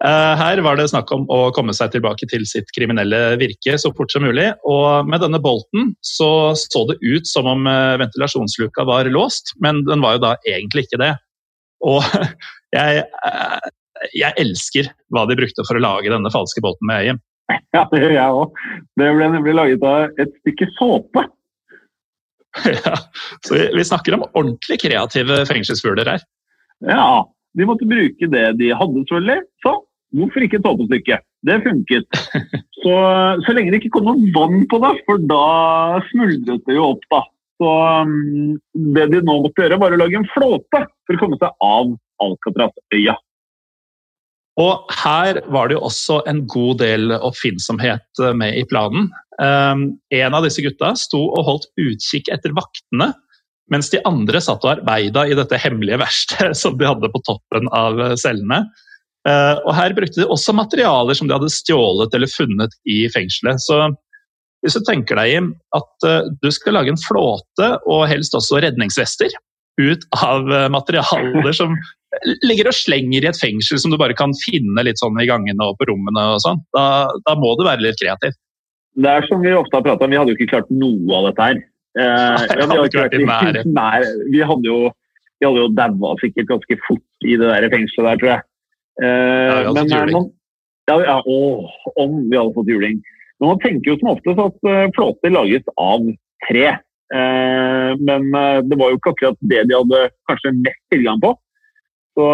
Eh, 0.00 0.34
her 0.40 0.60
var 0.64 0.78
det 0.80 0.88
snakk 0.88 1.10
om 1.12 1.26
å 1.28 1.50
komme 1.52 1.74
seg 1.76 1.92
tilbake 1.92 2.24
til 2.30 2.46
sitt 2.48 2.70
kriminelle 2.72 3.36
virke 3.40 3.76
så 3.80 3.92
fort 3.96 4.12
som 4.12 4.24
mulig. 4.24 4.48
Og 4.68 5.08
med 5.08 5.20
denne 5.20 5.40
bolten 5.42 5.92
så 6.04 6.52
så 6.56 6.86
det 6.88 7.00
ut 7.04 7.28
som 7.28 7.48
om 7.50 7.68
eh, 7.68 7.98
ventilasjonsluka 8.00 8.86
var 8.88 9.10
låst, 9.12 9.52
men 9.60 9.84
den 9.88 10.00
var 10.04 10.16
jo 10.16 10.24
da 10.24 10.36
egentlig 10.48 10.88
ikke 10.88 11.02
det. 11.04 11.14
Og 11.86 12.04
jeg, 12.76 13.04
eh, 13.04 13.68
jeg 14.16 14.36
elsker 14.44 14.92
hva 15.12 15.26
de 15.28 15.38
brukte 15.38 15.66
for 15.68 15.78
å 15.78 15.84
lage 15.84 16.12
denne 16.12 16.32
falske 16.32 16.62
båten 16.64 16.90
med 16.90 17.04
Øyem. 17.06 17.20
Ja, 17.74 17.82
det 17.90 17.98
gjør 17.98 18.14
jeg 18.14 18.38
òg. 18.40 18.58
Det 19.00 19.10
ble 19.16 19.28
nemlig 19.32 19.56
laget 19.58 19.84
av 19.86 20.20
et 20.22 20.32
stykke 20.42 20.70
såpe. 20.78 21.26
Ja, 22.66 22.96
så 23.46 23.54
vi, 23.54 23.66
vi 23.78 23.86
snakker 23.86 24.16
om 24.16 24.24
ordentlig 24.32 24.80
kreative 24.82 25.44
fengselsfugler 25.46 26.08
her. 26.16 26.24
Ja, 26.82 27.26
de 27.58 27.66
måtte 27.66 27.86
bruke 27.86 28.26
det 28.32 28.46
de 28.58 28.72
hadde, 28.74 29.04
selvfølgelig. 29.04 29.44
Så 29.62 29.74
hvorfor 30.18 30.46
ikke 30.46 30.62
ta 30.62 30.72
på 30.74 30.86
stykket? 30.88 31.26
Det 31.46 31.60
funket. 31.64 32.18
Så, 32.82 32.94
så 33.46 33.54
lenge 33.54 33.72
det 33.72 33.80
ikke 33.80 33.92
kom 33.96 34.08
noe 34.08 34.32
vann 34.34 34.66
på 34.70 34.80
det, 34.82 34.92
for 35.06 35.22
da 35.30 35.44
smuldret 36.10 36.66
det 36.66 36.76
jo 36.76 36.90
opp, 36.92 37.06
da. 37.12 37.22
Så 37.60 37.70
um, 38.02 38.56
det 38.96 39.10
de 39.12 39.20
nå 39.20 39.40
måtte 39.44 39.66
gjøre, 39.66 39.80
var 39.82 39.92
å 39.92 40.00
lage 40.00 40.16
en 40.16 40.30
flåte 40.32 40.84
for 41.04 41.16
å 41.16 41.20
komme 41.20 41.36
seg 41.40 41.66
av 41.66 41.90
Alcatraz-øya. 42.24 43.18
Og 44.60 44.92
her 45.02 45.40
var 45.52 45.68
det 45.68 45.76
jo 45.76 45.86
også 45.88 46.20
en 46.28 46.42
god 46.50 46.80
del 46.82 47.14
oppfinnsomhet 47.16 48.22
med 48.36 48.58
i 48.60 48.64
planen. 48.68 49.08
Um, 49.40 49.86
en 50.12 50.36
av 50.36 50.44
disse 50.44 50.64
gutta 50.64 50.92
sto 51.00 51.20
og 51.30 51.46
holdt 51.46 51.68
utkikk 51.80 52.28
etter 52.32 52.52
vaktene, 52.56 53.12
mens 53.72 53.92
de 53.92 54.02
andre 54.08 54.40
satt 54.42 54.64
og 54.66 54.74
arbeida 54.74 55.24
i 55.28 55.36
dette 55.38 55.60
hemmelige 55.60 56.00
verkstedet 56.02 56.58
som 56.62 56.76
de 56.80 56.88
hadde 56.88 57.12
på 57.12 57.22
toppen 57.28 57.70
av 57.76 58.00
cellene. 58.20 58.64
Uh, 59.28 59.60
og 59.68 59.74
her 59.76 59.92
brukte 59.96 60.22
de 60.22 60.28
også 60.32 60.56
materialer 60.56 61.16
som 61.16 61.28
de 61.28 61.36
hadde 61.36 61.52
stjålet 61.52 62.14
eller 62.16 62.32
funnet 62.32 62.76
i 62.88 63.02
fengselet. 63.12 63.60
Så 63.60 63.82
hvis 64.64 64.76
du 64.76 64.84
tenker 64.84 65.16
deg 65.16 65.30
Jim, 65.32 65.52
at 65.76 66.08
uh, 66.08 66.26
du 66.42 66.50
skal 66.52 66.76
lage 66.76 66.92
en 66.92 67.00
flåte 67.00 67.70
og 67.88 68.04
helst 68.10 68.36
også 68.36 68.60
redningsvester 68.64 69.32
ut 69.80 70.04
av 70.20 70.44
uh, 70.50 70.68
materialer 70.72 71.56
som 71.56 71.76
ligger 72.48 72.70
og 72.70 72.76
slenger 72.76 73.24
i 73.24 73.30
et 73.30 73.40
fengsel 73.40 73.80
som 73.80 73.92
du 73.92 73.98
bare 74.00 74.16
kan 74.18 74.34
finne 74.42 74.84
litt 74.86 75.00
sånn 75.00 75.18
i 75.22 75.28
gangene 75.30 75.66
og 75.66 75.78
på 75.80 75.88
rommene 75.90 76.26
og 76.34 76.40
sånn, 76.44 76.62
da, 76.76 76.84
da, 77.26 77.36
må 77.38 77.54
du 77.56 77.64
være 77.66 77.84
litt 77.86 78.00
kreativ. 78.00 78.36
Det 79.00 79.10
er 79.10 79.26
som 79.30 79.42
vi 79.44 79.52
ofte 79.54 79.78
har 79.78 79.86
prata 79.86 80.04
om, 80.04 80.12
vi 80.12 80.18
hadde 80.18 80.34
jo 80.34 80.38
ikke 80.38 80.52
klart 80.56 80.72
noe 80.74 81.20
av 81.20 81.28
dette 81.30 81.46
her. 81.46 81.60
Eh, 81.98 82.42
ja, 82.50 82.66
vi, 82.66 82.66
hadde 82.66 83.04
vært 83.04 83.14
i 83.16 83.70
nær. 83.70 84.08
vi 84.30 84.42
hadde 84.46 84.66
jo, 84.66 84.80
vi 85.38 85.48
hadde 85.48 85.62
jo 85.62 85.70
daua 85.78 86.16
sikkert 86.22 86.50
ganske 86.50 86.78
fort 86.86 87.26
i 87.26 87.38
det 87.38 87.46
der 87.46 87.70
fengselet 87.72 88.10
der, 88.10 88.20
tror 88.20 88.32
jeg. 88.34 88.44
Eh, 89.00 89.62
ja, 89.64 89.72
men 89.78 89.94
man, 90.10 90.28
ja, 90.90 90.98
ja, 91.06 91.16
å, 91.22 91.38
om 91.94 92.18
vi 92.26 92.36
hadde 92.36 92.54
fått 92.56 92.70
juling. 92.72 92.98
Men 93.40 93.54
man 93.54 93.62
tenker 93.62 93.92
jo 93.92 93.98
som 94.00 94.12
oftest 94.12 94.42
at 94.42 94.68
uh, 94.68 94.86
flåter 94.96 95.32
lages 95.32 95.66
av 95.80 96.04
tre. 96.48 96.66
Eh, 97.10 97.90
men 97.98 98.28
uh, 98.36 98.60
det 98.62 98.76
var 98.78 98.92
jo 98.92 98.98
ikke 99.00 99.14
akkurat 99.14 99.38
det 99.50 99.64
de 99.66 99.78
hadde 99.78 100.02
kanskje 100.30 100.52
mest 100.60 100.82
tilgang 100.92 101.22
på. 101.22 101.32
Så 102.18 102.26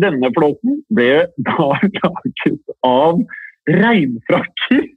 denne 0.00 0.30
flåten 0.36 0.80
ble 0.96 1.10
da 1.48 1.68
laget 1.68 2.74
av 2.86 3.22
regnfrakker. 3.70 4.88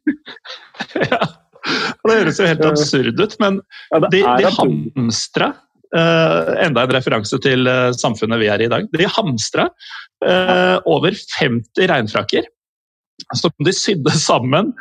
ja, 1.11 1.21
det 2.03 2.17
høres 2.17 2.39
jo 2.39 2.47
helt 2.47 2.65
absurd 2.67 3.19
ut, 3.19 3.37
men 3.43 3.59
de, 4.13 4.23
de 4.23 4.49
hamstra 4.57 5.51
uh, 5.95 6.53
Enda 6.63 6.85
en 6.85 6.95
referanse 6.95 7.37
til 7.43 7.67
uh, 7.69 7.91
samfunnet 7.97 8.41
vi 8.41 8.49
er 8.51 8.63
i 8.63 8.69
i 8.69 8.73
dag. 8.73 8.89
De 8.95 9.09
hamstra 9.17 9.67
uh, 10.25 10.77
over 10.89 11.15
50 11.37 11.89
regnfrakker 11.91 12.49
som 13.37 13.53
de 13.63 13.73
sydde 13.75 14.13
sammen. 14.17 14.73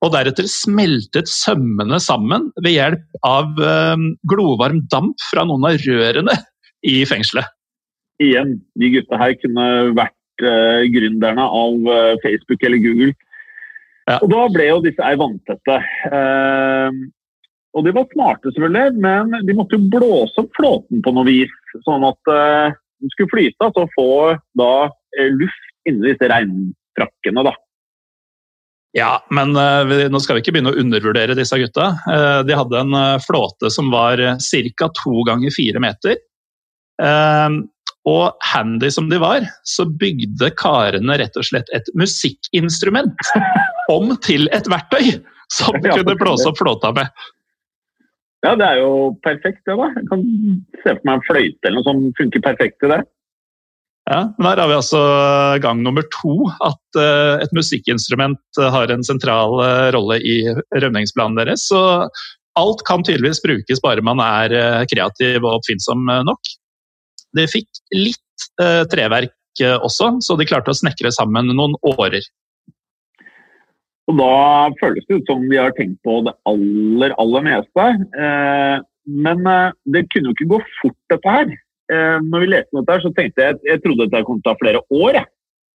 Og 0.00 0.14
deretter 0.14 0.46
smeltet 0.48 1.28
sømmene 1.28 1.98
sammen 2.00 2.48
ved 2.64 2.72
hjelp 2.72 3.18
av 3.26 3.50
glovarm 4.30 4.78
damp 4.88 5.20
fra 5.28 5.44
noen 5.44 5.66
av 5.68 5.76
rørene 5.84 6.38
i 6.88 7.02
fengselet 7.04 7.50
igjen, 8.20 8.58
de 8.78 8.92
gutta 8.94 9.18
her 9.20 9.36
kunne 9.40 9.66
vært 9.96 10.44
uh, 10.44 10.82
gründerne 10.92 11.46
av 11.46 11.88
uh, 11.88 12.18
Facebook 12.24 12.66
eller 12.66 12.82
Google. 12.82 13.14
Ja. 14.08 14.18
Og 14.20 14.28
da 14.32 14.44
ble 14.52 14.68
jo 14.68 14.82
disse 14.84 15.06
ei 15.06 15.18
vanntette. 15.20 15.78
Uh, 16.10 16.90
og 17.76 17.86
de 17.86 17.94
var 17.94 18.08
smarte, 18.10 18.50
selvfølgelig, 18.50 18.98
men 19.04 19.46
de 19.46 19.54
måtte 19.56 19.78
jo 19.78 19.90
blåse 19.92 20.42
opp 20.42 20.50
flåten 20.58 21.04
på 21.04 21.14
noe 21.14 21.28
vis. 21.28 21.52
Sånn 21.86 22.04
at 22.08 22.32
uh, 22.32 22.74
den 23.00 23.14
skulle 23.14 23.32
flyte, 23.32 23.68
altså 23.68 23.86
få 23.94 24.10
da 24.58 24.72
luft 25.32 25.70
inni 25.88 26.10
disse 26.10 26.28
regnfrakkene, 26.30 27.44
da. 27.46 27.54
Ja, 28.96 29.20
men 29.30 29.54
vi, 29.86 30.00
nå 30.10 30.18
skal 30.18 30.36
vi 30.36 30.42
ikke 30.42 30.56
begynne 30.56 30.72
å 30.72 30.80
undervurdere 30.80 31.36
disse 31.38 31.58
gutta. 31.60 31.92
Uh, 32.10 32.40
de 32.42 32.56
hadde 32.58 32.80
en 32.80 32.96
uh, 32.96 33.20
flåte 33.22 33.70
som 33.70 33.92
var 33.92 34.18
ca. 34.18 34.88
to 34.98 35.22
ganger 35.28 35.54
fire 35.54 35.82
meter. 35.82 36.18
Og 38.08 38.44
handy 38.44 38.90
som 38.92 39.08
de 39.08 39.18
var, 39.20 39.44
så 39.64 39.84
bygde 39.84 40.50
karene 40.58 41.16
rett 41.20 41.36
og 41.36 41.46
slett 41.48 41.68
et 41.76 41.88
musikkinstrument 41.96 43.30
om 43.96 44.14
til 44.24 44.48
et 44.56 44.68
verktøy 44.68 45.20
som 45.52 45.76
de 45.80 45.92
kunne 45.92 46.16
blåse 46.20 46.48
opp 46.48 46.58
flåta 46.60 46.92
med. 46.96 47.08
Ja, 48.40 48.54
det 48.56 48.66
er 48.66 48.78
jo 48.80 48.92
perfekt, 49.24 49.66
det, 49.68 49.76
da. 49.76 49.90
Jeg 49.98 50.06
kan 50.08 50.22
se 50.80 50.94
for 50.94 51.02
meg 51.04 51.18
en 51.18 51.26
fløyte 51.26 51.68
eller 51.68 51.76
noe 51.76 51.88
som 51.88 52.04
funker 52.16 52.44
perfekt 52.44 52.78
til 52.80 52.94
det. 52.94 53.02
Ja, 54.08 54.22
men 54.38 54.46
Her 54.48 54.62
har 54.62 54.70
vi 54.70 54.78
altså 54.78 55.00
gang 55.62 55.82
nummer 55.84 56.02
to 56.14 56.48
at 56.66 56.98
uh, 56.98 57.42
et 57.44 57.52
musikkinstrument 57.54 58.58
har 58.58 58.90
en 58.90 59.04
sentral 59.06 59.58
rolle 59.94 60.16
i 60.24 60.40
rømningsplanen 60.72 61.38
deres. 61.38 61.68
Så 61.68 61.82
alt 62.58 62.82
kan 62.88 63.04
tydeligvis 63.06 63.42
brukes 63.44 63.82
bare 63.84 64.02
man 64.02 64.22
er 64.24 64.88
kreativ 64.90 65.44
og 65.44 65.60
oppfinnsom 65.60 66.08
nok. 66.26 66.54
De 67.36 67.46
fikk 67.50 67.68
litt 67.94 68.46
eh, 68.62 68.82
treverk 68.90 69.62
eh, 69.62 69.76
også, 69.76 70.16
så 70.24 70.36
de 70.38 70.46
klarte 70.48 70.72
å 70.72 70.76
snekre 70.76 71.12
sammen 71.14 71.52
noen 71.54 71.76
årer. 71.86 72.24
Og 74.10 74.18
Da 74.18 74.34
føles 74.80 75.06
det 75.06 75.20
ut 75.20 75.30
som 75.30 75.44
de 75.46 75.58
har 75.60 75.74
tenkt 75.76 76.00
på 76.06 76.20
det 76.26 76.34
aller, 76.50 77.14
aller 77.22 77.46
meste. 77.46 77.88
Eh, 78.24 78.76
men 79.26 79.44
eh, 79.46 79.76
det 79.94 80.08
kunne 80.10 80.32
jo 80.32 80.38
ikke 80.38 80.50
gå 80.56 80.62
fort, 80.80 80.98
dette 81.12 81.36
her. 81.36 81.52
Eh, 81.90 82.16
når 82.26 82.44
vi 82.44 82.52
leste 82.52 82.78
dette, 82.78 82.94
her, 82.94 83.04
så 83.04 83.12
tenkte 83.16 83.46
jeg 83.46 83.60
jeg 83.66 83.82
trodde 83.84 84.06
dette 84.06 84.24
kom 84.28 84.40
til 84.40 84.46
å 84.46 84.52
ta 84.52 84.62
flere 84.62 84.82
år. 84.88 85.20
Jeg. 85.20 85.30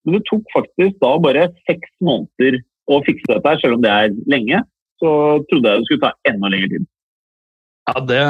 Men 0.05 0.17
det 0.17 0.25
tok 0.29 0.43
faktisk 0.53 0.97
da 1.01 1.13
bare 1.21 1.47
seks 1.65 1.93
måneder 2.05 2.59
å 2.91 2.99
fikse 3.05 3.29
dette, 3.31 3.55
selv 3.61 3.79
om 3.79 3.85
det 3.85 3.91
er 3.91 4.19
lenge. 4.31 4.61
Så 5.01 5.09
trodde 5.49 5.71
jeg 5.71 5.81
det 5.81 5.89
skulle 5.89 6.05
ta 6.05 6.13
enda 6.29 6.51
lengre 6.53 6.75
tid. 6.75 6.85
Ja, 7.85 8.01
det 8.01 8.21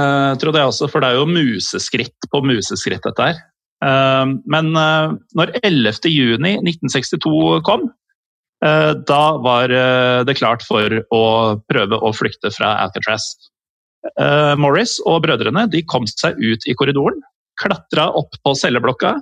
trodde 0.42 0.60
jeg 0.60 0.72
også, 0.72 0.88
for 0.92 1.04
det 1.04 1.12
er 1.12 1.20
jo 1.20 1.28
museskritt 1.30 2.32
på 2.32 2.42
museskritt, 2.44 3.04
dette 3.06 3.28
her. 3.30 3.44
Ehm, 3.84 4.40
men 4.52 4.72
eh, 4.80 5.16
når 5.38 5.54
11.6.1962 5.62 7.62
kom, 7.68 7.88
eh, 8.66 8.92
da 9.08 9.24
var 9.44 9.72
eh, 9.72 10.24
det 10.28 10.38
klart 10.40 10.64
for 10.68 11.00
å 11.16 11.26
prøve 11.70 12.00
å 12.00 12.14
flykte 12.16 12.54
fra 12.56 12.78
Alcatraz. 12.86 13.34
Morris 14.62 15.00
og 15.10 15.24
brødrene 15.24 15.64
de 15.74 15.80
kom 15.90 16.04
seg 16.06 16.38
ut 16.38 16.68
i 16.70 16.76
korridoren, 16.78 17.24
klatra 17.62 18.10
opp 18.18 18.36
på 18.44 18.56
celleblokka, 18.58 19.16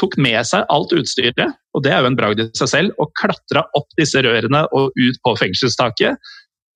tok 0.00 0.16
med 0.22 0.40
seg 0.48 0.64
alt 0.72 0.94
utstyret, 0.96 1.58
og 1.76 1.84
det 1.84 1.92
er 1.92 2.02
jo 2.02 2.10
en 2.10 2.18
bragd 2.18 2.40
i 2.42 2.48
seg 2.58 2.70
selv, 2.70 2.94
og 3.02 3.12
klatra 3.18 3.64
opp 3.78 3.90
disse 3.98 4.22
rørene 4.24 4.64
og 4.72 4.94
ut 4.96 5.20
på 5.24 5.36
fengselstaket 5.40 6.16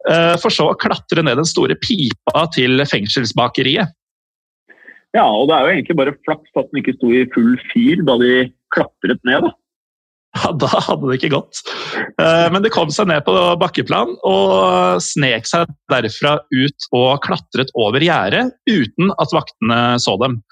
Eh, 0.06 0.34
for 0.38 0.54
så 0.54 0.70
å 0.70 0.78
klatre 0.78 1.24
ned 1.26 1.38
den 1.40 1.48
store 1.48 1.76
pipa 1.82 2.46
til 2.54 2.82
fengselsbakeriet. 2.86 3.94
Ja, 5.16 5.24
og 5.24 5.48
det 5.48 5.56
er 5.56 5.64
jo 5.64 5.74
egentlig 5.74 5.96
bare 5.98 6.16
flaks 6.26 6.58
at 6.60 6.68
den 6.70 6.82
ikke 6.82 6.96
sto 6.98 7.12
i 7.14 7.24
full 7.34 7.54
fyr 7.70 8.02
da 8.06 8.18
de 8.20 8.34
klatret 8.74 9.22
ned. 9.26 9.46
da. 9.48 9.54
Ja, 10.36 10.50
Da 10.52 10.68
hadde 10.68 11.08
det 11.08 11.16
ikke 11.18 11.32
gått. 11.32 11.62
Eh, 12.20 12.46
men 12.52 12.62
de 12.62 12.70
kom 12.70 12.92
seg 12.92 13.08
ned 13.08 13.24
på 13.26 13.34
bakkeplan 13.62 14.14
og 14.28 15.00
snek 15.02 15.48
seg 15.48 15.72
derfra 15.90 16.36
ut 16.52 16.88
og 16.92 17.24
klatret 17.24 17.72
over 17.74 18.04
gjerdet 18.04 18.50
uten 18.68 19.10
at 19.16 19.34
vaktene 19.34 19.80
så 20.02 20.18
dem. 20.20 20.42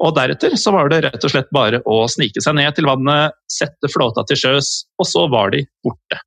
Og 0.00 0.14
Deretter 0.16 0.56
så 0.56 0.72
var 0.72 0.88
det 0.88 1.02
rett 1.04 1.24
og 1.26 1.32
slett 1.32 1.50
bare 1.52 1.82
å 1.84 2.02
snike 2.08 2.40
seg 2.40 2.56
ned 2.56 2.72
til 2.76 2.88
vannet, 2.88 3.36
sette 3.52 3.90
flåta 3.92 4.24
til 4.28 4.38
sjøs, 4.40 4.72
og 5.00 5.08
så 5.08 5.26
var 5.32 5.52
de 5.52 5.66
borte. 5.84 6.20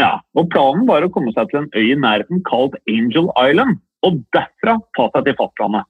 Ja, 0.00 0.18
og 0.34 0.48
Planen 0.50 0.88
var 0.88 1.06
å 1.06 1.10
komme 1.14 1.30
seg 1.36 1.50
til 1.50 1.62
en 1.62 1.70
øy 1.76 1.92
i 1.92 1.98
nærheten 1.98 2.42
kalt 2.48 2.74
Angel 2.90 3.30
Island, 3.38 3.78
og 4.04 4.18
derfra 4.34 4.80
ta 4.98 5.06
seg 5.14 5.28
til 5.28 5.36
fastlandet. 5.38 5.86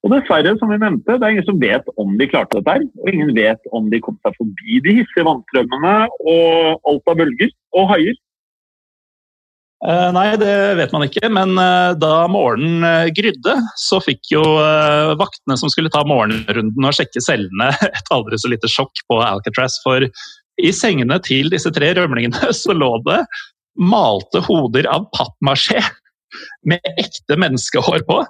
Og 0.00 0.14
dessverre, 0.14 0.54
som 0.56 0.72
vi 0.72 0.78
nevnte, 0.80 1.18
det 1.20 1.26
er 1.26 1.34
ingen 1.34 1.46
som 1.46 1.60
vet 1.60 1.88
om 2.00 2.14
de 2.16 2.26
klarte 2.30 2.56
dette. 2.56 2.72
her, 2.72 2.84
Og 3.04 3.12
ingen 3.12 3.34
vet 3.36 3.60
om 3.76 3.90
de 3.92 4.00
kom 4.00 4.16
seg 4.24 4.34
forbi 4.38 4.80
de 4.80 4.96
hissige 4.96 5.26
vannstrømmene 5.28 5.94
og 6.24 6.88
alt 6.88 7.12
av 7.12 7.20
bølger 7.20 7.52
og 7.76 7.90
haier. 7.92 8.16
Uh, 9.80 10.10
nei, 10.12 10.34
det 10.36 10.54
vet 10.76 10.90
man 10.92 11.06
ikke, 11.06 11.30
men 11.32 11.54
uh, 11.56 11.96
da 11.96 12.26
morgenen 12.28 12.84
uh, 12.84 13.12
grydde, 13.16 13.54
så 13.80 13.96
fikk 14.04 14.28
jo 14.34 14.42
vaktene 15.16 15.56
som 15.56 15.72
skulle 15.72 15.92
ta 15.92 16.02
morgenrunden 16.04 16.84
og 16.84 16.96
sjekke 16.96 17.22
cellene, 17.24 17.70
et 17.88 18.12
aldri 18.12 18.36
så 18.40 18.50
lite 18.52 18.68
sjokk 18.68 19.00
på 19.08 19.22
Alcatraz. 19.24 19.78
For 19.84 20.04
i 20.60 20.72
sengene 20.76 21.16
til 21.24 21.48
disse 21.52 21.72
tre 21.72 21.94
rømlingene 21.96 22.52
så 22.62 22.76
lå 22.76 22.92
det 23.08 23.22
malte 23.80 24.42
hoder 24.44 24.84
av 24.90 25.06
pappmasjé 25.16 25.80
med 26.68 26.84
ekte 27.00 27.38
menneskehår 27.40 28.04
på. 28.08 28.20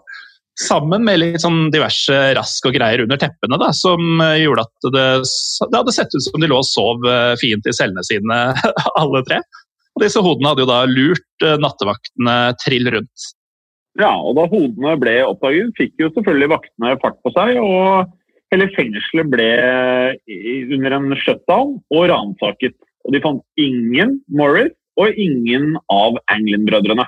Sammen 0.61 1.03
med 1.07 1.19
litt 1.19 1.43
sånn 1.43 1.71
diverse 1.73 2.15
rask 2.37 2.67
og 2.69 2.77
greier 2.77 3.03
under 3.03 3.19
teppene, 3.19 3.59
da, 3.59 3.71
som 3.75 4.21
gjorde 4.39 4.67
at 4.67 4.89
det, 4.93 5.05
det, 5.25 5.77
hadde 5.77 5.95
sett 5.97 6.15
ut 6.15 6.25
som 6.27 6.43
de 6.43 6.51
lå 6.51 6.59
og 6.61 6.69
sov 6.69 7.07
eh, 7.09 7.33
fint 7.41 7.67
i 7.67 7.75
cellene 7.75 8.05
sine, 8.05 8.41
alle 9.01 9.23
tre. 9.27 9.41
Og 10.01 10.07
disse 10.07 10.21
hodene 10.25 10.49
hadde 10.49 10.65
jo 10.65 10.71
da 10.71 10.79
lurt 10.89 11.45
eh, 11.45 11.59
nattevaktene 11.61 12.37
trill 12.63 12.89
rundt. 12.95 13.25
Ja, 14.01 14.15
og 14.17 14.39
da 14.39 14.47
hodene 14.49 14.95
ble 14.97 15.19
oppdaget, 15.27 15.75
fikk 15.77 16.01
jo 16.01 16.09
selvfølgelig 16.15 16.55
vaktene 16.55 16.95
fart 17.03 17.19
på 17.21 17.33
seg. 17.35 17.59
og 17.61 18.09
Hele 18.51 18.71
fengselet 18.73 19.29
ble 19.31 19.49
under 20.73 20.97
en 20.97 21.13
shutdown 21.21 21.75
og 21.93 22.07
ransaket. 22.09 22.79
Og 23.05 23.13
de 23.13 23.21
fant 23.21 23.45
ingen 23.61 24.17
Morris 24.33 24.73
og 24.97 25.21
ingen 25.21 25.77
av 25.93 26.17
Anglin-brødrene. 26.33 27.05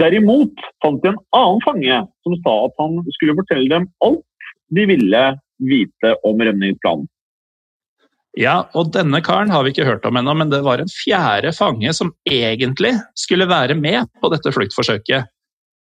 Derimot 0.00 0.64
fant 0.80 1.04
de 1.04 1.12
en 1.12 1.20
annen 1.36 1.62
fange 1.66 2.00
som 2.24 2.40
sa 2.40 2.56
at 2.70 2.80
han 2.80 2.98
skulle 3.18 3.36
fortelle 3.36 3.68
dem 3.68 3.86
alt 4.04 4.24
de 4.72 4.88
ville 4.88 5.22
vite 5.68 6.16
om 6.24 6.40
rømningsplanen. 6.40 7.04
Ja, 8.36 8.68
og 8.76 8.92
denne 8.94 9.22
karen 9.24 9.50
har 9.50 9.64
vi 9.64 9.72
ikke 9.72 9.86
hørt 9.88 10.04
om 10.06 10.18
ennå, 10.20 10.34
men 10.36 10.50
det 10.52 10.60
var 10.66 10.82
en 10.82 10.90
fjerde 10.92 11.52
fange 11.56 11.92
som 11.96 12.12
egentlig 12.28 12.92
skulle 13.18 13.48
være 13.48 13.74
med 13.78 14.10
på 14.20 14.30
dette 14.34 14.52
fluktforsøket. 14.54 15.30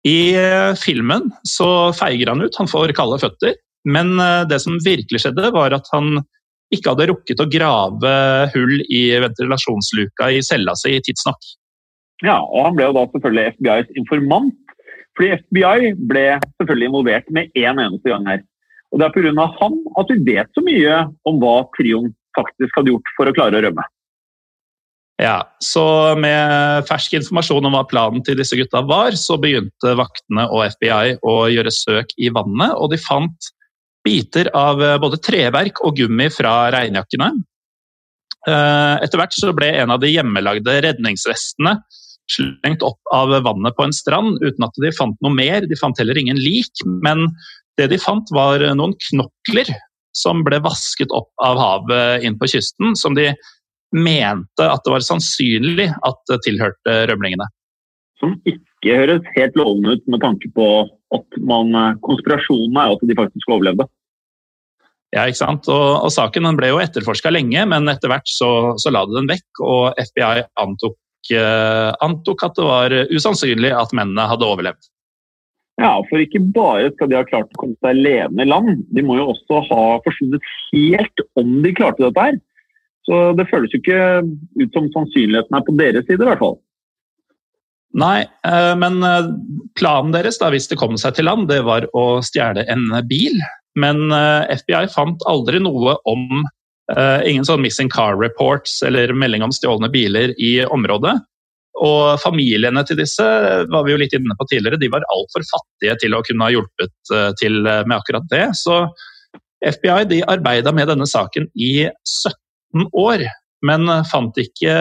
I 0.07 0.19
eh, 0.39 0.73
filmen 0.79 1.27
så 1.43 1.91
feiger 1.97 2.31
han 2.31 2.41
ut, 2.41 2.55
han 2.55 2.71
får 2.71 2.95
kalde 2.95 3.19
føtter. 3.19 3.57
Men 3.87 4.15
eh, 4.19 4.45
det 4.49 4.61
som 4.63 4.79
virkelig 4.85 5.25
skjedde, 5.25 5.51
var 5.55 5.75
at 5.75 5.89
han 5.93 6.21
ikke 6.73 6.93
hadde 6.93 7.09
rukket 7.09 7.41
å 7.41 7.49
grave 7.49 8.13
hull 8.53 8.75
i 8.87 9.03
ventilasjonsluka 9.19 10.29
i 10.31 10.43
cella 10.45 10.75
si 10.79 10.95
tidsnok. 11.03 11.55
Ja, 12.23 12.37
og 12.39 12.67
han 12.67 12.77
ble 12.77 12.89
jo 12.89 12.95
da 12.97 13.05
selvfølgelig 13.11 13.55
FBIs 13.57 13.99
informant. 13.99 14.55
Fordi 15.17 15.35
FBI 15.41 15.93
ble 16.07 16.25
selvfølgelig 16.59 16.89
involvert 16.91 17.31
med 17.35 17.49
én 17.57 17.73
en 17.73 17.85
eneste 17.89 18.11
gang 18.11 18.27
her. 18.29 18.45
Og 18.93 19.01
Det 19.01 19.05
er 19.05 19.13
pga. 19.13 19.47
han 19.59 19.75
at 19.99 20.11
vi 20.13 20.33
vet 20.33 20.47
så 20.55 20.63
mye 20.65 20.95
om 21.27 21.41
hva 21.41 21.57
trioen 21.75 22.13
faktisk 22.39 22.77
hadde 22.79 22.93
gjort 22.93 23.15
for 23.17 23.29
å 23.29 23.35
klare 23.35 23.59
å 23.59 23.63
rømme. 23.67 23.85
Ja, 25.19 25.43
så 25.59 26.15
Med 26.15 26.87
fersk 26.87 27.17
informasjon 27.17 27.65
om 27.67 27.75
hva 27.75 27.83
planen 27.87 28.23
til 28.23 28.37
disse 28.39 28.55
gutta 28.55 28.81
var, 28.87 29.17
så 29.19 29.35
begynte 29.41 29.97
vaktene 29.99 30.47
og 30.47 30.63
FBI 30.77 31.19
å 31.27 31.35
gjøre 31.51 31.73
søk 31.75 32.13
i 32.17 32.31
vannet, 32.31 32.71
og 32.79 32.93
de 32.93 33.01
fant 33.03 33.51
biter 34.07 34.47
av 34.55 34.79
både 35.03 35.19
treverk 35.19 35.83
og 35.83 35.99
gummi 35.99 36.29
fra 36.31 36.69
regnjakkene. 36.71 37.33
Eh, 38.47 38.95
etter 39.03 39.19
hvert 39.19 39.35
så 39.35 39.51
ble 39.55 39.73
en 39.81 39.91
av 39.91 39.99
de 39.99 40.13
hjemmelagde 40.13 40.77
redningsvestene 40.85 41.75
slengt 42.29 42.83
opp 42.85 43.11
av 43.13 43.33
vannet 43.43 43.75
på 43.75 43.83
en 43.83 43.95
strand 43.95 44.37
uten 44.43 44.65
at 44.65 44.79
de 44.81 44.91
fant 44.95 45.17
noe 45.25 45.33
mer. 45.33 45.67
De 45.67 45.77
fant 45.79 45.97
heller 45.99 46.17
ingen 46.21 46.39
lik, 46.39 46.71
men 46.85 47.25
det 47.79 47.89
de 47.91 47.99
fant 48.01 48.31
var 48.35 48.63
noen 48.77 48.95
knokler 49.09 49.71
som 50.15 50.43
ble 50.45 50.59
vasket 50.63 51.11
opp 51.15 51.31
av 51.43 51.59
havet 51.59 52.25
inn 52.25 52.37
på 52.39 52.49
kysten, 52.49 52.95
som 52.97 53.15
de 53.17 53.31
mente 53.95 54.65
at 54.65 54.83
det 54.85 54.93
var 54.93 55.05
sannsynlig 55.05 55.89
at 56.05 56.19
det 56.29 56.41
tilhørte 56.45 56.97
rømlingene. 57.09 57.47
Som 58.19 58.35
ikke 58.49 58.97
høres 58.99 59.29
helt 59.35 59.55
lovende 59.57 59.95
ut 59.95 60.11
med 60.11 60.21
tanke 60.23 60.51
på 60.55 60.67
at 61.15 61.39
man, 61.41 61.73
konspirasjonen 62.05 62.77
er 62.77 62.93
at 62.93 63.07
de 63.07 63.17
faktisk 63.17 63.49
overlevde. 63.49 63.87
Ja, 65.15 65.23
ikke 65.25 65.39
sant? 65.39 65.69
Og, 65.73 65.87
og 66.05 66.11
Saken 66.13 66.45
ble 66.57 66.69
jo 66.69 66.81
etterforska 66.83 67.31
lenge, 67.33 67.63
men 67.71 67.89
etter 67.89 68.11
hvert 68.11 68.29
så, 68.29 68.75
så, 68.77 68.91
la 68.93 69.07
de 69.07 69.17
den 69.17 69.29
vekk. 69.31 69.63
Og 69.65 69.97
FBI 69.97 70.43
antok, 70.61 70.99
uh, 71.33 71.89
antok 72.05 72.45
at 72.45 72.59
det 72.59 72.67
var 72.67 72.97
usannsynlig 73.09 73.73
at 73.73 73.95
mennene 73.97 74.27
hadde 74.29 74.45
overlevd. 74.45 74.91
Ja, 75.79 75.93
for 76.09 76.19
ikke 76.19 76.41
bare 76.51 76.91
skal 76.91 77.07
de 77.07 77.15
ha 77.15 77.25
klart 77.27 77.51
å 77.55 77.61
komme 77.61 77.77
seg 77.79 78.01
levende 78.01 78.43
i 78.43 78.49
land, 78.49 78.81
de 78.91 79.03
må 79.05 79.15
jo 79.15 79.29
også 79.31 79.61
ha 79.69 79.83
forsvunnet 80.03 80.49
helt 80.73 81.23
om 81.39 81.59
de 81.63 81.71
klarte 81.77 82.03
dette 82.03 82.25
her. 82.25 82.39
Så 83.07 83.19
det 83.37 83.47
føles 83.49 83.71
jo 83.73 83.79
ikke 83.79 84.01
ut 84.59 84.75
som 84.75 84.89
sannsynligheten 84.93 85.55
er 85.55 85.63
på 85.65 85.75
deres 85.79 86.05
side, 86.05 86.19
i 86.19 86.27
hvert 86.27 86.43
fall. 86.43 86.59
Nei, 87.97 88.27
eh, 88.45 88.73
men 88.77 88.99
eh, 89.05 89.31
planen 89.79 90.13
deres 90.13 90.37
da, 90.41 90.51
hvis 90.53 90.69
det 90.69 90.77
kom 90.77 90.97
seg 90.99 91.15
til 91.17 91.25
land, 91.25 91.47
det 91.49 91.63
var 91.65 91.87
å 91.97 92.19
stjele 92.25 92.67
en 92.69 92.85
bil. 93.09 93.39
Men 93.79 94.11
eh, 94.13 94.51
FBI 94.59 94.91
fant 94.93 95.25
aldri 95.29 95.61
noe 95.63 95.97
om 96.09 96.45
ingen 96.89 97.43
sånn 97.45 97.61
missing 97.61 97.85
car 97.93 98.15
reports 98.17 98.79
eller 98.81 99.11
melding 99.13 99.43
om 99.45 99.51
stjålne 99.53 99.91
biler 99.93 100.31
i 100.41 100.55
området. 100.65 101.19
Og 101.79 102.19
familiene 102.19 102.83
til 102.87 102.99
disse 102.99 103.25
var 103.71 103.85
vi 103.85 103.93
jo 103.93 103.99
litt 104.01 104.15
inne 104.15 104.35
på 104.35 104.47
tidligere, 104.51 104.79
de 104.81 104.91
var 104.91 105.05
altfor 105.13 105.45
fattige 105.47 105.95
til 106.01 106.15
å 106.15 106.23
kunne 106.27 106.47
ha 106.47 106.53
hjulpet 106.53 107.13
eh, 107.15 107.29
til 107.39 107.61
eh, 107.63 107.85
med 107.87 107.95
akkurat 107.99 108.27
det. 108.31 108.45
Så 108.59 108.81
FBI 109.63 110.03
de 110.09 110.23
arbeida 110.27 110.73
med 110.75 110.91
denne 110.91 111.07
saken 111.07 111.47
i 111.55 111.87
17 111.87 112.89
år, 112.99 113.23
men 113.67 113.91
fant 114.07 114.37
ikke 114.39 114.73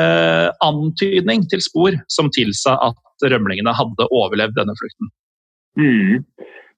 antydning 0.62 1.46
til 1.50 1.62
spor 1.62 1.96
som 2.10 2.30
tilsa 2.34 2.76
at 2.86 3.26
rømlingene 3.26 3.74
hadde 3.74 4.06
overlevd 4.14 4.54
denne 4.58 4.76
flukten. 4.78 5.10
Mm. 5.78 6.22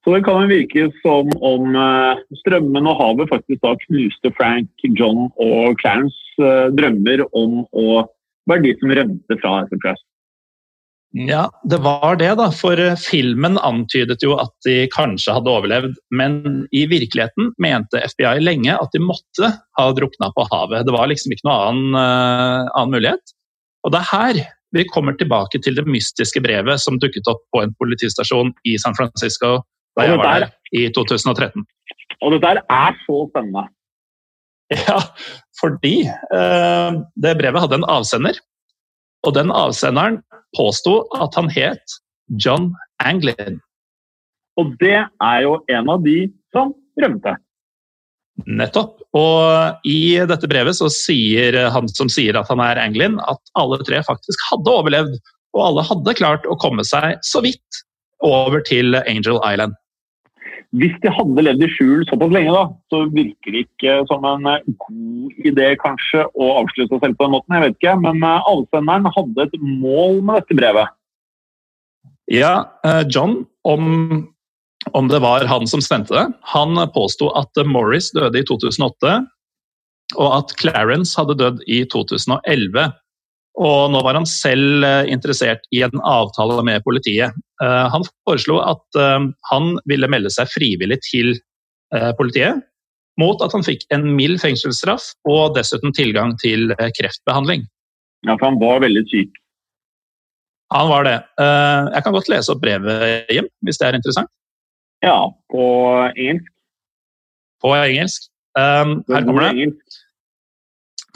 Så 0.05 0.15
det 0.15 0.23
kan 0.25 0.49
virke 0.49 0.87
som 1.01 1.29
om 1.45 1.77
eh, 1.77 2.23
strømmen 2.41 2.89
og 2.89 3.01
havet 3.01 3.33
faktisk 3.33 3.61
da 3.65 3.75
knuste 3.87 4.33
Frank, 4.37 4.71
John 4.97 5.29
og 5.41 5.81
Clarence 5.81 6.53
drømmer 6.77 7.27
om 7.37 7.63
å 7.77 8.05
være 8.49 8.65
de 8.65 8.77
som 8.81 8.95
rømte 8.97 9.37
fra 9.43 9.59
Enterprise. 9.65 10.10
Ja, 11.13 11.51
det 11.67 11.81
var 11.83 12.17
det, 12.17 12.31
da. 12.39 12.47
For 12.55 12.79
eh, 12.79 12.99
filmen 12.99 13.59
antydet 13.59 14.23
jo 14.23 14.37
at 14.39 14.53
de 14.67 14.85
kanskje 14.95 15.35
hadde 15.35 15.51
overlevd. 15.51 15.97
Men 16.15 16.69
i 16.71 16.85
virkeligheten 16.91 17.51
mente 17.63 18.03
FBI 18.13 18.39
lenge 18.45 18.77
at 18.77 18.95
de 18.95 19.03
måtte 19.03 19.51
ha 19.79 19.89
drukna 19.97 20.31
på 20.37 20.47
havet. 20.53 20.87
Det 20.87 20.95
var 20.95 21.11
liksom 21.11 21.35
ikke 21.35 21.49
noen 21.49 21.67
annen, 21.67 21.99
uh, 21.99 22.71
annen 22.79 22.95
mulighet. 22.95 23.35
Og 23.83 23.95
det 23.95 24.03
er 24.05 24.11
her 24.13 24.41
vi 24.77 24.87
kommer 24.87 25.17
tilbake 25.19 25.59
til 25.65 25.75
det 25.75 25.83
mystiske 25.91 26.39
brevet 26.45 26.79
som 26.79 27.01
dukket 27.03 27.27
opp 27.31 27.43
på 27.51 27.65
en 27.65 27.75
politistasjon 27.83 28.53
i 28.71 28.77
San 28.79 28.95
Francisco 28.95 29.57
da 29.99 30.07
jeg 30.07 30.21
var 30.21 30.45
der 30.45 30.53
i 30.79 30.85
2013. 30.95 31.65
Og 32.23 32.37
det 32.37 32.43
der 32.45 32.63
er 32.63 32.95
så 33.03 33.25
spennende. 33.33 33.67
Ja, 34.71 35.01
fordi 35.59 36.05
uh, 36.07 37.03
det 37.19 37.35
brevet 37.41 37.65
hadde 37.65 37.81
en 37.81 37.91
avsender. 37.91 38.39
Og 39.27 39.35
den 39.35 39.51
avsenderen 39.51 40.21
påsto 40.57 41.03
at 41.19 41.37
han 41.39 41.51
het 41.53 41.99
John 42.43 42.71
Anglin. 43.03 43.61
Og 44.61 44.75
det 44.83 44.99
er 44.99 45.39
jo 45.45 45.59
en 45.73 45.91
av 45.93 46.03
de 46.05 46.29
som 46.55 46.75
rømte. 47.01 47.37
Nettopp. 48.47 48.97
Og 49.17 49.87
i 49.91 50.21
dette 50.31 50.49
brevet 50.51 50.77
så 50.79 50.87
sier 50.93 51.57
han 51.75 51.89
som 51.91 52.11
sier 52.13 52.37
at 52.39 52.49
han 52.53 52.63
er 52.63 52.79
Anglin, 52.79 53.19
at 53.27 53.41
alle 53.59 53.81
tre 53.87 54.03
faktisk 54.07 54.45
hadde 54.53 54.71
overlevd. 54.71 55.17
Og 55.57 55.65
alle 55.67 55.87
hadde 55.89 56.15
klart 56.19 56.47
å 56.47 56.59
komme 56.63 56.85
seg 56.87 57.19
så 57.27 57.43
vidt 57.43 57.83
over 58.23 58.63
til 58.63 58.95
Angel 59.01 59.41
Island. 59.43 59.75
Hvis 60.79 60.95
de 61.03 61.11
hadde 61.11 61.43
levd 61.43 61.65
i 61.67 61.69
skjul 61.73 62.05
såpass 62.07 62.31
lenge, 62.31 62.53
da, 62.55 62.63
så 62.93 63.03
virker 63.11 63.55
det 63.55 63.65
ikke 63.65 63.95
som 64.07 64.27
en 64.29 64.47
eh, 64.47 64.69
god 64.85 65.49
idé 65.51 65.73
kanskje 65.81 66.23
å 66.31 66.51
avslutte 66.61 66.95
seg 66.95 67.09
selv 67.09 67.19
på 67.19 67.27
den 67.27 67.35
måten. 67.35 67.57
jeg 67.57 67.65
vet 67.65 67.79
ikke, 67.79 67.97
Men 68.05 68.23
eh, 68.23 68.51
avsenderen 68.53 69.11
hadde 69.17 69.47
et 69.49 69.57
mål 69.59 70.21
med 70.23 70.39
dette 70.39 70.59
brevet. 70.61 70.95
Ja, 72.31 72.55
eh, 72.87 73.03
John, 73.11 73.41
om, 73.67 74.31
om 74.95 75.11
det 75.11 75.19
var 75.27 75.49
han 75.51 75.67
som 75.67 75.83
sendte 75.83 76.15
det, 76.15 76.25
han 76.55 76.79
påsto 76.95 77.33
at 77.35 77.51
Morris 77.67 78.13
døde 78.15 78.39
i 78.39 78.47
2008, 78.47 79.19
og 80.23 80.33
at 80.39 80.55
Clarence 80.63 81.19
hadde 81.19 81.39
dødd 81.39 81.67
i 81.67 81.83
2011. 81.91 82.95
Og 83.59 83.79
nå 83.91 84.07
var 84.07 84.15
han 84.15 84.27
selv 84.27 84.87
interessert 85.11 85.67
i 85.75 85.83
en 85.83 85.99
avtale 86.07 86.63
med 86.67 86.87
politiet. 86.87 87.35
Eh, 87.61 87.87
han 87.93 88.05
foreslo 88.25 88.59
at 88.65 88.99
eh, 88.99 89.29
han 89.51 89.71
ville 89.91 90.09
melde 90.11 90.33
seg 90.33 90.51
frivillig 90.53 91.01
til 91.11 91.37
politiet, 92.15 92.61
mot 93.19 93.41
at 93.43 93.51
han 93.51 93.65
fikk 93.67 93.81
en 93.91 94.05
mild 94.15 94.37
fengselsstraff 94.39 95.09
og 95.27 95.57
dessuten 95.57 95.91
tilgang 95.91 96.37
til 96.39 96.71
kreftbehandling. 96.95 97.65
Ja, 98.29 98.37
for 98.37 98.47
han 98.47 98.61
var 98.61 98.85
veldig 98.85 99.03
syk? 99.11 99.41
Han 100.71 100.87
var 100.87 101.09
det. 101.09 101.17
Jeg 101.43 102.05
kan 102.07 102.15
godt 102.15 102.31
lese 102.31 102.55
opp 102.55 102.63
brevet, 102.63 103.27
hjem, 103.35 103.51
hvis 103.67 103.83
det 103.83 103.89
er 103.89 103.99
interessant? 103.99 104.31
Ja, 105.03 105.17
på 105.51 105.67
engelsk. 106.13 106.47
På 107.59 107.75
engelsk. 107.75 108.31
Her 108.55 109.27
kommer 109.27 109.51
det. 109.51 109.67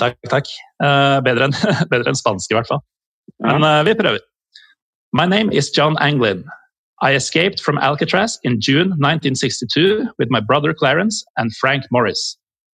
Takk, 0.02 0.18
takk. 0.26 0.50
Uh, 0.82 1.22
bedre 1.28 1.52
enn 1.54 2.18
spansk, 2.18 2.50
i 2.50 2.58
hvert 2.58 2.74
fall. 2.74 2.82
Men 3.46 3.70
vi 3.86 3.94
prøver. 3.94 4.26
My 5.16 5.26
name 5.26 5.52
is 5.52 5.70
John 5.70 5.96
Anglin. 6.00 6.42
I 7.00 7.14
escaped 7.14 7.60
from 7.60 7.78
Alcatraz 7.78 8.36
in 8.42 8.60
June 8.60 8.88
1962 8.98 10.08
with 10.18 10.28
my 10.28 10.40
brother 10.40 10.74
Clarence 10.74 11.24
and 11.36 11.54
Frank 11.54 11.84
Morris. 11.92 12.36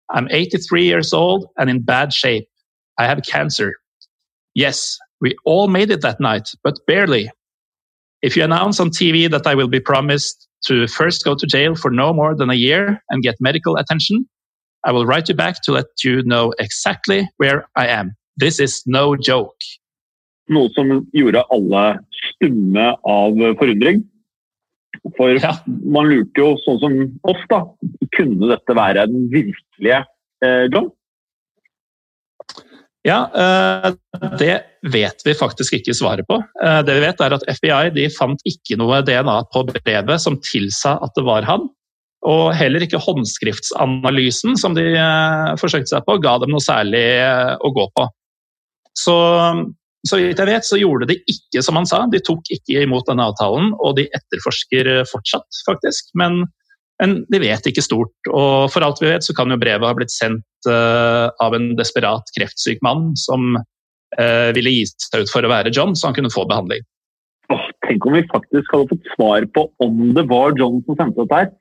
I'm 0.09 0.27
83 0.29 0.83
years 0.83 1.13
old 1.13 1.45
and 1.57 1.69
in 1.69 1.81
bad 1.81 2.11
shape. 2.11 2.49
I 2.97 3.07
have 3.07 3.21
cancer. 3.21 3.75
Yes, 4.53 4.97
we 5.21 5.33
all 5.45 5.69
made 5.69 5.91
it 5.91 6.01
that 6.01 6.19
night, 6.19 6.49
but 6.61 6.85
barely. 6.85 7.31
If 8.21 8.35
you 8.35 8.43
announce 8.43 8.81
on 8.81 8.89
TV 8.89 9.31
that 9.31 9.47
I 9.47 9.55
will 9.55 9.69
be 9.69 9.79
promised 9.79 10.45
to 10.65 10.89
first 10.89 11.23
go 11.23 11.35
to 11.35 11.47
jail 11.47 11.73
for 11.73 11.89
no 11.89 12.11
more 12.11 12.35
than 12.35 12.49
a 12.49 12.55
year 12.55 13.01
and 13.11 13.23
get 13.23 13.35
medical 13.39 13.77
attention, 13.77 14.27
I 14.83 14.91
will 14.91 15.05
write 15.05 15.29
you 15.29 15.35
back 15.35 15.61
to 15.63 15.71
let 15.71 15.85
you 16.03 16.21
know 16.23 16.53
exactly 16.59 17.29
where 17.37 17.69
I 17.77 17.87
am. 17.87 18.13
This 18.35 18.59
is 18.59 18.83
no 18.85 19.15
joke. 19.15 19.55
Noe 20.47 20.69
som 20.75 21.07
gjorde 21.13 21.41
alle 21.49 21.97
stumme 22.35 22.91
av 23.07 23.39
forundring. 23.59 24.03
For 25.17 25.35
ja. 25.37 25.53
man 25.65 26.07
lurte 26.09 26.41
jo, 26.41 26.53
sånn 26.63 26.79
som 26.81 26.99
oss, 27.29 27.41
da. 27.51 27.61
Kunne 28.15 28.51
dette 28.53 28.77
være 28.77 29.07
den 29.11 29.27
virkelige 29.33 30.03
eh, 30.45 30.65
John? 30.71 30.89
Ja, 33.05 33.19
eh, 33.37 33.91
det 34.39 34.55
vet 34.89 35.21
vi 35.25 35.35
faktisk 35.37 35.77
ikke 35.77 35.93
svaret 35.93 36.25
på. 36.29 36.39
Eh, 36.63 36.79
det 36.87 36.97
vi 36.97 37.03
vet 37.03 37.21
er 37.21 37.35
at 37.37 37.45
FBI 37.59 37.91
de 37.93 38.07
fant 38.13 38.41
ikke 38.49 38.79
noe 38.81 39.03
DNA 39.05 39.35
på 39.53 39.61
brevet 39.69 40.23
som 40.23 40.39
tilsa 40.41 40.95
at 41.05 41.13
det 41.17 41.25
var 41.27 41.45
han. 41.45 41.67
Og 42.25 42.47
heller 42.57 42.81
ikke 42.81 43.03
håndskriftsanalysen 43.05 44.57
som 44.57 44.73
de 44.73 44.87
eh, 44.97 45.51
forsøkte 45.61 45.93
seg 45.93 46.07
på, 46.07 46.17
ga 46.23 46.39
dem 46.41 46.55
noe 46.55 46.65
særlig 46.65 47.05
å 47.61 47.73
gå 47.75 47.85
på. 47.93 48.07
Så 48.97 49.15
så 50.05 50.19
vidt 50.19 50.39
jeg 50.41 50.49
vet, 50.49 50.67
så 50.67 50.77
gjorde 50.79 51.07
de 51.09 51.17
ikke 51.31 51.63
som 51.65 51.79
han 51.79 51.87
sa. 51.89 52.03
De 52.11 52.21
tok 52.23 52.45
ikke 52.53 52.83
imot 52.85 53.07
denne 53.09 53.25
avtalen, 53.25 53.71
og 53.81 53.97
de 53.97 54.05
etterforsker 54.13 54.89
fortsatt, 55.09 55.61
faktisk. 55.65 56.11
Men, 56.19 56.43
men 57.01 57.15
de 57.33 57.41
vet 57.41 57.69
ikke 57.69 57.83
stort. 57.85 58.13
Og 58.29 58.69
for 58.73 58.85
alt 58.85 59.01
vi 59.01 59.09
vet, 59.09 59.25
så 59.25 59.33
kan 59.37 59.49
jo 59.49 59.59
brevet 59.61 59.87
ha 59.87 59.95
blitt 59.97 60.13
sendt 60.13 60.69
uh, 60.69 61.31
av 61.41 61.57
en 61.57 61.71
desperat 61.79 62.29
kreftsyk 62.37 62.83
mann 62.85 63.13
som 63.19 63.57
uh, 63.57 64.49
ville 64.57 64.77
gi 64.77 64.85
seg 64.93 65.25
ut 65.25 65.33
for 65.33 65.45
å 65.45 65.51
være 65.51 65.73
John, 65.73 65.97
så 65.97 66.11
han 66.11 66.17
kunne 66.17 66.33
få 66.33 66.45
behandling. 66.49 66.85
Åh, 67.53 67.67
tenk 67.85 68.05
om 68.05 68.17
vi 68.17 68.25
faktisk 68.29 68.71
hadde 68.73 68.89
fått 68.93 69.13
svar 69.13 69.45
på 69.53 69.67
om 69.85 70.01
det 70.17 70.25
var 70.29 70.57
John 70.59 70.81
som 70.85 70.97
sendte 70.97 71.25
dette 71.25 71.43
her. 71.43 71.53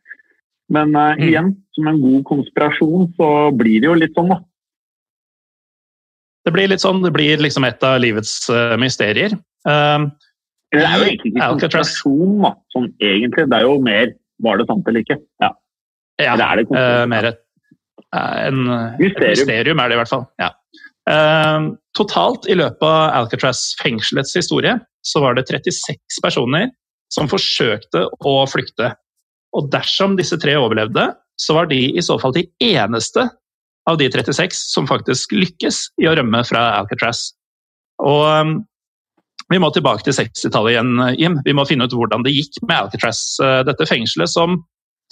Men 0.73 0.93
uh, 0.97 1.17
igjen, 1.21 1.55
som 1.77 1.89
en 1.89 2.01
god 2.01 2.25
konspirasjon, 2.29 3.09
så 3.17 3.31
blir 3.57 3.81
det 3.81 3.89
jo 3.89 3.97
litt 4.05 4.17
sånn, 4.17 4.33
da. 4.33 4.41
Det 6.45 6.53
blir 6.53 6.69
litt 6.69 6.83
sånn, 6.85 7.01
det 7.05 7.13
blir 7.15 7.41
liksom 7.41 7.65
et 7.65 7.85
av 7.87 7.97
livets 8.03 8.37
uh, 8.53 8.75
mysterier. 8.81 9.33
Uh, 9.65 10.11
det 10.75 10.83
er 10.83 10.99
jo 10.99 11.07
egentlig 11.07 11.33
ikke 11.33 11.49
konspirasjon, 11.55 12.35
da, 12.43 12.51
sånn 12.75 12.91
egentlig. 13.01 13.47
Det 13.49 13.61
er 13.61 13.65
jo 13.65 13.79
mer 13.85 14.13
var 14.45 14.61
det 14.61 14.67
sant 14.69 14.91
eller 14.91 15.05
ikke. 15.05 15.17
Ja, 15.41 15.51
ja 16.21 16.35
det 16.41 16.67
det 16.67 16.67
uh, 16.75 17.05
mer 17.09 17.31
et, 17.31 17.41
en, 18.13 18.61
mysterium. 18.99 19.15
et 19.15 19.41
mysterium 19.41 19.81
er 19.81 19.91
det 19.91 19.97
i 19.97 20.03
hvert 20.03 20.13
fall. 20.13 20.29
Ja. 20.43 20.53
totalt 21.93 22.47
i 22.49 22.55
løpet 22.57 22.85
av 22.89 23.11
Alcatraz 23.23 23.75
fengselets 23.77 24.33
historie 24.37 24.73
så 25.05 25.21
var 25.21 25.37
det 25.37 25.45
36 25.51 26.21
personer 26.25 26.71
som 27.13 27.29
forsøkte 27.29 28.07
å 28.25 28.35
flykte. 28.49 28.95
Og 29.55 29.69
dersom 29.73 30.17
disse 30.19 30.39
tre 30.41 30.57
overlevde, 30.59 31.11
så 31.41 31.57
var 31.59 31.69
de 31.71 31.81
i 31.93 32.03
så 32.03 32.17
fall 32.23 32.35
de 32.35 32.47
eneste 32.65 33.29
av 33.91 33.99
de 34.01 34.09
36 34.11 34.61
som 34.73 34.87
faktisk 34.89 35.35
lykkes 35.37 35.81
i 36.03 36.09
å 36.09 36.15
rømme 36.17 36.41
fra 36.49 36.63
Alcatraz. 36.79 37.29
Og 38.03 38.25
um, 38.25 38.55
vi 39.53 39.61
må 39.61 39.69
tilbake 39.75 40.07
til 40.07 40.17
60-tallet 40.17 40.75
igjen, 40.75 40.93
Jim. 41.21 41.41
Vi 41.45 41.55
må 41.57 41.67
finne 41.69 41.87
ut 41.87 41.97
hvordan 41.97 42.25
det 42.25 42.33
gikk 42.35 42.63
med 42.65 42.87
Alcatraz. 42.87 43.23
Uh, 43.43 43.61
dette 43.69 43.89
fengselet 43.89 44.33
som 44.33 44.63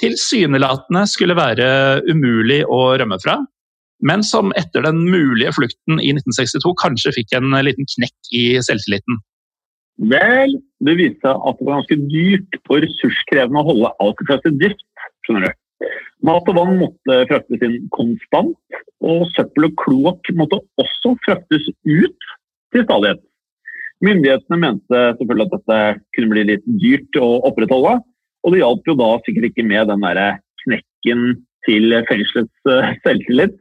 tilsynelatende 0.00 1.04
skulle 1.10 1.36
være 1.36 1.66
umulig 2.08 2.62
å 2.64 2.94
rømme 2.98 3.18
fra, 3.22 3.36
men 4.02 4.24
som 4.26 4.50
etter 4.58 4.82
den 4.86 5.04
mulige 5.04 5.52
flukten 5.54 6.00
i 6.00 6.14
1962 6.16 6.72
kanskje 6.80 7.14
fikk 7.20 7.36
en 7.38 7.52
liten 7.62 7.86
knekk 7.94 8.32
i 8.34 8.44
selvtilliten. 8.64 9.20
Vel, 10.10 10.56
det 10.82 10.96
viste 10.98 11.20
seg 11.28 11.44
at 11.46 11.58
det 11.60 11.68
var 11.68 11.82
ganske 11.82 11.98
dyrt 12.10 12.56
og 12.64 12.80
ressurskrevende 12.86 13.60
å 13.60 13.68
holde 13.68 13.92
Alcatraz 14.02 14.48
i 14.48 14.54
drift. 14.56 14.88
skjønner 15.22 15.46
du. 15.46 15.61
Mat 16.22 16.46
og 16.50 16.54
vann 16.54 16.76
måtte 16.78 17.16
fraktes 17.30 17.62
inn 17.66 17.88
konstant, 17.94 18.54
og 19.02 19.26
søppel 19.34 19.68
og 19.68 19.76
kloakk 19.82 20.30
måtte 20.38 20.60
også 20.80 21.16
fraktes 21.24 21.66
ut 21.88 22.28
til 22.72 22.86
stadighet. 22.86 23.22
Myndighetene 24.02 24.58
mente 24.58 25.00
selvfølgelig 25.18 25.46
at 25.46 25.54
dette 25.56 25.78
kunne 26.16 26.32
bli 26.32 26.42
litt 26.50 26.64
dyrt 26.82 27.18
å 27.22 27.28
opprettholde, 27.48 27.94
og 28.42 28.54
det 28.54 28.62
hjalp 28.62 28.88
jo 28.90 28.94
da 28.98 29.10
sikkert 29.26 29.48
ikke 29.50 29.66
med 29.66 29.90
den 29.90 30.06
der 30.06 30.22
knekken 30.64 31.20
til 31.66 31.84
fengselets 32.08 32.70
eh, 32.70 32.94
selvtillit. 33.04 33.54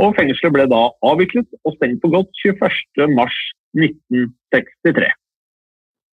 Og 0.00 0.14
fengselet 0.16 0.54
ble 0.54 0.64
da 0.70 0.82
avviklet 1.04 1.48
og 1.66 1.74
stengt 1.76 2.00
for 2.04 2.10
godt 2.14 2.30
21.3.1963. 2.44 5.08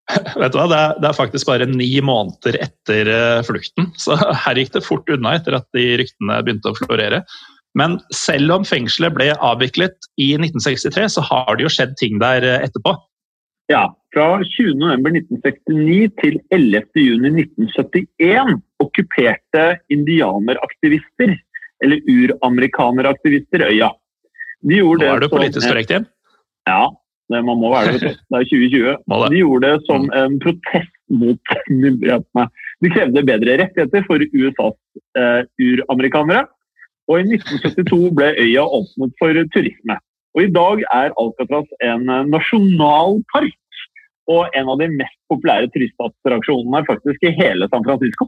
Vet 0.42 0.54
du 0.54 0.58
hva, 0.60 0.68
det 0.72 0.80
er, 0.80 0.94
det 1.02 1.10
er, 1.10 1.18
faktisk 1.18 1.50
bare 1.50 1.68
ni 1.70 1.90
måneder 2.06 2.56
etter 2.64 3.10
uh, 3.12 3.46
flukten, 3.48 3.86
så 4.04 4.12
her 4.16 4.60
gikk 4.60 4.74
det 4.78 4.86
fort 4.86 5.10
unna 5.14 5.30
etter 5.38 5.54
at 5.60 5.68
de 5.76 5.86
ryktene 6.02 6.44
begynte 6.46 6.72
å 6.72 6.80
florere. 6.80 7.20
Men 7.78 8.00
selv 8.16 8.56
om 8.56 8.64
fengselet 8.66 9.14
ble 9.14 9.28
avviklet 9.36 9.98
i 10.18 10.32
1963, 10.40 11.10
så 11.18 11.22
har 11.28 11.58
det 11.58 11.68
jo 11.68 11.74
skjedd 11.74 11.94
ting 12.00 12.14
der 12.24 12.42
uh, 12.48 12.64
etterpå. 12.64 12.92
Ja, 13.68 13.84
fra 14.16 14.28
20.11.1969 14.48 16.12
til 16.22 16.36
11.6.1971 16.56 18.62
okkuperte 18.80 19.66
indianeraktivister, 19.92 21.36
eller 21.84 21.98
uramerikaneraktivister, 22.08 23.68
øya. 23.68 23.92
De 24.66 24.80
Nå 24.82 25.06
er 25.06 25.22
du 25.22 25.28
politisk 25.30 25.68
korrekt 25.68 25.92
igjen? 25.92 26.08
Ja, 26.68 26.90
det, 26.90 26.98
man 27.34 27.60
må 27.60 27.72
være 27.74 27.98
det. 27.98 28.14
Det 28.16 28.40
er 28.40 28.48
2020. 28.50 28.94
De 29.34 29.42
gjorde 29.42 29.68
det 29.68 29.88
som 29.88 30.06
mm. 30.08 30.14
en 30.22 30.38
protest 30.44 30.94
mot 31.12 31.56
myndighetene. 31.70 32.46
De 32.84 32.92
krevde 32.94 33.26
bedre 33.28 33.58
rettigheter 33.64 34.06
for 34.08 34.24
USAs 34.24 34.78
eh, 35.20 35.42
uramerikanere. 35.60 36.46
Og 37.08 37.22
i 37.22 37.38
1972 37.38 38.12
ble 38.16 38.34
øya 38.44 38.66
åpnet 38.80 39.16
for 39.20 39.44
turisme. 39.54 40.00
Og 40.36 40.44
i 40.44 40.52
dag 40.54 40.84
er 40.94 41.16
Alcatraz 41.18 41.70
en 41.84 42.10
eh, 42.12 42.28
nasjonalpark 42.32 43.56
og 44.28 44.58
en 44.60 44.72
av 44.74 44.82
de 44.82 44.90
mest 44.92 45.20
populære 45.32 45.70
turistattraksjonene 45.72 46.84
faktisk 46.90 47.24
i 47.24 47.36
hele 47.38 47.70
San 47.72 47.86
Francisco. 47.88 48.28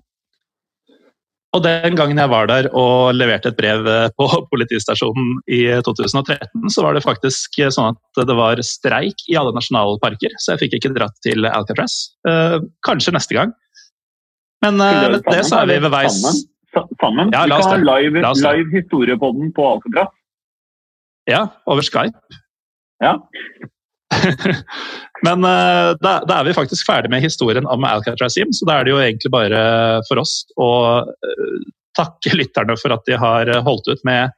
Og 1.57 1.63
den 1.65 1.95
gangen 1.97 2.19
jeg 2.21 2.29
var 2.29 2.45
der 2.49 2.67
og 2.77 3.15
leverte 3.17 3.49
et 3.49 3.57
brev 3.57 3.87
eh, 3.89 4.11
på 4.19 4.27
politistasjonen 4.51 5.39
i 5.49 5.63
2013, 5.85 6.67
så 6.69 6.85
var 6.85 6.93
det 6.93 7.05
faktisk 7.05 7.57
sånn 7.73 7.95
at 7.95 8.21
det 8.29 8.35
var 8.37 8.61
streik 8.65 9.25
i 9.31 9.37
alle 9.39 9.55
nasjonalparker, 9.55 10.35
så 10.37 10.53
jeg 10.53 10.65
fikk 10.65 10.77
ikke 10.77 10.93
dratt 10.99 11.17
til 11.25 11.49
Alcatraz. 11.49 11.97
Uh, 12.27 12.59
kanskje 12.85 13.15
neste 13.15 13.37
gang. 13.37 13.55
Men 14.61 14.77
uh, 14.77 15.09
med 15.09 15.25
det 15.25 15.41
så 15.47 15.63
er 15.63 15.71
vi 15.71 15.81
ved 15.81 15.93
veis 15.93 16.21
Sammen? 16.99 17.31
Ja, 17.33 17.47
la 17.49 17.57
oss 17.57 17.65
vi 17.65 17.71
kan 17.71 17.87
ha 17.87 17.97
live, 17.97 18.21
live 18.43 18.69
historie 18.75 19.15
på 19.17 19.31
den 19.33 19.49
på 19.55 19.65
Alcatraz. 19.71 20.13
Ja, 21.29 21.47
over 21.65 21.81
Skype. 21.85 22.37
Ja. 23.01 23.15
Men 25.25 25.43
uh, 25.43 25.95
da, 25.99 26.13
da, 26.23 26.39
er 26.39 26.47
vi 26.47 26.55
faktisk 26.55 26.87
ferdig 26.87 27.11
med 27.11 27.23
historien 27.23 27.67
om 27.67 27.83
Alcatraz 27.87 28.37
Sim, 28.37 28.53
så 28.55 28.67
da 28.69 28.79
er 28.79 28.87
det 28.87 28.93
jo 28.93 29.01
egentlig 29.03 29.31
bare 29.33 29.61
for 30.07 30.21
oss 30.21 30.41
å 30.59 30.71
uh, 31.03 31.59
takke 31.97 32.35
lytterne 32.37 32.77
for 32.79 32.95
at 32.95 33.05
de 33.09 33.19
har 33.19 33.51
holdt 33.65 33.89
ut 33.91 34.03
med 34.07 34.31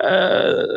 uh, 0.00 0.76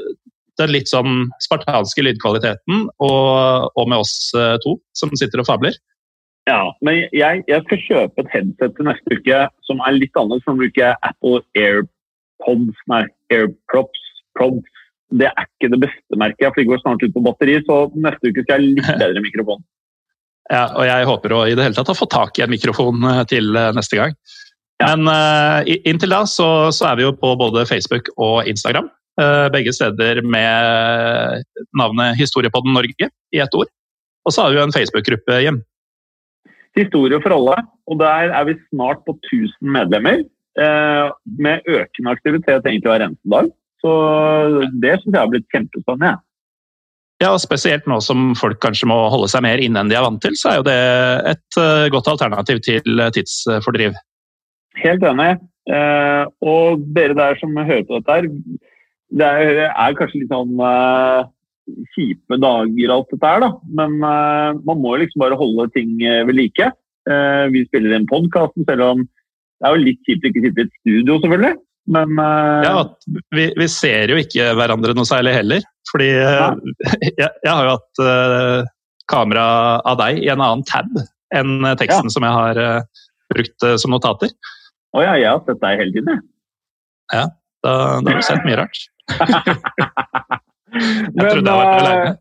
den 0.60 0.72
litt 0.72 0.88
sånn 0.92 1.28
spartanske 1.44 2.04
lydkvaliteten, 2.04 2.86
og, 3.04 3.72
og 3.76 3.90
med 3.92 4.00
oss 4.00 4.32
to 4.64 4.78
som 4.96 5.12
sitter 5.20 5.42
og 5.44 5.50
fabler. 5.50 5.76
Ja, 6.48 6.70
men 6.86 7.02
jeg, 7.12 7.42
jeg, 7.50 7.64
skal 7.66 7.82
kjøpe 7.82 8.24
et 8.24 8.32
headset 8.32 8.76
til 8.78 8.88
neste 8.88 9.18
uke 9.18 9.42
som 9.68 9.82
er 9.84 9.98
litt 9.98 10.16
annerledes. 10.16 10.46
Som 10.46 10.62
bruker 10.62 10.94
Apple 11.04 11.42
AirPods, 11.58 12.84
nei, 12.92 13.02
AirProps, 13.34 14.04
Prods, 14.38 14.84
det 15.14 15.28
er 15.30 15.46
ikke 15.46 15.70
det 15.74 15.82
beste 15.84 16.18
merket, 16.20 16.50
for 16.50 16.62
det 16.62 16.70
går 16.70 16.82
snart 16.82 17.04
ut 17.04 17.14
på 17.14 17.24
batteri. 17.26 17.60
Så 17.68 17.78
neste 17.94 18.32
uke 18.32 18.46
skal 18.46 18.62
jeg 18.64 18.78
litt 18.80 18.90
bedre 19.04 19.24
mikrofon. 19.24 19.62
Ja, 20.52 20.66
og 20.78 20.86
jeg 20.86 21.08
håper 21.10 21.34
å 21.34 21.46
i 21.50 21.56
det 21.58 21.66
hele 21.66 21.78
tatt 21.78 21.90
å 21.90 21.98
få 21.98 22.08
tak 22.10 22.38
i 22.38 22.44
en 22.46 22.54
mikrofon 22.54 23.06
eh, 23.10 23.24
til 23.30 23.56
eh, 23.58 23.72
neste 23.74 23.98
gang. 23.98 24.18
Ja. 24.82 24.92
Men 24.92 25.08
uh, 25.08 25.64
inntil 25.88 26.12
da 26.12 26.26
så, 26.28 26.68
så, 26.76 26.90
er 26.90 27.00
vi 27.00 27.06
jo 27.06 27.14
på 27.16 27.30
både 27.40 27.64
Facebook 27.70 28.10
og 28.20 28.50
Instagram. 28.50 28.90
Uh, 29.16 29.48
begge 29.54 29.72
steder 29.72 30.20
med 30.28 31.46
navnet 31.80 32.20
Historiepodden 32.20 32.76
Norge 32.76 33.08
i 33.08 33.40
ett 33.40 33.56
ord. 33.56 33.72
Og 34.28 34.36
så 34.36 34.44
har 34.44 34.52
vi 34.52 34.60
jo 34.60 34.66
en 34.66 34.76
Facebook-gruppe 34.76 35.40
hjem. 35.46 35.62
Historie 36.76 37.22
for 37.24 37.32
alle, 37.32 37.56
og 37.88 38.02
der 38.02 38.34
er 38.36 38.50
vi 38.50 38.58
snart 38.68 39.06
på 39.08 39.16
1000 39.32 39.72
medlemmer. 39.78 40.26
Uh, 40.60 41.08
med 41.40 41.64
økende 41.68 42.12
aktivitet 42.12 42.68
egentlig 42.68 42.92
hver 42.92 43.08
eneste 43.08 43.32
dag. 43.32 43.48
Så 43.86 43.96
det 44.82 44.96
syns 44.98 45.12
jeg 45.14 45.22
har 45.22 45.30
blitt 45.30 45.52
kjempespennende. 45.54 46.18
Ja, 47.22 47.32
og 47.32 47.40
Spesielt 47.44 47.86
nå 47.88 48.02
som 48.04 48.34
folk 48.36 48.58
kanskje 48.64 48.90
må 48.92 48.98
holde 49.14 49.30
seg 49.32 49.46
mer 49.46 49.62
inne 49.62 49.84
enn 49.84 49.92
de 49.92 49.96
er 49.96 50.04
vant 50.04 50.20
til, 50.24 50.36
så 50.36 50.52
er 50.52 50.58
jo 50.60 50.66
det 50.68 50.80
et 51.32 51.60
uh, 51.62 51.86
godt 51.94 52.10
alternativ 52.12 52.60
til 52.66 53.04
tidsfordriv. 53.16 53.96
Helt 54.82 55.06
enig. 55.08 55.36
Uh, 55.70 56.26
og 56.46 56.84
dere 56.98 57.16
der 57.18 57.40
som 57.40 57.56
hører 57.56 57.86
på 57.88 58.02
dette 58.02 58.18
her, 58.18 58.28
det 59.16 59.30
er, 59.70 59.96
kanskje 59.96 60.24
litt 60.24 60.34
sånn 60.34 60.58
kjipe 61.96 62.38
dager 62.42 62.94
alt 62.94 63.14
dette 63.14 63.30
her, 63.32 63.46
da. 63.46 63.52
Men 63.80 63.96
man 64.02 64.82
må 64.82 64.96
liksom 65.00 65.22
bare 65.22 65.38
holde 65.40 65.70
ting 65.78 65.94
ved 66.02 66.34
like. 66.36 66.68
vi 67.54 67.62
spiller 67.70 67.96
inn 67.96 68.10
podkasten, 68.10 68.66
selv 68.68 68.84
om 68.90 69.06
det 69.06 69.70
er 69.70 69.78
jo 69.78 69.86
litt 69.86 70.02
kjipt 70.10 70.26
å 70.26 70.32
ikke 70.32 70.44
sitte 70.44 70.64
i 70.64 70.66
et 70.66 70.76
studio, 70.82 71.20
selvfølgelig. 71.22 71.56
Men 71.86 72.20
uh, 72.20 72.66
Ja, 72.66 72.98
vi, 73.36 73.50
vi, 73.58 73.68
ser 73.70 74.10
jo 74.10 74.18
ikke 74.18 74.54
hverandre 74.58 74.96
noe 74.98 75.08
særlig 75.08 75.36
heller. 75.38 75.66
Fordi 75.92 76.10
uh, 76.18 76.56
jeg, 77.06 77.30
jeg, 77.30 77.52
har 77.52 77.68
jo 77.68 77.76
hatt 77.76 78.02
uh, 78.02 78.70
kamera 79.12 79.46
av 79.86 80.00
deg 80.02 80.24
i 80.24 80.32
en 80.34 80.42
annen 80.42 80.66
tab 80.66 80.90
enn 81.36 81.66
teksten 81.78 82.10
ja. 82.10 82.14
som 82.14 82.26
jeg 82.26 82.34
har 82.34 82.58
brukt 83.34 83.66
som 83.82 83.92
notater. 83.92 84.32
Å 84.96 85.04
ja, 85.04 85.16
jeg 85.20 85.28
har 85.28 85.42
sett 85.44 85.60
deg 85.62 85.82
hele 85.82 85.92
tiden, 85.92 86.12
jeg. 86.14 86.24
Ja, 87.14 87.24
da, 87.66 87.72
da 88.00 88.14
har 88.14 88.22
du 88.22 88.26
sett 88.26 88.46
mye 88.48 88.60
rart. 88.62 88.80
jeg 90.80 91.20
trodde 91.20 91.42
jeg 91.42 91.60
var 91.60 91.74
aleine. 91.82 92.14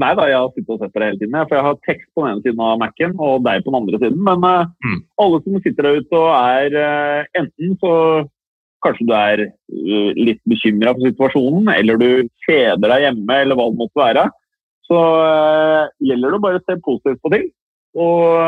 Nei 0.00 0.12
da, 0.16 0.28
jeg 0.30 0.38
har 0.38 0.52
sittet 0.54 0.72
og 0.72 0.80
sett 0.80 0.94
deg 0.94 1.08
hele 1.08 1.20
tiden. 1.20 1.36
For 1.40 1.58
jeg 1.58 1.66
har 1.66 1.80
tekst 1.88 2.08
på 2.14 2.24
den 2.24 2.30
ene 2.30 2.44
siden 2.44 2.62
av 2.64 2.78
Mac-en 2.80 3.16
og 3.18 3.42
deg 3.44 3.64
på 3.64 3.72
den 3.72 3.80
andre 3.80 4.00
siden. 4.00 4.22
Men 4.28 4.46
mm. 4.46 5.00
alle 5.24 5.40
som 5.42 5.58
sitter 5.66 5.88
der 5.88 6.00
ute 6.04 6.20
og 6.20 6.30
er 6.38 6.78
enten 7.40 7.76
så 7.82 7.92
kanskje 8.84 9.06
du 9.08 9.14
er 9.16 9.42
uh, 9.48 10.10
litt 10.18 10.40
bekymra 10.50 10.94
for 10.96 11.08
situasjonen, 11.08 11.70
eller 11.74 12.00
du 12.00 12.08
kjeder 12.46 12.86
deg 12.86 13.06
hjemme, 13.08 13.40
eller 13.40 13.58
hva 13.58 13.68
det 13.70 13.80
måtte 13.80 14.02
være, 14.02 14.24
så 14.88 15.00
uh, 15.00 15.92
gjelder 16.04 16.36
det 16.36 16.42
bare 16.44 16.60
å 16.60 16.64
se 16.64 16.78
positivt 16.84 17.22
på 17.24 17.32
ting. 17.34 17.48
Og 17.94 18.38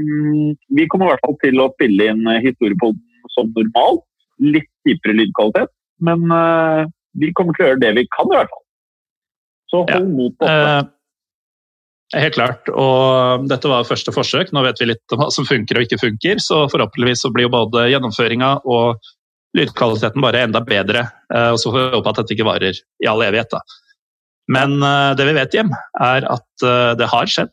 um, 0.00 0.50
vi 0.78 0.88
kommer 0.90 1.08
i 1.08 1.12
hvert 1.14 1.24
fall 1.26 1.38
til 1.42 1.62
å 1.62 1.70
spille 1.74 2.10
inn 2.12 2.28
historiepoden 2.44 3.00
som 3.34 3.50
normalt. 3.56 4.04
Litt 4.42 4.70
dypere 4.86 5.14
lydkvalitet, 5.14 5.70
men 6.02 6.24
vi 7.22 7.28
kommer 7.38 7.54
til 7.54 7.62
å 7.62 7.68
gjøre 7.68 7.82
det 7.84 7.92
vi 8.00 8.02
kan, 8.10 8.26
i 8.26 8.38
hvert 8.40 8.50
fall. 8.50 8.64
Så 9.70 9.82
hold 9.84 9.94
ja. 9.94 10.00
mot 10.10 10.34
oppe. 10.34 10.94
Helt 12.14 12.36
klart. 12.36 12.68
Og 12.70 13.46
dette 13.50 13.70
var 13.70 13.86
første 13.88 14.12
forsøk. 14.14 14.52
Nå 14.54 14.62
vet 14.66 14.80
vi 14.80 14.90
litt 14.92 15.14
om 15.14 15.22
hva 15.22 15.30
som 15.34 15.46
funker 15.48 15.78
og 15.78 15.86
ikke 15.86 16.00
funker. 16.02 16.40
Så 16.42 16.64
forhåpentligvis 16.70 17.24
så 17.24 17.30
blir 17.34 17.48
jo 17.48 17.54
både 17.54 17.88
gjennomføringa 17.90 18.50
og 18.70 19.00
lydkvaliteten 19.54 20.22
bare 20.24 20.44
enda 20.44 20.62
bedre. 20.64 21.08
Eh, 21.34 21.50
og 21.54 21.58
så 21.62 21.72
får 21.72 21.80
vi 21.80 21.96
håpe 21.96 22.12
at 22.12 22.22
dette 22.22 22.36
ikke 22.36 22.48
varer 22.48 22.78
i 23.02 23.10
all 23.10 23.24
evighet. 23.24 23.54
Da. 23.54 23.62
Men 24.50 24.78
eh, 24.82 25.10
det 25.18 25.28
vi 25.28 25.36
vet, 25.38 25.56
Hjem, 25.56 25.74
er 26.02 26.28
at 26.36 26.66
eh, 26.66 26.94
det 27.00 27.10
har 27.10 27.30
skjedd. 27.30 27.52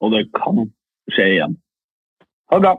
Og 0.00 0.14
det 0.16 0.26
kan 0.36 0.64
skje 1.12 1.32
igjen. 1.36 1.58
Ha 2.50 2.60
det 2.60 2.64
bra. 2.68 2.78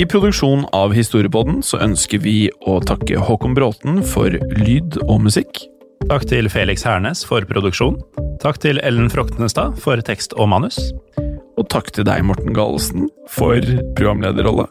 I 0.00 0.06
produksjonen 0.08 0.64
av 0.72 0.94
Historiepodden 0.96 1.60
så 1.66 1.82
ønsker 1.84 2.22
vi 2.24 2.48
å 2.64 2.78
takke 2.80 3.20
Håkon 3.20 3.52
Bråten 3.56 4.00
for 4.06 4.32
lyd 4.56 4.96
og 5.04 5.26
musikk. 5.26 5.60
Takk 6.08 6.24
til 6.30 6.48
Felix 6.48 6.86
Hernes 6.88 7.20
for 7.28 7.44
produksjon. 7.44 8.00
Takk 8.40 8.62
til 8.64 8.80
Ellen 8.80 9.12
Froktenestad 9.12 9.76
for 9.82 10.00
tekst 10.00 10.32
og 10.40 10.48
manus. 10.54 10.80
Og 11.60 11.68
takk 11.68 11.92
til 11.92 12.08
deg, 12.08 12.24
Morten 12.24 12.56
Galesen, 12.56 13.10
for 13.28 13.60
programlederrolle. 13.98 14.70